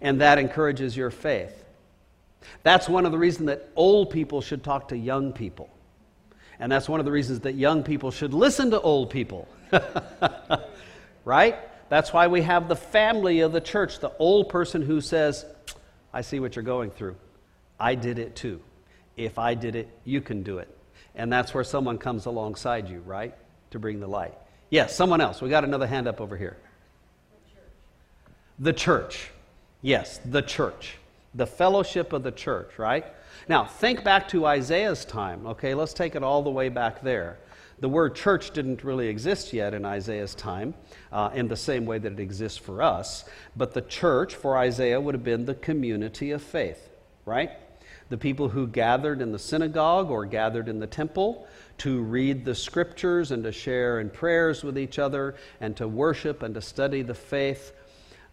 And 0.00 0.20
that 0.20 0.38
encourages 0.38 0.96
your 0.96 1.10
faith. 1.10 1.64
That's 2.62 2.88
one 2.88 3.04
of 3.04 3.12
the 3.12 3.18
reasons 3.18 3.48
that 3.48 3.68
old 3.74 4.10
people 4.10 4.40
should 4.40 4.62
talk 4.62 4.88
to 4.88 4.96
young 4.96 5.32
people. 5.32 5.68
And 6.58 6.70
that's 6.70 6.88
one 6.88 7.00
of 7.00 7.06
the 7.06 7.12
reasons 7.12 7.40
that 7.40 7.54
young 7.54 7.82
people 7.82 8.10
should 8.10 8.32
listen 8.32 8.70
to 8.70 8.80
old 8.80 9.10
people. 9.10 9.48
right? 11.24 11.56
That's 11.88 12.12
why 12.12 12.26
we 12.28 12.42
have 12.42 12.68
the 12.68 12.76
family 12.76 13.40
of 13.40 13.52
the 13.52 13.60
church, 13.60 14.00
the 14.00 14.12
old 14.18 14.48
person 14.48 14.82
who 14.82 15.00
says, 15.00 15.44
I 16.12 16.20
see 16.20 16.40
what 16.40 16.56
you're 16.56 16.62
going 16.62 16.90
through. 16.90 17.16
I 17.78 17.94
did 17.94 18.18
it 18.18 18.36
too. 18.36 18.60
If 19.16 19.38
I 19.38 19.54
did 19.54 19.76
it, 19.76 19.88
you 20.04 20.20
can 20.20 20.42
do 20.42 20.58
it. 20.58 20.68
And 21.14 21.32
that's 21.32 21.54
where 21.54 21.64
someone 21.64 21.98
comes 21.98 22.26
alongside 22.26 22.88
you, 22.88 23.00
right? 23.00 23.34
To 23.70 23.78
bring 23.78 24.00
the 24.00 24.06
light. 24.06 24.34
Yes, 24.70 24.96
someone 24.96 25.20
else. 25.20 25.40
We 25.40 25.50
got 25.50 25.64
another 25.64 25.86
hand 25.86 26.08
up 26.08 26.20
over 26.20 26.36
here. 26.36 26.56
The 27.30 27.52
church. 27.52 27.68
The 28.58 28.72
church. 28.72 29.30
Yes, 29.82 30.20
the 30.24 30.42
church. 30.42 30.96
The 31.34 31.46
fellowship 31.46 32.12
of 32.12 32.22
the 32.22 32.32
church, 32.32 32.78
right? 32.78 33.04
Now, 33.48 33.64
think 33.64 34.04
back 34.04 34.28
to 34.28 34.46
Isaiah's 34.46 35.04
time. 35.04 35.46
Okay, 35.46 35.74
let's 35.74 35.94
take 35.94 36.14
it 36.14 36.22
all 36.22 36.42
the 36.42 36.50
way 36.50 36.68
back 36.68 37.02
there. 37.02 37.38
The 37.80 37.88
word 37.88 38.14
church 38.14 38.52
didn't 38.52 38.84
really 38.84 39.08
exist 39.08 39.52
yet 39.52 39.74
in 39.74 39.84
Isaiah's 39.84 40.34
time 40.34 40.74
uh, 41.12 41.30
in 41.34 41.48
the 41.48 41.56
same 41.56 41.86
way 41.86 41.98
that 41.98 42.12
it 42.12 42.20
exists 42.20 42.58
for 42.58 42.82
us. 42.82 43.24
But 43.56 43.74
the 43.74 43.82
church 43.82 44.34
for 44.34 44.56
Isaiah 44.56 45.00
would 45.00 45.14
have 45.14 45.24
been 45.24 45.44
the 45.44 45.54
community 45.54 46.30
of 46.30 46.42
faith, 46.42 46.88
right? 47.24 47.50
The 48.10 48.18
people 48.18 48.48
who 48.48 48.66
gathered 48.66 49.20
in 49.20 49.32
the 49.32 49.38
synagogue 49.38 50.10
or 50.10 50.24
gathered 50.24 50.68
in 50.68 50.78
the 50.78 50.86
temple 50.86 51.46
to 51.78 52.00
read 52.00 52.44
the 52.44 52.54
scriptures 52.54 53.32
and 53.32 53.42
to 53.42 53.52
share 53.52 53.98
in 54.00 54.10
prayers 54.10 54.62
with 54.62 54.78
each 54.78 54.98
other 54.98 55.34
and 55.60 55.76
to 55.76 55.88
worship 55.88 56.42
and 56.42 56.54
to 56.54 56.60
study 56.60 57.02
the 57.02 57.14
faith 57.14 57.72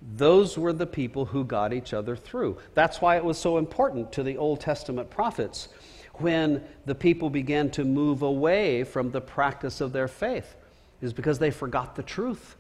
those 0.02 0.58
were 0.58 0.74
the 0.74 0.88
people 0.88 1.26
who 1.26 1.44
got 1.44 1.74
each 1.74 1.94
other 1.94 2.16
through. 2.16 2.58
That's 2.74 3.02
why 3.02 3.18
it 3.18 3.24
was 3.24 3.38
so 3.38 3.58
important 3.58 4.12
to 4.14 4.24
the 4.24 4.38
Old 4.38 4.60
Testament 4.60 5.10
prophets 5.10 5.70
when 6.16 6.64
the 6.86 6.96
people 6.96 7.30
began 7.30 7.70
to 7.72 7.86
move 7.86 8.22
away 8.22 8.84
from 8.84 9.12
the 9.12 9.22
practice 9.22 9.82
of 9.82 9.94
their 9.94 10.08
faith, 10.08 10.56
is 11.02 11.14
because 11.14 11.40
they 11.40 11.52
forgot 11.52 11.96
the 11.96 12.04
truth. 12.04 12.56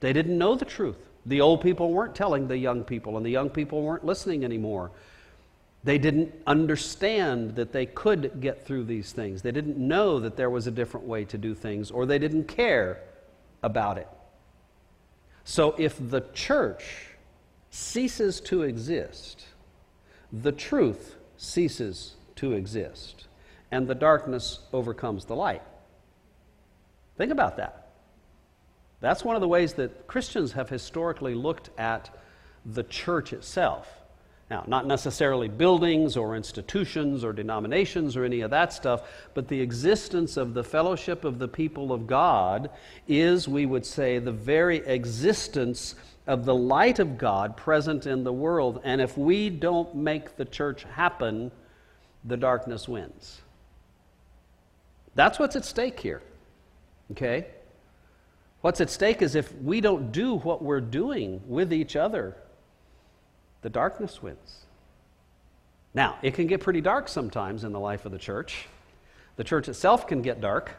They 0.00 0.12
didn't 0.12 0.36
know 0.36 0.54
the 0.54 0.64
truth. 0.64 0.98
The 1.24 1.40
old 1.40 1.60
people 1.60 1.92
weren't 1.92 2.14
telling 2.14 2.46
the 2.46 2.58
young 2.58 2.84
people, 2.84 3.16
and 3.16 3.26
the 3.26 3.30
young 3.30 3.50
people 3.50 3.82
weren't 3.82 4.04
listening 4.04 4.44
anymore. 4.44 4.92
They 5.82 5.98
didn't 5.98 6.34
understand 6.46 7.56
that 7.56 7.72
they 7.72 7.86
could 7.86 8.40
get 8.40 8.64
through 8.66 8.84
these 8.84 9.12
things. 9.12 9.42
They 9.42 9.52
didn't 9.52 9.78
know 9.78 10.20
that 10.20 10.36
there 10.36 10.50
was 10.50 10.66
a 10.66 10.70
different 10.70 11.06
way 11.06 11.24
to 11.26 11.38
do 11.38 11.54
things, 11.54 11.90
or 11.90 12.06
they 12.06 12.18
didn't 12.18 12.44
care 12.44 13.00
about 13.62 13.98
it. 13.98 14.08
So 15.48 15.76
if 15.78 15.96
the 16.00 16.22
church 16.34 17.06
ceases 17.70 18.40
to 18.40 18.62
exist, 18.62 19.46
the 20.32 20.50
truth 20.50 21.14
ceases 21.36 22.16
to 22.34 22.52
exist, 22.52 23.28
and 23.70 23.86
the 23.86 23.94
darkness 23.94 24.58
overcomes 24.72 25.24
the 25.24 25.36
light. 25.36 25.62
Think 27.16 27.30
about 27.30 27.58
that. 27.58 27.90
That's 29.00 29.24
one 29.24 29.36
of 29.36 29.40
the 29.40 29.46
ways 29.46 29.74
that 29.74 30.08
Christians 30.08 30.50
have 30.52 30.68
historically 30.68 31.36
looked 31.36 31.70
at 31.78 32.10
the 32.64 32.82
church 32.82 33.32
itself. 33.32 33.86
Now, 34.48 34.62
not 34.68 34.86
necessarily 34.86 35.48
buildings 35.48 36.16
or 36.16 36.36
institutions 36.36 37.24
or 37.24 37.32
denominations 37.32 38.16
or 38.16 38.24
any 38.24 38.42
of 38.42 38.50
that 38.52 38.72
stuff, 38.72 39.02
but 39.34 39.48
the 39.48 39.60
existence 39.60 40.36
of 40.36 40.54
the 40.54 40.62
fellowship 40.62 41.24
of 41.24 41.40
the 41.40 41.48
people 41.48 41.92
of 41.92 42.06
God 42.06 42.70
is, 43.08 43.48
we 43.48 43.66
would 43.66 43.84
say, 43.84 44.20
the 44.20 44.30
very 44.30 44.78
existence 44.86 45.96
of 46.28 46.44
the 46.44 46.54
light 46.54 47.00
of 47.00 47.18
God 47.18 47.56
present 47.56 48.06
in 48.06 48.22
the 48.22 48.32
world. 48.32 48.80
And 48.84 49.00
if 49.00 49.18
we 49.18 49.50
don't 49.50 49.94
make 49.96 50.36
the 50.36 50.44
church 50.44 50.84
happen, 50.84 51.50
the 52.24 52.36
darkness 52.36 52.88
wins. 52.88 53.40
That's 55.16 55.40
what's 55.40 55.56
at 55.56 55.64
stake 55.64 55.98
here. 55.98 56.22
Okay? 57.10 57.46
What's 58.60 58.80
at 58.80 58.90
stake 58.90 59.22
is 59.22 59.34
if 59.34 59.52
we 59.56 59.80
don't 59.80 60.12
do 60.12 60.34
what 60.34 60.62
we're 60.62 60.80
doing 60.80 61.40
with 61.48 61.72
each 61.72 61.96
other 61.96 62.36
the 63.66 63.70
darkness 63.70 64.22
wins. 64.22 64.64
Now, 65.92 66.18
it 66.22 66.34
can 66.34 66.46
get 66.46 66.60
pretty 66.60 66.80
dark 66.80 67.08
sometimes 67.08 67.64
in 67.64 67.72
the 67.72 67.80
life 67.80 68.06
of 68.06 68.12
the 68.12 68.18
church. 68.18 68.66
The 69.34 69.42
church 69.42 69.68
itself 69.68 70.06
can 70.06 70.22
get 70.22 70.40
dark, 70.40 70.70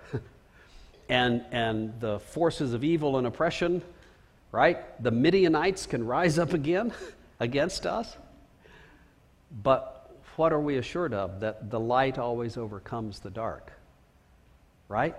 and, 1.09 1.43
and 1.51 1.99
the 1.99 2.19
forces 2.19 2.73
of 2.73 2.85
evil 2.85 3.17
and 3.17 3.27
oppression, 3.27 3.81
right? 4.53 5.03
The 5.03 5.11
Midianites 5.11 5.85
can 5.85 6.07
rise 6.07 6.39
up 6.39 6.53
again 6.53 6.93
against 7.41 7.85
us. 7.85 8.15
But 9.51 10.17
what 10.37 10.53
are 10.53 10.61
we 10.61 10.77
assured 10.77 11.13
of? 11.13 11.41
That 11.41 11.69
the 11.69 11.81
light 11.81 12.17
always 12.17 12.55
overcomes 12.55 13.19
the 13.19 13.29
dark, 13.29 13.69
right? 14.87 15.13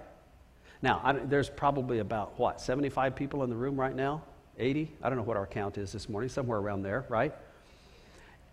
Now, 0.80 1.02
I, 1.04 1.12
there's 1.12 1.50
probably 1.50 1.98
about, 1.98 2.38
what, 2.38 2.62
75 2.62 3.14
people 3.14 3.44
in 3.44 3.50
the 3.50 3.56
room 3.56 3.78
right 3.78 3.94
now? 3.94 4.22
80? 4.58 4.90
I 5.02 5.10
don't 5.10 5.18
know 5.18 5.24
what 5.24 5.36
our 5.36 5.46
count 5.46 5.76
is 5.76 5.92
this 5.92 6.08
morning, 6.08 6.30
somewhere 6.30 6.60
around 6.60 6.82
there, 6.82 7.04
right? 7.10 7.34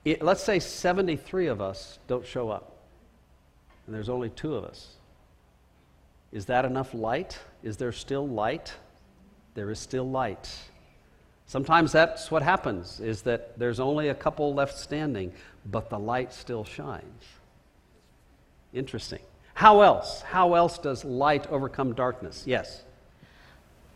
It, 0.06 0.22
let's 0.22 0.44
say 0.44 0.60
73 0.60 1.48
of 1.48 1.60
us 1.60 1.98
don't 2.08 2.26
show 2.26 2.50
up, 2.50 2.78
and 3.86 3.96
there's 3.96 4.10
only 4.10 4.30
two 4.30 4.56
of 4.56 4.64
us. 4.64 4.96
Is 6.32 6.46
that 6.46 6.64
enough 6.64 6.94
light? 6.94 7.40
Is 7.64 7.78
there 7.78 7.92
still 7.92 8.28
light? 8.28 8.74
There 9.56 9.72
is 9.72 9.80
still 9.80 10.08
light. 10.08 10.54
Sometimes 11.48 11.92
that's 11.92 12.30
what 12.30 12.44
happens, 12.44 13.00
is 13.00 13.24
that 13.24 13.58
there's 13.58 13.80
only 13.80 14.10
a 14.10 14.16
couple 14.16 14.54
left 14.54 14.78
standing, 14.78 15.34
but 15.66 15.90
the 15.90 16.00
light 16.00 16.34
still 16.34 16.64
shines. 16.64 17.24
Interesting. 18.74 19.22
How 19.56 19.82
else? 19.82 20.22
How 20.22 20.54
else 20.54 20.78
does 20.78 21.06
light 21.06 21.48
overcome 21.48 21.94
darkness? 21.94 22.44
Yes. 22.46 22.84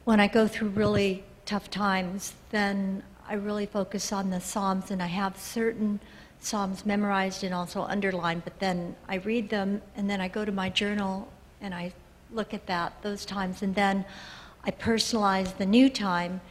When 0.06 0.20
I 0.20 0.28
go 0.28 0.48
through 0.48 0.70
really 0.70 1.24
tough 1.46 1.70
times, 1.70 2.34
then 2.52 3.04
I 3.30 3.36
really 3.36 3.68
focus 3.68 4.12
on 4.12 4.32
the 4.32 4.42
Psalms, 4.42 4.90
and 4.90 5.04
I 5.04 5.06
have 5.06 5.38
certain 5.38 6.00
Psalms 6.40 6.84
memorized 6.84 7.44
and 7.44 7.54
also 7.54 7.84
underlined, 7.84 8.44
but 8.44 8.58
then 8.60 8.96
I 9.08 9.18
read 9.18 9.50
them, 9.50 9.84
and 9.96 10.10
then 10.10 10.20
I 10.20 10.28
go 10.28 10.44
to 10.44 10.52
my 10.52 10.70
journal 10.70 11.32
and 11.62 11.76
I 11.76 11.94
look 12.32 12.56
at 12.56 12.66
that 12.66 12.94
those 13.04 13.26
times, 13.26 13.62
and 13.62 13.76
then 13.76 14.04
I 14.64 14.72
personalize 14.72 15.56
the 15.58 15.66
new 15.68 15.90
time, 15.90 16.42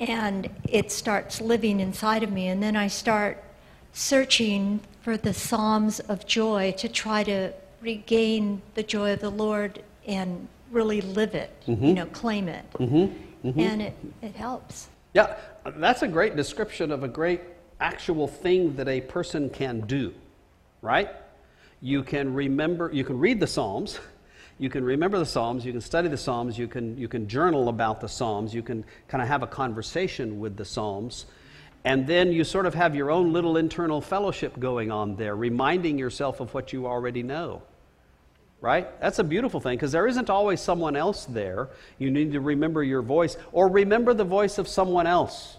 and 0.00 0.50
it 0.68 0.90
starts 0.90 1.40
living 1.40 1.78
inside 1.78 2.24
of 2.24 2.32
me, 2.32 2.48
and 2.48 2.60
then 2.60 2.74
I 2.74 2.88
start 2.88 3.44
searching 3.92 4.80
for 5.02 5.16
the 5.16 5.32
Psalms 5.32 6.00
of 6.00 6.26
joy 6.26 6.74
to 6.78 6.88
try 6.88 7.22
to 7.22 7.52
regain 7.80 8.62
the 8.74 8.82
joy 8.82 9.12
of 9.12 9.20
the 9.20 9.30
Lord 9.30 9.84
and 10.08 10.48
really 10.72 11.02
live 11.02 11.36
it, 11.36 11.50
mm-hmm. 11.68 11.84
you 11.84 11.94
know, 11.94 12.06
claim 12.06 12.48
it. 12.48 12.64
Mm-hmm. 12.72 13.48
Mm-hmm. 13.48 13.60
And 13.60 13.82
it, 13.82 13.94
it 14.22 14.34
helps. 14.34 14.88
Yeah, 15.12 15.36
that's 15.76 16.02
a 16.02 16.08
great 16.08 16.36
description 16.36 16.92
of 16.92 17.02
a 17.02 17.08
great 17.08 17.40
actual 17.80 18.28
thing 18.28 18.76
that 18.76 18.88
a 18.88 19.00
person 19.00 19.50
can 19.50 19.80
do, 19.80 20.14
right? 20.82 21.10
You 21.80 22.02
can 22.02 22.34
remember, 22.34 22.90
you 22.92 23.04
can 23.04 23.18
read 23.18 23.40
the 23.40 23.46
Psalms, 23.46 23.98
You 24.60 24.68
can 24.68 24.84
remember 24.84 25.18
the 25.18 25.24
Psalms, 25.24 25.64
you 25.64 25.72
can 25.72 25.80
study 25.80 26.08
the 26.08 26.18
Psalms, 26.18 26.58
you 26.58 26.68
can, 26.68 26.94
you 26.98 27.08
can 27.08 27.26
journal 27.26 27.70
about 27.70 28.02
the 28.02 28.08
Psalms, 28.08 28.54
you 28.54 28.62
can 28.62 28.84
kind 29.08 29.22
of 29.22 29.28
have 29.28 29.42
a 29.42 29.46
conversation 29.46 30.38
with 30.38 30.58
the 30.58 30.66
Psalms. 30.66 31.24
And 31.82 32.06
then 32.06 32.30
you 32.30 32.44
sort 32.44 32.66
of 32.66 32.74
have 32.74 32.94
your 32.94 33.10
own 33.10 33.32
little 33.32 33.56
internal 33.56 34.02
fellowship 34.02 34.60
going 34.60 34.90
on 34.90 35.16
there, 35.16 35.34
reminding 35.34 35.98
yourself 35.98 36.40
of 36.40 36.52
what 36.52 36.74
you 36.74 36.86
already 36.86 37.22
know. 37.22 37.62
Right? 38.60 39.00
That's 39.00 39.18
a 39.18 39.24
beautiful 39.24 39.60
thing 39.60 39.76
because 39.76 39.92
there 39.92 40.06
isn't 40.06 40.28
always 40.28 40.60
someone 40.60 40.94
else 40.94 41.24
there. 41.24 41.70
You 41.98 42.10
need 42.10 42.32
to 42.32 42.40
remember 42.40 42.82
your 42.82 43.00
voice 43.00 43.36
or 43.52 43.68
remember 43.68 44.12
the 44.12 44.24
voice 44.24 44.58
of 44.58 44.68
someone 44.68 45.06
else. 45.06 45.56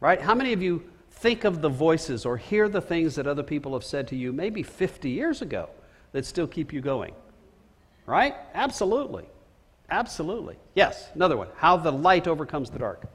Right? 0.00 0.20
How 0.20 0.34
many 0.34 0.52
of 0.52 0.62
you 0.62 0.84
think 1.10 1.44
of 1.44 1.62
the 1.62 1.68
voices 1.68 2.26
or 2.26 2.36
hear 2.36 2.68
the 2.68 2.80
things 2.80 3.14
that 3.14 3.26
other 3.26 3.42
people 3.42 3.72
have 3.72 3.84
said 3.84 4.06
to 4.08 4.16
you 4.16 4.32
maybe 4.32 4.62
50 4.62 5.08
years 5.08 5.42
ago 5.42 5.70
that 6.12 6.26
still 6.26 6.46
keep 6.46 6.72
you 6.72 6.80
going? 6.80 7.14
Right? 8.06 8.34
Absolutely. 8.54 9.24
Absolutely. 9.90 10.56
Yes, 10.74 11.08
another 11.14 11.36
one. 11.36 11.48
How 11.56 11.76
the 11.76 11.90
light 11.90 12.28
overcomes 12.28 12.70
the 12.70 12.78
dark. 12.78 13.06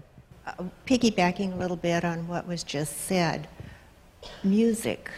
Uh, 0.46 0.64
piggybacking 0.88 1.54
a 1.54 1.56
little 1.56 1.78
bit 1.78 2.04
on 2.04 2.28
what 2.28 2.48
was 2.48 2.64
just 2.64 3.02
said, 3.02 3.48
music, 4.44 5.10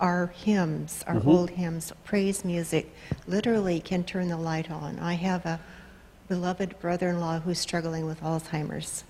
our 0.00 0.28
hymns, 0.28 1.04
our 1.06 1.16
mm-hmm. 1.16 1.28
old 1.28 1.50
hymns, 1.50 1.92
praise 2.04 2.44
music, 2.44 2.92
literally 3.26 3.80
can 3.80 4.02
turn 4.02 4.28
the 4.28 4.36
light 4.36 4.70
on. 4.70 4.98
I 4.98 5.14
have 5.14 5.46
a 5.46 5.60
beloved 6.28 6.80
brother 6.80 7.10
in 7.10 7.20
law 7.20 7.38
who's 7.38 7.58
struggling 7.58 8.06
with 8.06 8.20
Alzheimer's 8.22 9.04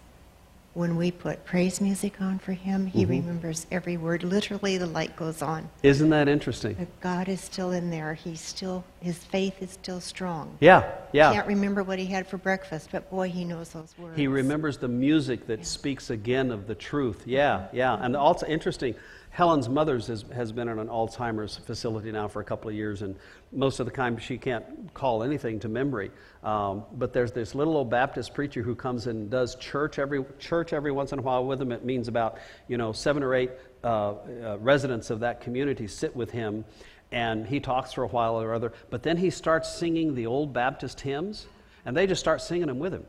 when 0.75 0.97
we 0.97 1.11
put 1.11 1.45
praise 1.45 1.81
music 1.81 2.21
on 2.21 2.39
for 2.39 2.53
him, 2.53 2.87
he 2.87 3.03
mm-hmm. 3.03 3.11
remembers 3.11 3.67
every 3.73 3.97
word. 3.97 4.23
Literally, 4.23 4.79
the 4.79 4.87
light 4.87 5.17
goes 5.17 5.43
on. 5.43 5.69
Isn't 5.83 6.11
that 6.11 6.29
interesting? 6.29 6.75
But 6.75 7.01
God 7.01 7.29
is 7.29 7.41
still 7.41 7.73
in 7.73 7.91
there. 7.91 8.15
He's 8.15 8.41
still, 8.41 8.85
his 9.01 9.19
faith 9.19 9.61
is 9.61 9.73
still 9.73 10.01
strong. 10.01 10.57
Yeah, 10.61 10.89
yeah. 11.13 11.33
Can't 11.33 11.49
remember 11.49 11.83
what 11.83 11.99
he 11.99 12.07
had 12.07 12.27
for 12.27 12.39
breakfast, 12.39 12.91
but 12.93 13.11
boy, 13.11 13.29
he 13.29 13.45
knows 13.45 13.71
those 13.71 13.95
words. 13.99 14.17
He 14.17 14.29
remembers 14.29 14.79
the 14.79 14.89
music 14.89 15.47
that 15.49 15.59
yeah. 15.59 15.65
speaks 15.65 16.11
again 16.11 16.53
of 16.53 16.69
the 16.69 16.77
truth. 16.77 17.25
Yeah, 17.27 17.67
yeah. 17.73 17.99
And 18.01 18.17
also 18.17 18.47
interesting. 18.47 18.95
Helen's 19.31 19.69
mother's 19.69 20.09
has, 20.09 20.25
has 20.35 20.51
been 20.51 20.69
in 20.69 20.81
an 20.81 20.89
Alzheimer's 20.89 21.57
facility 21.57 22.11
now 22.11 22.27
for 22.27 22.41
a 22.41 22.45
couple 22.45 22.69
of 22.69 22.75
years, 22.75 23.03
and 23.03 23.15
most 23.53 23.79
of 23.79 23.87
the 23.87 23.93
time 23.93 24.19
she 24.19 24.37
can't 24.37 24.93
call 24.93 25.23
anything 25.23 25.61
to 25.61 25.69
memory. 25.69 26.11
Um, 26.43 26.85
but 26.95 27.13
there's 27.13 27.31
this 27.31 27.55
little 27.55 27.77
old 27.77 27.91
Baptist 27.91 28.35
preacher 28.35 28.61
who 28.61 28.75
comes 28.75 29.07
and 29.07 29.31
does 29.31 29.55
church 29.55 30.01
every 30.01 30.25
church 30.41 30.73
every 30.73 30.91
once 30.91 31.13
in 31.13 31.21
a 31.21 31.23
while 31.23 31.45
with 31.45 31.63
him. 31.63 31.71
It 31.71 31.85
means 31.85 32.09
about 32.09 32.39
you 32.67 32.77
know 32.77 32.91
seven 32.93 33.23
or 33.23 33.35
eight 33.35 33.53
uh, 33.85 34.15
uh, 34.15 34.59
residents 34.59 35.11
of 35.11 35.21
that 35.21 35.41
community 35.41 35.87
sit 35.87 36.15
with 36.17 36.33
him, 36.33 36.65
and 37.13 37.47
he 37.47 37.61
talks 37.61 37.93
for 37.93 38.03
a 38.03 38.09
while 38.09 38.41
or 38.41 38.53
other. 38.53 38.73
But 38.91 39.05
then 39.05 39.17
he 39.17 39.31
starts 39.31 39.73
singing 39.73 40.17
the 40.17 40.27
old 40.27 40.53
Baptist 40.53 41.01
hymns, 41.01 41.47
and 41.85 41.97
they 41.97 42.09
just 42.09 42.21
start 42.21 42.43
singing 42.43 42.67
them 42.67 42.81
with 42.81 42.93
him. 42.93 43.05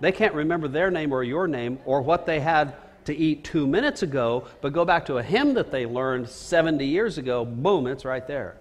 They 0.00 0.12
can't 0.12 0.34
remember 0.34 0.66
their 0.68 0.90
name 0.90 1.12
or 1.12 1.22
your 1.24 1.46
name 1.46 1.78
or 1.84 2.00
what 2.00 2.24
they 2.24 2.40
had 2.40 2.74
to 3.08 3.16
eat 3.16 3.42
two 3.42 3.66
minutes 3.66 4.02
ago, 4.02 4.46
but 4.60 4.74
go 4.74 4.84
back 4.84 5.06
to 5.06 5.16
a 5.16 5.22
hymn 5.22 5.54
that 5.54 5.70
they 5.70 5.86
learned 5.86 6.28
70 6.28 6.84
years 6.84 7.16
ago, 7.16 7.42
boom, 7.42 7.86
it's 7.86 8.04
right 8.04 8.26
there. 8.26 8.58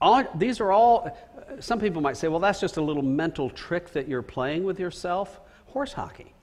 All, 0.00 0.22
these 0.36 0.60
are 0.60 0.70
all, 0.70 1.10
some 1.58 1.80
people 1.80 2.00
might 2.00 2.16
say, 2.16 2.28
well, 2.28 2.38
that's 2.38 2.60
just 2.60 2.76
a 2.76 2.80
little 2.80 3.02
mental 3.02 3.50
trick 3.50 3.92
that 3.94 4.06
you're 4.06 4.22
playing 4.22 4.62
with 4.62 4.78
yourself. 4.78 5.40
Horse 5.66 5.92
hockey. 5.92 6.34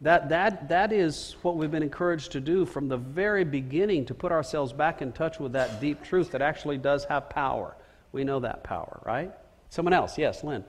That, 0.00 0.30
that, 0.30 0.70
that 0.70 0.94
is 0.94 1.36
what 1.42 1.58
we've 1.58 1.70
been 1.70 1.82
encouraged 1.82 2.32
to 2.32 2.40
do 2.40 2.64
from 2.64 2.88
the 2.88 2.96
very 2.96 3.44
beginning 3.44 4.06
to 4.06 4.14
put 4.14 4.32
ourselves 4.32 4.72
back 4.72 5.02
in 5.02 5.12
touch 5.12 5.38
with 5.38 5.52
that 5.52 5.78
deep 5.78 6.02
truth 6.02 6.30
that 6.30 6.40
actually 6.40 6.78
does 6.78 7.04
have 7.04 7.28
power. 7.28 7.76
We 8.12 8.24
know 8.24 8.40
that 8.40 8.64
power, 8.64 9.02
right? 9.04 9.30
Someone 9.68 9.92
else, 9.92 10.16
yes, 10.16 10.42
Lynn. 10.42 10.64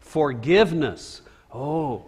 Forgiveness. 0.00 1.22
Forgiveness. 1.22 1.22
Oh, 1.54 2.04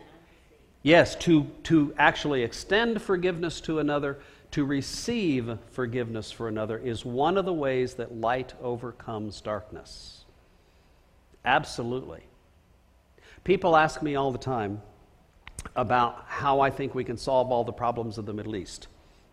Yes, 0.82 1.16
to, 1.16 1.46
to 1.64 1.92
actually 1.98 2.42
extend 2.42 3.02
forgiveness 3.02 3.60
to 3.62 3.78
another, 3.80 4.18
to 4.52 4.64
receive 4.64 5.58
forgiveness 5.70 6.30
for 6.30 6.48
another, 6.48 6.78
is 6.78 7.04
one 7.04 7.36
of 7.36 7.44
the 7.44 7.52
ways 7.52 7.94
that 7.94 8.14
light 8.14 8.54
overcomes 8.62 9.40
darkness. 9.40 10.24
Absolutely. 11.44 12.22
People 13.44 13.76
ask 13.76 14.02
me 14.02 14.14
all 14.14 14.30
the 14.30 14.38
time 14.38 14.80
about 15.74 16.24
how 16.28 16.60
I 16.60 16.70
think 16.70 16.94
we 16.94 17.04
can 17.04 17.16
solve 17.16 17.50
all 17.50 17.64
the 17.64 17.72
problems 17.72 18.18
of 18.18 18.26
the 18.26 18.32
Middle 18.32 18.56
East, 18.56 18.88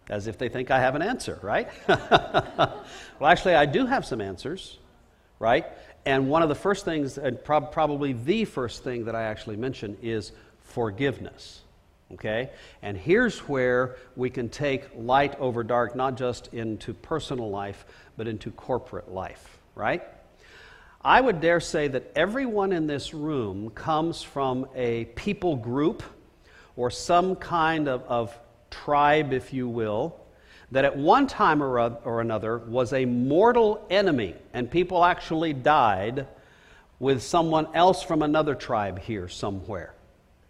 as 0.10 0.28
if 0.28 0.38
they 0.38 0.50
think 0.50 0.72
I 0.72 0.80
have 0.80 0.96
an 0.96 1.02
answer, 1.02 1.40
right? 1.42 1.70
well, 1.88 2.84
actually, 3.22 3.56
I 3.56 3.66
do 3.66 3.86
have 3.86 4.06
some 4.06 4.22
answers, 4.22 4.80
right? 5.40 5.66
And 6.06 6.30
one 6.30 6.44
of 6.44 6.50
the 6.50 6.56
first 6.56 6.86
things, 6.86 7.18
and 7.18 7.44
prob- 7.44 7.72
probably 7.72 8.14
the 8.14 8.46
first 8.46 8.84
thing 8.84 9.06
that 9.06 9.16
I 9.16 9.24
actually 9.24 9.58
mention, 9.58 9.98
is 10.02 10.32
forgiveness. 10.76 11.62
Okay? 12.12 12.50
And 12.82 12.98
here's 12.98 13.40
where 13.48 13.96
we 14.18 14.30
can 14.30 14.50
take 14.50 14.84
light 14.94 15.40
over 15.40 15.64
dark, 15.64 15.96
not 15.96 16.18
just 16.18 16.54
into 16.54 16.94
personal 16.94 17.50
life, 17.50 17.86
but 18.18 18.28
into 18.28 18.52
corporate 18.52 19.10
life, 19.10 19.58
right? 19.74 20.04
I 21.02 21.22
would 21.22 21.40
dare 21.40 21.62
say 21.62 21.88
that 21.88 22.12
everyone 22.14 22.74
in 22.74 22.88
this 22.88 23.14
room 23.14 23.70
comes 23.70 24.22
from 24.22 24.68
a 24.76 25.06
people 25.16 25.56
group 25.56 26.04
or 26.76 26.92
some 26.92 27.38
kind 27.38 27.88
of, 27.88 28.04
of 28.04 28.38
tribe, 28.70 29.32
if 29.32 29.54
you 29.54 29.70
will, 29.70 30.20
that 30.72 30.84
at 30.84 30.98
one 30.98 31.26
time 31.26 31.64
or, 31.64 31.80
or 31.80 32.20
another 32.20 32.58
was 32.58 32.92
a 32.92 33.06
mortal 33.06 33.86
enemy, 33.90 34.36
and 34.54 34.70
people 34.70 35.06
actually 35.06 35.54
died 35.54 36.28
with 37.00 37.24
someone 37.24 37.68
else 37.74 38.04
from 38.04 38.22
another 38.22 38.56
tribe 38.56 39.00
here 39.00 39.30
somewhere 39.30 39.95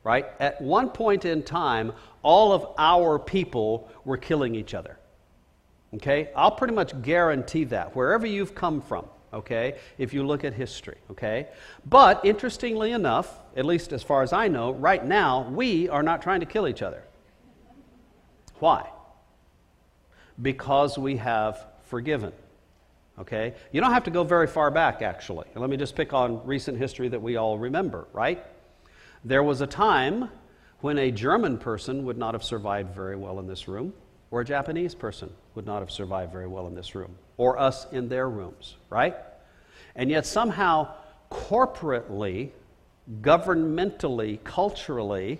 right? 0.05 0.27
At 0.39 0.61
one 0.61 0.89
point 0.89 1.25
in 1.25 1.41
time, 1.43 1.91
all 2.21 2.53
of 2.53 2.67
our 2.77 3.19
people 3.19 3.89
were 4.05 4.17
killing 4.17 4.55
each 4.55 4.75
other. 4.75 4.97
Okay? 5.95 6.29
I'll 6.35 6.51
pretty 6.51 6.75
much 6.75 7.01
guarantee 7.01 7.65
that, 7.65 7.95
wherever 7.95 8.27
you've 8.27 8.53
come 8.53 8.81
from, 8.81 9.07
okay, 9.33 9.77
if 9.97 10.13
you 10.13 10.25
look 10.25 10.43
at 10.45 10.53
history, 10.53 10.97
okay? 11.09 11.47
But 11.87 12.23
interestingly 12.23 12.91
enough, 12.91 13.41
at 13.57 13.65
least 13.65 13.91
as 13.93 14.03
far 14.03 14.21
as 14.21 14.31
I 14.31 14.47
know, 14.47 14.73
right 14.73 15.03
now, 15.03 15.49
we 15.49 15.89
are 15.89 16.03
not 16.03 16.21
trying 16.21 16.39
to 16.39 16.45
kill 16.45 16.67
each 16.67 16.83
other. 16.83 17.03
Why? 18.59 18.87
Because 20.39 20.99
we 20.99 21.17
have 21.17 21.65
forgiven. 21.85 22.31
Okay? 23.17 23.55
You 23.71 23.81
don't 23.81 23.91
have 23.91 24.03
to 24.03 24.11
go 24.11 24.23
very 24.23 24.47
far 24.47 24.69
back, 24.69 25.01
actually. 25.01 25.47
let 25.55 25.69
me 25.69 25.77
just 25.77 25.95
pick 25.95 26.13
on 26.13 26.45
recent 26.45 26.77
history 26.77 27.07
that 27.07 27.21
we 27.21 27.37
all 27.37 27.57
remember, 27.57 28.07
right? 28.13 28.45
There 29.25 29.41
was 29.41 29.61
a 29.61 29.65
time 29.65 30.29
when 30.81 30.99
a 30.99 31.09
German 31.09 31.57
person 31.57 32.05
would 32.05 32.15
not 32.15 32.35
have 32.35 32.43
survived 32.43 32.93
very 32.93 33.15
well 33.15 33.39
in 33.39 33.47
this 33.47 33.67
room, 33.67 33.91
or 34.29 34.41
a 34.41 34.45
Japanese 34.45 34.93
person 34.93 35.33
would 35.55 35.65
not 35.65 35.79
have 35.79 35.89
survived 35.89 36.31
very 36.31 36.45
well 36.45 36.67
in 36.67 36.75
this 36.75 36.93
room, 36.93 37.15
or 37.37 37.57
us 37.57 37.87
in 37.91 38.07
their 38.07 38.29
rooms, 38.29 38.75
right? 38.91 39.15
And 39.95 40.11
yet, 40.11 40.27
somehow, 40.27 40.93
corporately, 41.31 42.51
governmentally, 43.21 44.43
culturally, 44.43 45.39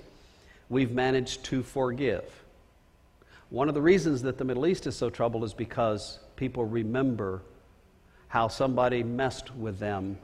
we've 0.68 0.92
managed 0.92 1.44
to 1.46 1.62
forgive. 1.62 2.24
One 3.52 3.70
of 3.70 3.76
the 3.76 3.84
reasons 3.84 4.24
that 4.24 4.40
the 4.40 4.46
Middle 4.46 4.66
East 4.66 4.88
is 4.88 4.96
so 4.96 5.12
troubled 5.12 5.44
is 5.44 5.54
because 5.54 6.18
people 6.38 6.66
remember 6.66 7.44
how 8.30 8.48
somebody 8.48 9.04
messed 9.04 9.56
with 9.56 9.78
them 9.78 10.18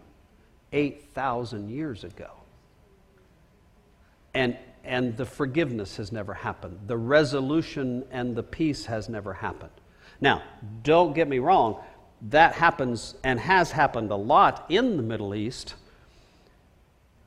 8,000 0.74 1.70
years 1.70 2.04
ago. 2.04 2.41
And, 4.34 4.58
and 4.84 5.18
the 5.18 5.26
forgiveness 5.26 5.98
has 5.98 6.12
never 6.12 6.34
happened. 6.34 6.80
The 6.88 6.98
resolution 6.98 8.06
and 8.12 8.36
the 8.36 8.44
peace 8.44 8.86
has 8.86 9.10
never 9.10 9.34
happened. 9.34 9.72
Now, 10.20 10.44
don't 10.84 11.14
get 11.14 11.28
me 11.28 11.40
wrong, 11.40 11.84
that 12.30 12.54
happens 12.54 13.16
and 13.24 13.40
has 13.40 13.72
happened 13.72 14.12
a 14.12 14.16
lot 14.16 14.66
in 14.70 14.98
the 14.98 15.04
Middle 15.04 15.34
East, 15.34 15.74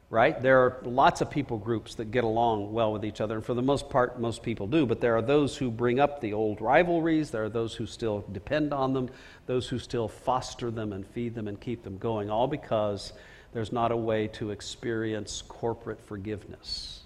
right? 0.08 0.40
There 0.40 0.60
are 0.60 0.78
lots 0.84 1.20
of 1.20 1.28
people 1.28 1.58
groups 1.58 1.96
that 1.96 2.12
get 2.12 2.22
along 2.22 2.72
well 2.72 2.92
with 2.92 3.04
each 3.04 3.20
other, 3.20 3.34
and 3.34 3.44
for 3.44 3.54
the 3.54 3.62
most 3.62 3.90
part, 3.90 4.20
most 4.20 4.44
people 4.44 4.68
do. 4.68 4.86
But 4.86 5.00
there 5.00 5.16
are 5.16 5.22
those 5.22 5.56
who 5.56 5.72
bring 5.72 5.98
up 5.98 6.20
the 6.20 6.32
old 6.32 6.60
rivalries, 6.60 7.32
there 7.32 7.42
are 7.42 7.48
those 7.48 7.74
who 7.74 7.86
still 7.86 8.24
depend 8.30 8.72
on 8.72 8.92
them, 8.92 9.10
those 9.46 9.68
who 9.68 9.80
still 9.80 10.06
foster 10.06 10.70
them 10.70 10.92
and 10.92 11.04
feed 11.04 11.34
them 11.34 11.48
and 11.48 11.60
keep 11.60 11.82
them 11.82 11.98
going, 11.98 12.30
all 12.30 12.46
because 12.46 13.12
there's 13.54 13.72
not 13.72 13.92
a 13.92 13.96
way 13.96 14.26
to 14.26 14.50
experience 14.50 15.42
corporate 15.48 16.00
forgiveness. 16.00 17.00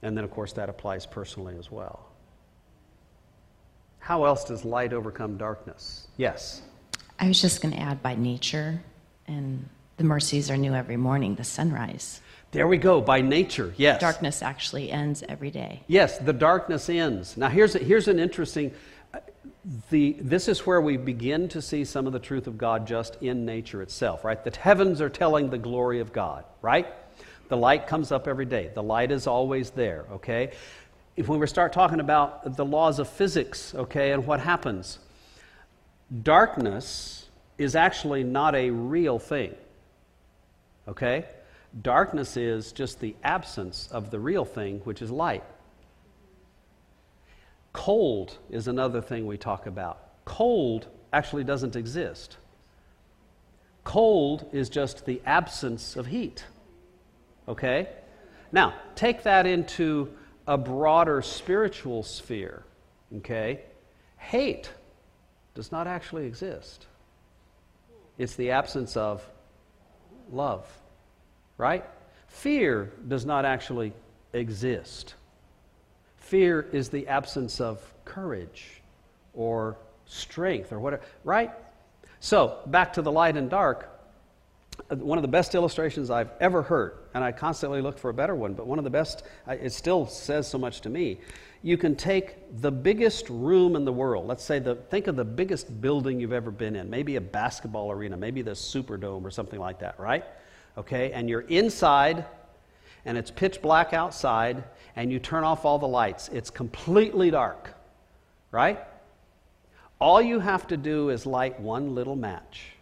And 0.00 0.16
then, 0.16 0.24
of 0.24 0.30
course, 0.30 0.52
that 0.54 0.70
applies 0.70 1.04
personally 1.04 1.56
as 1.58 1.70
well. 1.70 2.06
How 3.98 4.24
else 4.24 4.44
does 4.44 4.64
light 4.64 4.92
overcome 4.92 5.36
darkness? 5.36 6.06
Yes. 6.16 6.62
I 7.18 7.28
was 7.28 7.42
just 7.42 7.60
going 7.60 7.74
to 7.74 7.80
add 7.80 8.02
by 8.02 8.14
nature, 8.14 8.80
and 9.26 9.68
the 9.98 10.04
mercies 10.04 10.50
are 10.50 10.56
new 10.56 10.72
every 10.72 10.96
morning, 10.96 11.34
the 11.34 11.44
sunrise. 11.44 12.20
There 12.52 12.66
we 12.66 12.78
go, 12.78 13.00
by 13.00 13.20
nature, 13.20 13.74
yes. 13.76 14.00
Darkness 14.00 14.42
actually 14.42 14.90
ends 14.90 15.22
every 15.28 15.50
day. 15.50 15.82
Yes, 15.86 16.18
the 16.18 16.32
darkness 16.32 16.88
ends. 16.88 17.36
Now, 17.36 17.48
here's, 17.48 17.74
a, 17.74 17.78
here's 17.78 18.08
an 18.08 18.18
interesting 18.18 18.72
the, 19.90 20.16
this 20.20 20.48
is 20.48 20.66
where 20.66 20.80
we 20.80 20.96
begin 20.96 21.48
to 21.48 21.60
see 21.60 21.84
some 21.84 22.06
of 22.06 22.12
the 22.12 22.18
truth 22.18 22.46
of 22.46 22.56
God 22.56 22.86
just 22.86 23.16
in 23.20 23.44
nature 23.44 23.82
itself, 23.82 24.24
right? 24.24 24.42
The 24.42 24.56
heavens 24.58 25.00
are 25.00 25.10
telling 25.10 25.50
the 25.50 25.58
glory 25.58 26.00
of 26.00 26.12
God, 26.12 26.44
right? 26.62 26.86
The 27.48 27.56
light 27.56 27.86
comes 27.86 28.10
up 28.10 28.26
every 28.26 28.46
day. 28.46 28.70
The 28.72 28.82
light 28.82 29.10
is 29.10 29.26
always 29.26 29.70
there, 29.70 30.06
okay? 30.12 30.52
If 31.16 31.28
we 31.28 31.46
start 31.46 31.72
talking 31.72 32.00
about 32.00 32.56
the 32.56 32.64
laws 32.64 32.98
of 32.98 33.08
physics, 33.08 33.74
okay, 33.74 34.12
and 34.12 34.26
what 34.26 34.40
happens, 34.40 34.98
darkness 36.22 37.28
is 37.58 37.76
actually 37.76 38.24
not 38.24 38.54
a 38.54 38.70
real 38.70 39.18
thing, 39.18 39.54
okay? 40.88 41.26
Darkness 41.82 42.36
is 42.38 42.72
just 42.72 42.98
the 43.00 43.14
absence 43.22 43.88
of 43.92 44.10
the 44.10 44.18
real 44.18 44.46
thing, 44.46 44.78
which 44.84 45.02
is 45.02 45.10
light. 45.10 45.44
Cold 47.72 48.38
is 48.50 48.68
another 48.68 49.00
thing 49.00 49.26
we 49.26 49.36
talk 49.36 49.66
about. 49.66 50.24
Cold 50.24 50.88
actually 51.12 51.44
doesn't 51.44 51.76
exist. 51.76 52.36
Cold 53.84 54.48
is 54.52 54.68
just 54.68 55.06
the 55.06 55.20
absence 55.24 55.96
of 55.96 56.06
heat. 56.06 56.44
Okay? 57.48 57.88
Now, 58.52 58.74
take 58.94 59.22
that 59.22 59.46
into 59.46 60.12
a 60.46 60.58
broader 60.58 61.22
spiritual 61.22 62.02
sphere. 62.02 62.64
Okay? 63.18 63.60
Hate 64.16 64.70
does 65.54 65.72
not 65.72 65.86
actually 65.86 66.26
exist, 66.26 66.86
it's 68.18 68.36
the 68.36 68.50
absence 68.50 68.96
of 68.96 69.26
love. 70.30 70.66
Right? 71.58 71.84
Fear 72.28 72.92
does 73.08 73.26
not 73.26 73.44
actually 73.44 73.92
exist. 74.32 75.14
Fear 76.30 76.68
is 76.70 76.90
the 76.90 77.08
absence 77.08 77.60
of 77.60 77.82
courage 78.04 78.82
or 79.34 79.76
strength 80.06 80.70
or 80.70 80.78
whatever, 80.78 81.02
right? 81.24 81.50
So, 82.20 82.60
back 82.66 82.92
to 82.92 83.02
the 83.02 83.10
light 83.10 83.36
and 83.36 83.50
dark. 83.50 83.90
One 84.90 85.18
of 85.18 85.22
the 85.22 85.28
best 85.28 85.56
illustrations 85.56 86.08
I've 86.08 86.30
ever 86.38 86.62
heard, 86.62 86.98
and 87.14 87.24
I 87.24 87.32
constantly 87.32 87.82
look 87.82 87.98
for 87.98 88.10
a 88.10 88.14
better 88.14 88.36
one, 88.36 88.54
but 88.54 88.68
one 88.68 88.78
of 88.78 88.84
the 88.84 88.90
best, 88.90 89.24
it 89.48 89.72
still 89.72 90.06
says 90.06 90.46
so 90.46 90.56
much 90.56 90.82
to 90.82 90.88
me. 90.88 91.18
You 91.62 91.76
can 91.76 91.96
take 91.96 92.36
the 92.60 92.70
biggest 92.70 93.28
room 93.28 93.74
in 93.74 93.84
the 93.84 93.92
world. 93.92 94.28
Let's 94.28 94.44
say, 94.44 94.60
the, 94.60 94.76
think 94.76 95.08
of 95.08 95.16
the 95.16 95.24
biggest 95.24 95.80
building 95.80 96.20
you've 96.20 96.32
ever 96.32 96.52
been 96.52 96.76
in, 96.76 96.88
maybe 96.88 97.16
a 97.16 97.20
basketball 97.20 97.90
arena, 97.90 98.16
maybe 98.16 98.40
the 98.40 98.52
Superdome 98.52 99.24
or 99.24 99.32
something 99.32 99.58
like 99.58 99.80
that, 99.80 99.98
right? 99.98 100.24
Okay, 100.78 101.10
and 101.10 101.28
you're 101.28 101.40
inside 101.40 102.24
and 103.04 103.16
it's 103.16 103.30
pitch 103.30 103.62
black 103.62 103.92
outside, 103.92 104.64
and 104.96 105.10
you 105.10 105.18
turn 105.18 105.44
off 105.44 105.64
all 105.64 105.78
the 105.78 105.88
lights. 105.88 106.28
It's 106.28 106.50
completely 106.50 107.30
dark, 107.30 107.74
right? 108.50 108.80
All 110.00 110.20
you 110.22 110.40
have 110.40 110.66
to 110.68 110.76
do 110.76 111.10
is 111.10 111.26
light 111.26 111.60
one 111.60 111.94
little 111.94 112.16
match, 112.16 112.72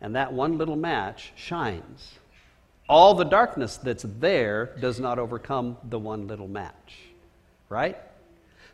and 0.00 0.16
that 0.16 0.32
one 0.32 0.58
little 0.58 0.76
match 0.76 1.32
shines. 1.36 2.14
All 2.88 3.14
the 3.14 3.24
darkness 3.24 3.76
that's 3.76 4.04
there 4.18 4.74
does 4.80 4.98
not 4.98 5.18
overcome 5.18 5.76
the 5.84 5.98
one 5.98 6.26
little 6.26 6.48
match, 6.48 6.98
right? 7.68 7.98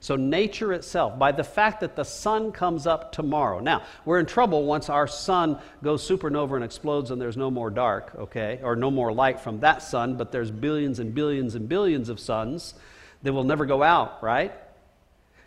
So, 0.04 0.16
nature 0.16 0.74
itself, 0.74 1.18
by 1.18 1.32
the 1.32 1.42
fact 1.42 1.80
that 1.80 1.96
the 1.96 2.04
sun 2.04 2.52
comes 2.52 2.86
up 2.86 3.10
tomorrow. 3.10 3.60
Now, 3.60 3.84
we're 4.04 4.18
in 4.18 4.26
trouble 4.26 4.66
once 4.66 4.90
our 4.90 5.06
sun 5.06 5.58
goes 5.82 6.06
supernova 6.06 6.56
and 6.56 6.62
explodes 6.62 7.10
and 7.10 7.18
there's 7.18 7.38
no 7.38 7.50
more 7.50 7.70
dark, 7.70 8.14
okay, 8.14 8.60
or 8.62 8.76
no 8.76 8.90
more 8.90 9.14
light 9.14 9.40
from 9.40 9.60
that 9.60 9.82
sun, 9.82 10.16
but 10.16 10.30
there's 10.30 10.50
billions 10.50 10.98
and 10.98 11.14
billions 11.14 11.54
and 11.54 11.70
billions 11.70 12.10
of 12.10 12.20
suns 12.20 12.74
that 13.22 13.32
will 13.32 13.44
never 13.44 13.64
go 13.64 13.82
out, 13.82 14.22
right? 14.22 14.52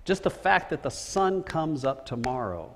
Just 0.05 0.23
the 0.23 0.31
fact 0.31 0.71
that 0.71 0.81
the 0.81 0.89
sun 0.89 1.43
comes 1.43 1.85
up 1.85 2.07
tomorrow, 2.07 2.73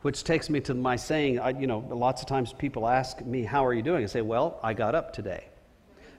which 0.00 0.24
takes 0.24 0.50
me 0.50 0.58
to 0.62 0.74
my 0.74 0.96
saying, 0.96 1.38
I, 1.38 1.50
you 1.50 1.68
know, 1.68 1.78
lots 1.78 2.22
of 2.22 2.26
times 2.26 2.52
people 2.52 2.88
ask 2.88 3.20
me, 3.20 3.44
How 3.44 3.64
are 3.64 3.72
you 3.72 3.82
doing? 3.82 4.02
I 4.02 4.06
say, 4.06 4.20
Well, 4.20 4.58
I 4.64 4.74
got 4.74 4.96
up 4.96 5.12
today, 5.12 5.44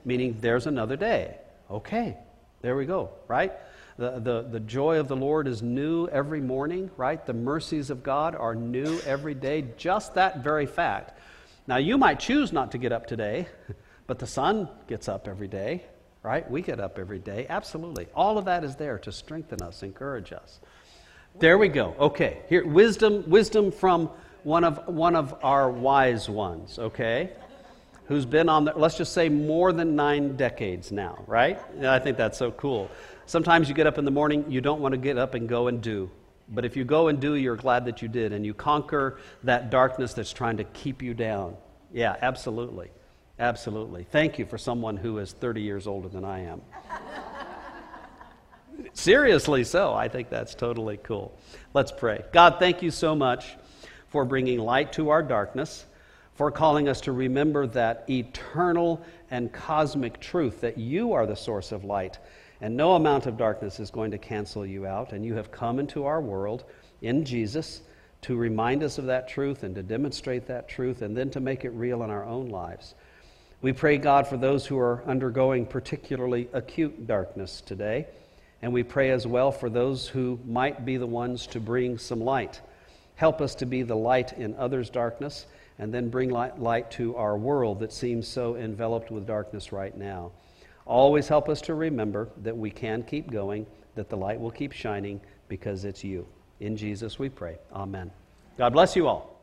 meaning 0.06 0.38
there's 0.40 0.66
another 0.66 0.96
day. 0.96 1.36
Okay, 1.70 2.16
there 2.62 2.74
we 2.76 2.86
go, 2.86 3.10
right? 3.28 3.52
The, 3.96 4.18
the, 4.18 4.42
the 4.50 4.60
joy 4.60 4.98
of 4.98 5.06
the 5.06 5.16
Lord 5.16 5.46
is 5.46 5.62
new 5.62 6.08
every 6.08 6.40
morning, 6.40 6.90
right? 6.96 7.24
The 7.24 7.32
mercies 7.32 7.90
of 7.90 8.02
God 8.02 8.34
are 8.34 8.54
new 8.54 8.98
every 9.06 9.34
day. 9.34 9.66
Just 9.76 10.14
that 10.14 10.42
very 10.42 10.66
fact. 10.66 11.18
Now, 11.66 11.76
you 11.76 11.96
might 11.96 12.18
choose 12.18 12.52
not 12.52 12.72
to 12.72 12.78
get 12.78 12.90
up 12.90 13.06
today, 13.06 13.46
but 14.06 14.18
the 14.18 14.26
sun 14.26 14.68
gets 14.88 15.08
up 15.08 15.28
every 15.28 15.46
day, 15.46 15.84
right? 16.22 16.48
We 16.50 16.60
get 16.60 16.80
up 16.80 16.98
every 16.98 17.20
day. 17.20 17.46
Absolutely. 17.48 18.08
All 18.14 18.36
of 18.36 18.46
that 18.46 18.64
is 18.64 18.74
there 18.76 18.98
to 18.98 19.12
strengthen 19.12 19.62
us, 19.62 19.82
encourage 19.82 20.32
us. 20.32 20.60
There 21.38 21.56
we 21.56 21.68
go. 21.68 21.94
Okay. 21.98 22.42
Here, 22.48 22.66
wisdom, 22.66 23.28
wisdom 23.28 23.70
from 23.70 24.10
one 24.42 24.64
of, 24.64 24.88
one 24.88 25.16
of 25.16 25.36
our 25.42 25.70
wise 25.70 26.28
ones, 26.28 26.78
okay? 26.78 27.30
Who's 28.06 28.26
been 28.26 28.48
on 28.48 28.66
the, 28.66 28.72
let's 28.76 28.98
just 28.98 29.12
say 29.12 29.28
more 29.28 29.72
than 29.72 29.96
nine 29.96 30.36
decades 30.36 30.92
now, 30.92 31.24
right? 31.26 31.58
I 31.82 31.98
think 31.98 32.18
that's 32.18 32.36
so 32.36 32.50
cool. 32.50 32.90
Sometimes 33.26 33.68
you 33.68 33.74
get 33.74 33.86
up 33.86 33.96
in 33.96 34.04
the 34.04 34.10
morning, 34.10 34.44
you 34.48 34.60
don't 34.60 34.80
want 34.80 34.92
to 34.92 34.98
get 34.98 35.16
up 35.16 35.34
and 35.34 35.48
go 35.48 35.68
and 35.68 35.80
do. 35.80 36.10
But 36.48 36.66
if 36.66 36.76
you 36.76 36.84
go 36.84 37.08
and 37.08 37.18
do, 37.18 37.34
you're 37.34 37.56
glad 37.56 37.86
that 37.86 38.02
you 38.02 38.08
did, 38.08 38.34
and 38.34 38.44
you 38.44 38.52
conquer 38.52 39.18
that 39.44 39.70
darkness 39.70 40.12
that's 40.12 40.32
trying 40.32 40.58
to 40.58 40.64
keep 40.64 41.00
you 41.00 41.14
down. 41.14 41.56
Yeah, 41.92 42.16
absolutely. 42.20 42.90
Absolutely. 43.38 44.04
Thank 44.04 44.38
you 44.38 44.44
for 44.44 44.58
someone 44.58 44.96
who 44.96 45.18
is 45.18 45.32
30 45.32 45.62
years 45.62 45.86
older 45.86 46.08
than 46.08 46.24
I 46.24 46.40
am. 46.40 46.60
Seriously, 48.92 49.64
so. 49.64 49.94
I 49.94 50.08
think 50.08 50.28
that's 50.28 50.54
totally 50.54 50.98
cool. 50.98 51.36
Let's 51.72 51.92
pray. 51.92 52.22
God, 52.32 52.56
thank 52.58 52.82
you 52.82 52.90
so 52.90 53.14
much 53.14 53.56
for 54.08 54.24
bringing 54.24 54.58
light 54.58 54.92
to 54.92 55.10
our 55.10 55.22
darkness, 55.22 55.86
for 56.34 56.50
calling 56.50 56.88
us 56.88 57.00
to 57.02 57.12
remember 57.12 57.66
that 57.68 58.04
eternal 58.08 59.04
and 59.30 59.52
cosmic 59.52 60.20
truth 60.20 60.60
that 60.60 60.78
you 60.78 61.12
are 61.12 61.26
the 61.26 61.36
source 61.36 61.72
of 61.72 61.84
light 61.84 62.18
and 62.60 62.76
no 62.76 62.94
amount 62.94 63.26
of 63.26 63.36
darkness 63.36 63.78
is 63.78 63.90
going 63.90 64.10
to 64.12 64.18
cancel 64.18 64.64
you 64.64 64.86
out. 64.86 65.12
And 65.12 65.24
you 65.24 65.34
have 65.34 65.50
come 65.50 65.78
into 65.78 66.06
our 66.06 66.20
world 66.20 66.64
in 67.02 67.24
Jesus 67.24 67.82
to 68.22 68.36
remind 68.36 68.82
us 68.82 68.96
of 68.96 69.04
that 69.04 69.28
truth 69.28 69.64
and 69.64 69.74
to 69.74 69.82
demonstrate 69.82 70.46
that 70.46 70.66
truth 70.66 71.02
and 71.02 71.14
then 71.14 71.28
to 71.30 71.40
make 71.40 71.66
it 71.66 71.70
real 71.70 72.02
in 72.04 72.10
our 72.10 72.24
own 72.24 72.48
lives. 72.48 72.94
We 73.60 73.72
pray, 73.72 73.98
God, 73.98 74.26
for 74.26 74.36
those 74.36 74.64
who 74.64 74.78
are 74.78 75.02
undergoing 75.06 75.66
particularly 75.66 76.48
acute 76.54 77.06
darkness 77.06 77.60
today. 77.60 78.06
And 78.62 78.72
we 78.72 78.82
pray 78.82 79.10
as 79.10 79.26
well 79.26 79.52
for 79.52 79.68
those 79.68 80.08
who 80.08 80.38
might 80.46 80.86
be 80.86 80.96
the 80.96 81.06
ones 81.06 81.46
to 81.48 81.60
bring 81.60 81.98
some 81.98 82.20
light. 82.20 82.62
Help 83.16 83.42
us 83.42 83.54
to 83.56 83.66
be 83.66 83.82
the 83.82 83.94
light 83.94 84.32
in 84.32 84.56
others' 84.56 84.88
darkness 84.88 85.44
and 85.78 85.92
then 85.92 86.08
bring 86.08 86.30
light, 86.30 86.58
light 86.60 86.90
to 86.92 87.16
our 87.16 87.36
world 87.36 87.80
that 87.80 87.92
seems 87.92 88.28
so 88.28 88.56
enveloped 88.56 89.10
with 89.10 89.26
darkness 89.26 89.72
right 89.72 89.96
now. 89.96 90.30
Always 90.86 91.28
help 91.28 91.48
us 91.48 91.60
to 91.62 91.74
remember 91.74 92.28
that 92.42 92.56
we 92.56 92.70
can 92.70 93.02
keep 93.02 93.30
going, 93.30 93.66
that 93.94 94.08
the 94.08 94.16
light 94.16 94.38
will 94.38 94.50
keep 94.50 94.72
shining 94.72 95.20
because 95.48 95.84
it's 95.84 96.04
you. 96.04 96.26
In 96.60 96.76
Jesus 96.76 97.18
we 97.18 97.28
pray. 97.28 97.58
Amen. 97.72 98.10
God 98.56 98.72
bless 98.72 98.94
you 98.94 99.08
all. 99.08 99.33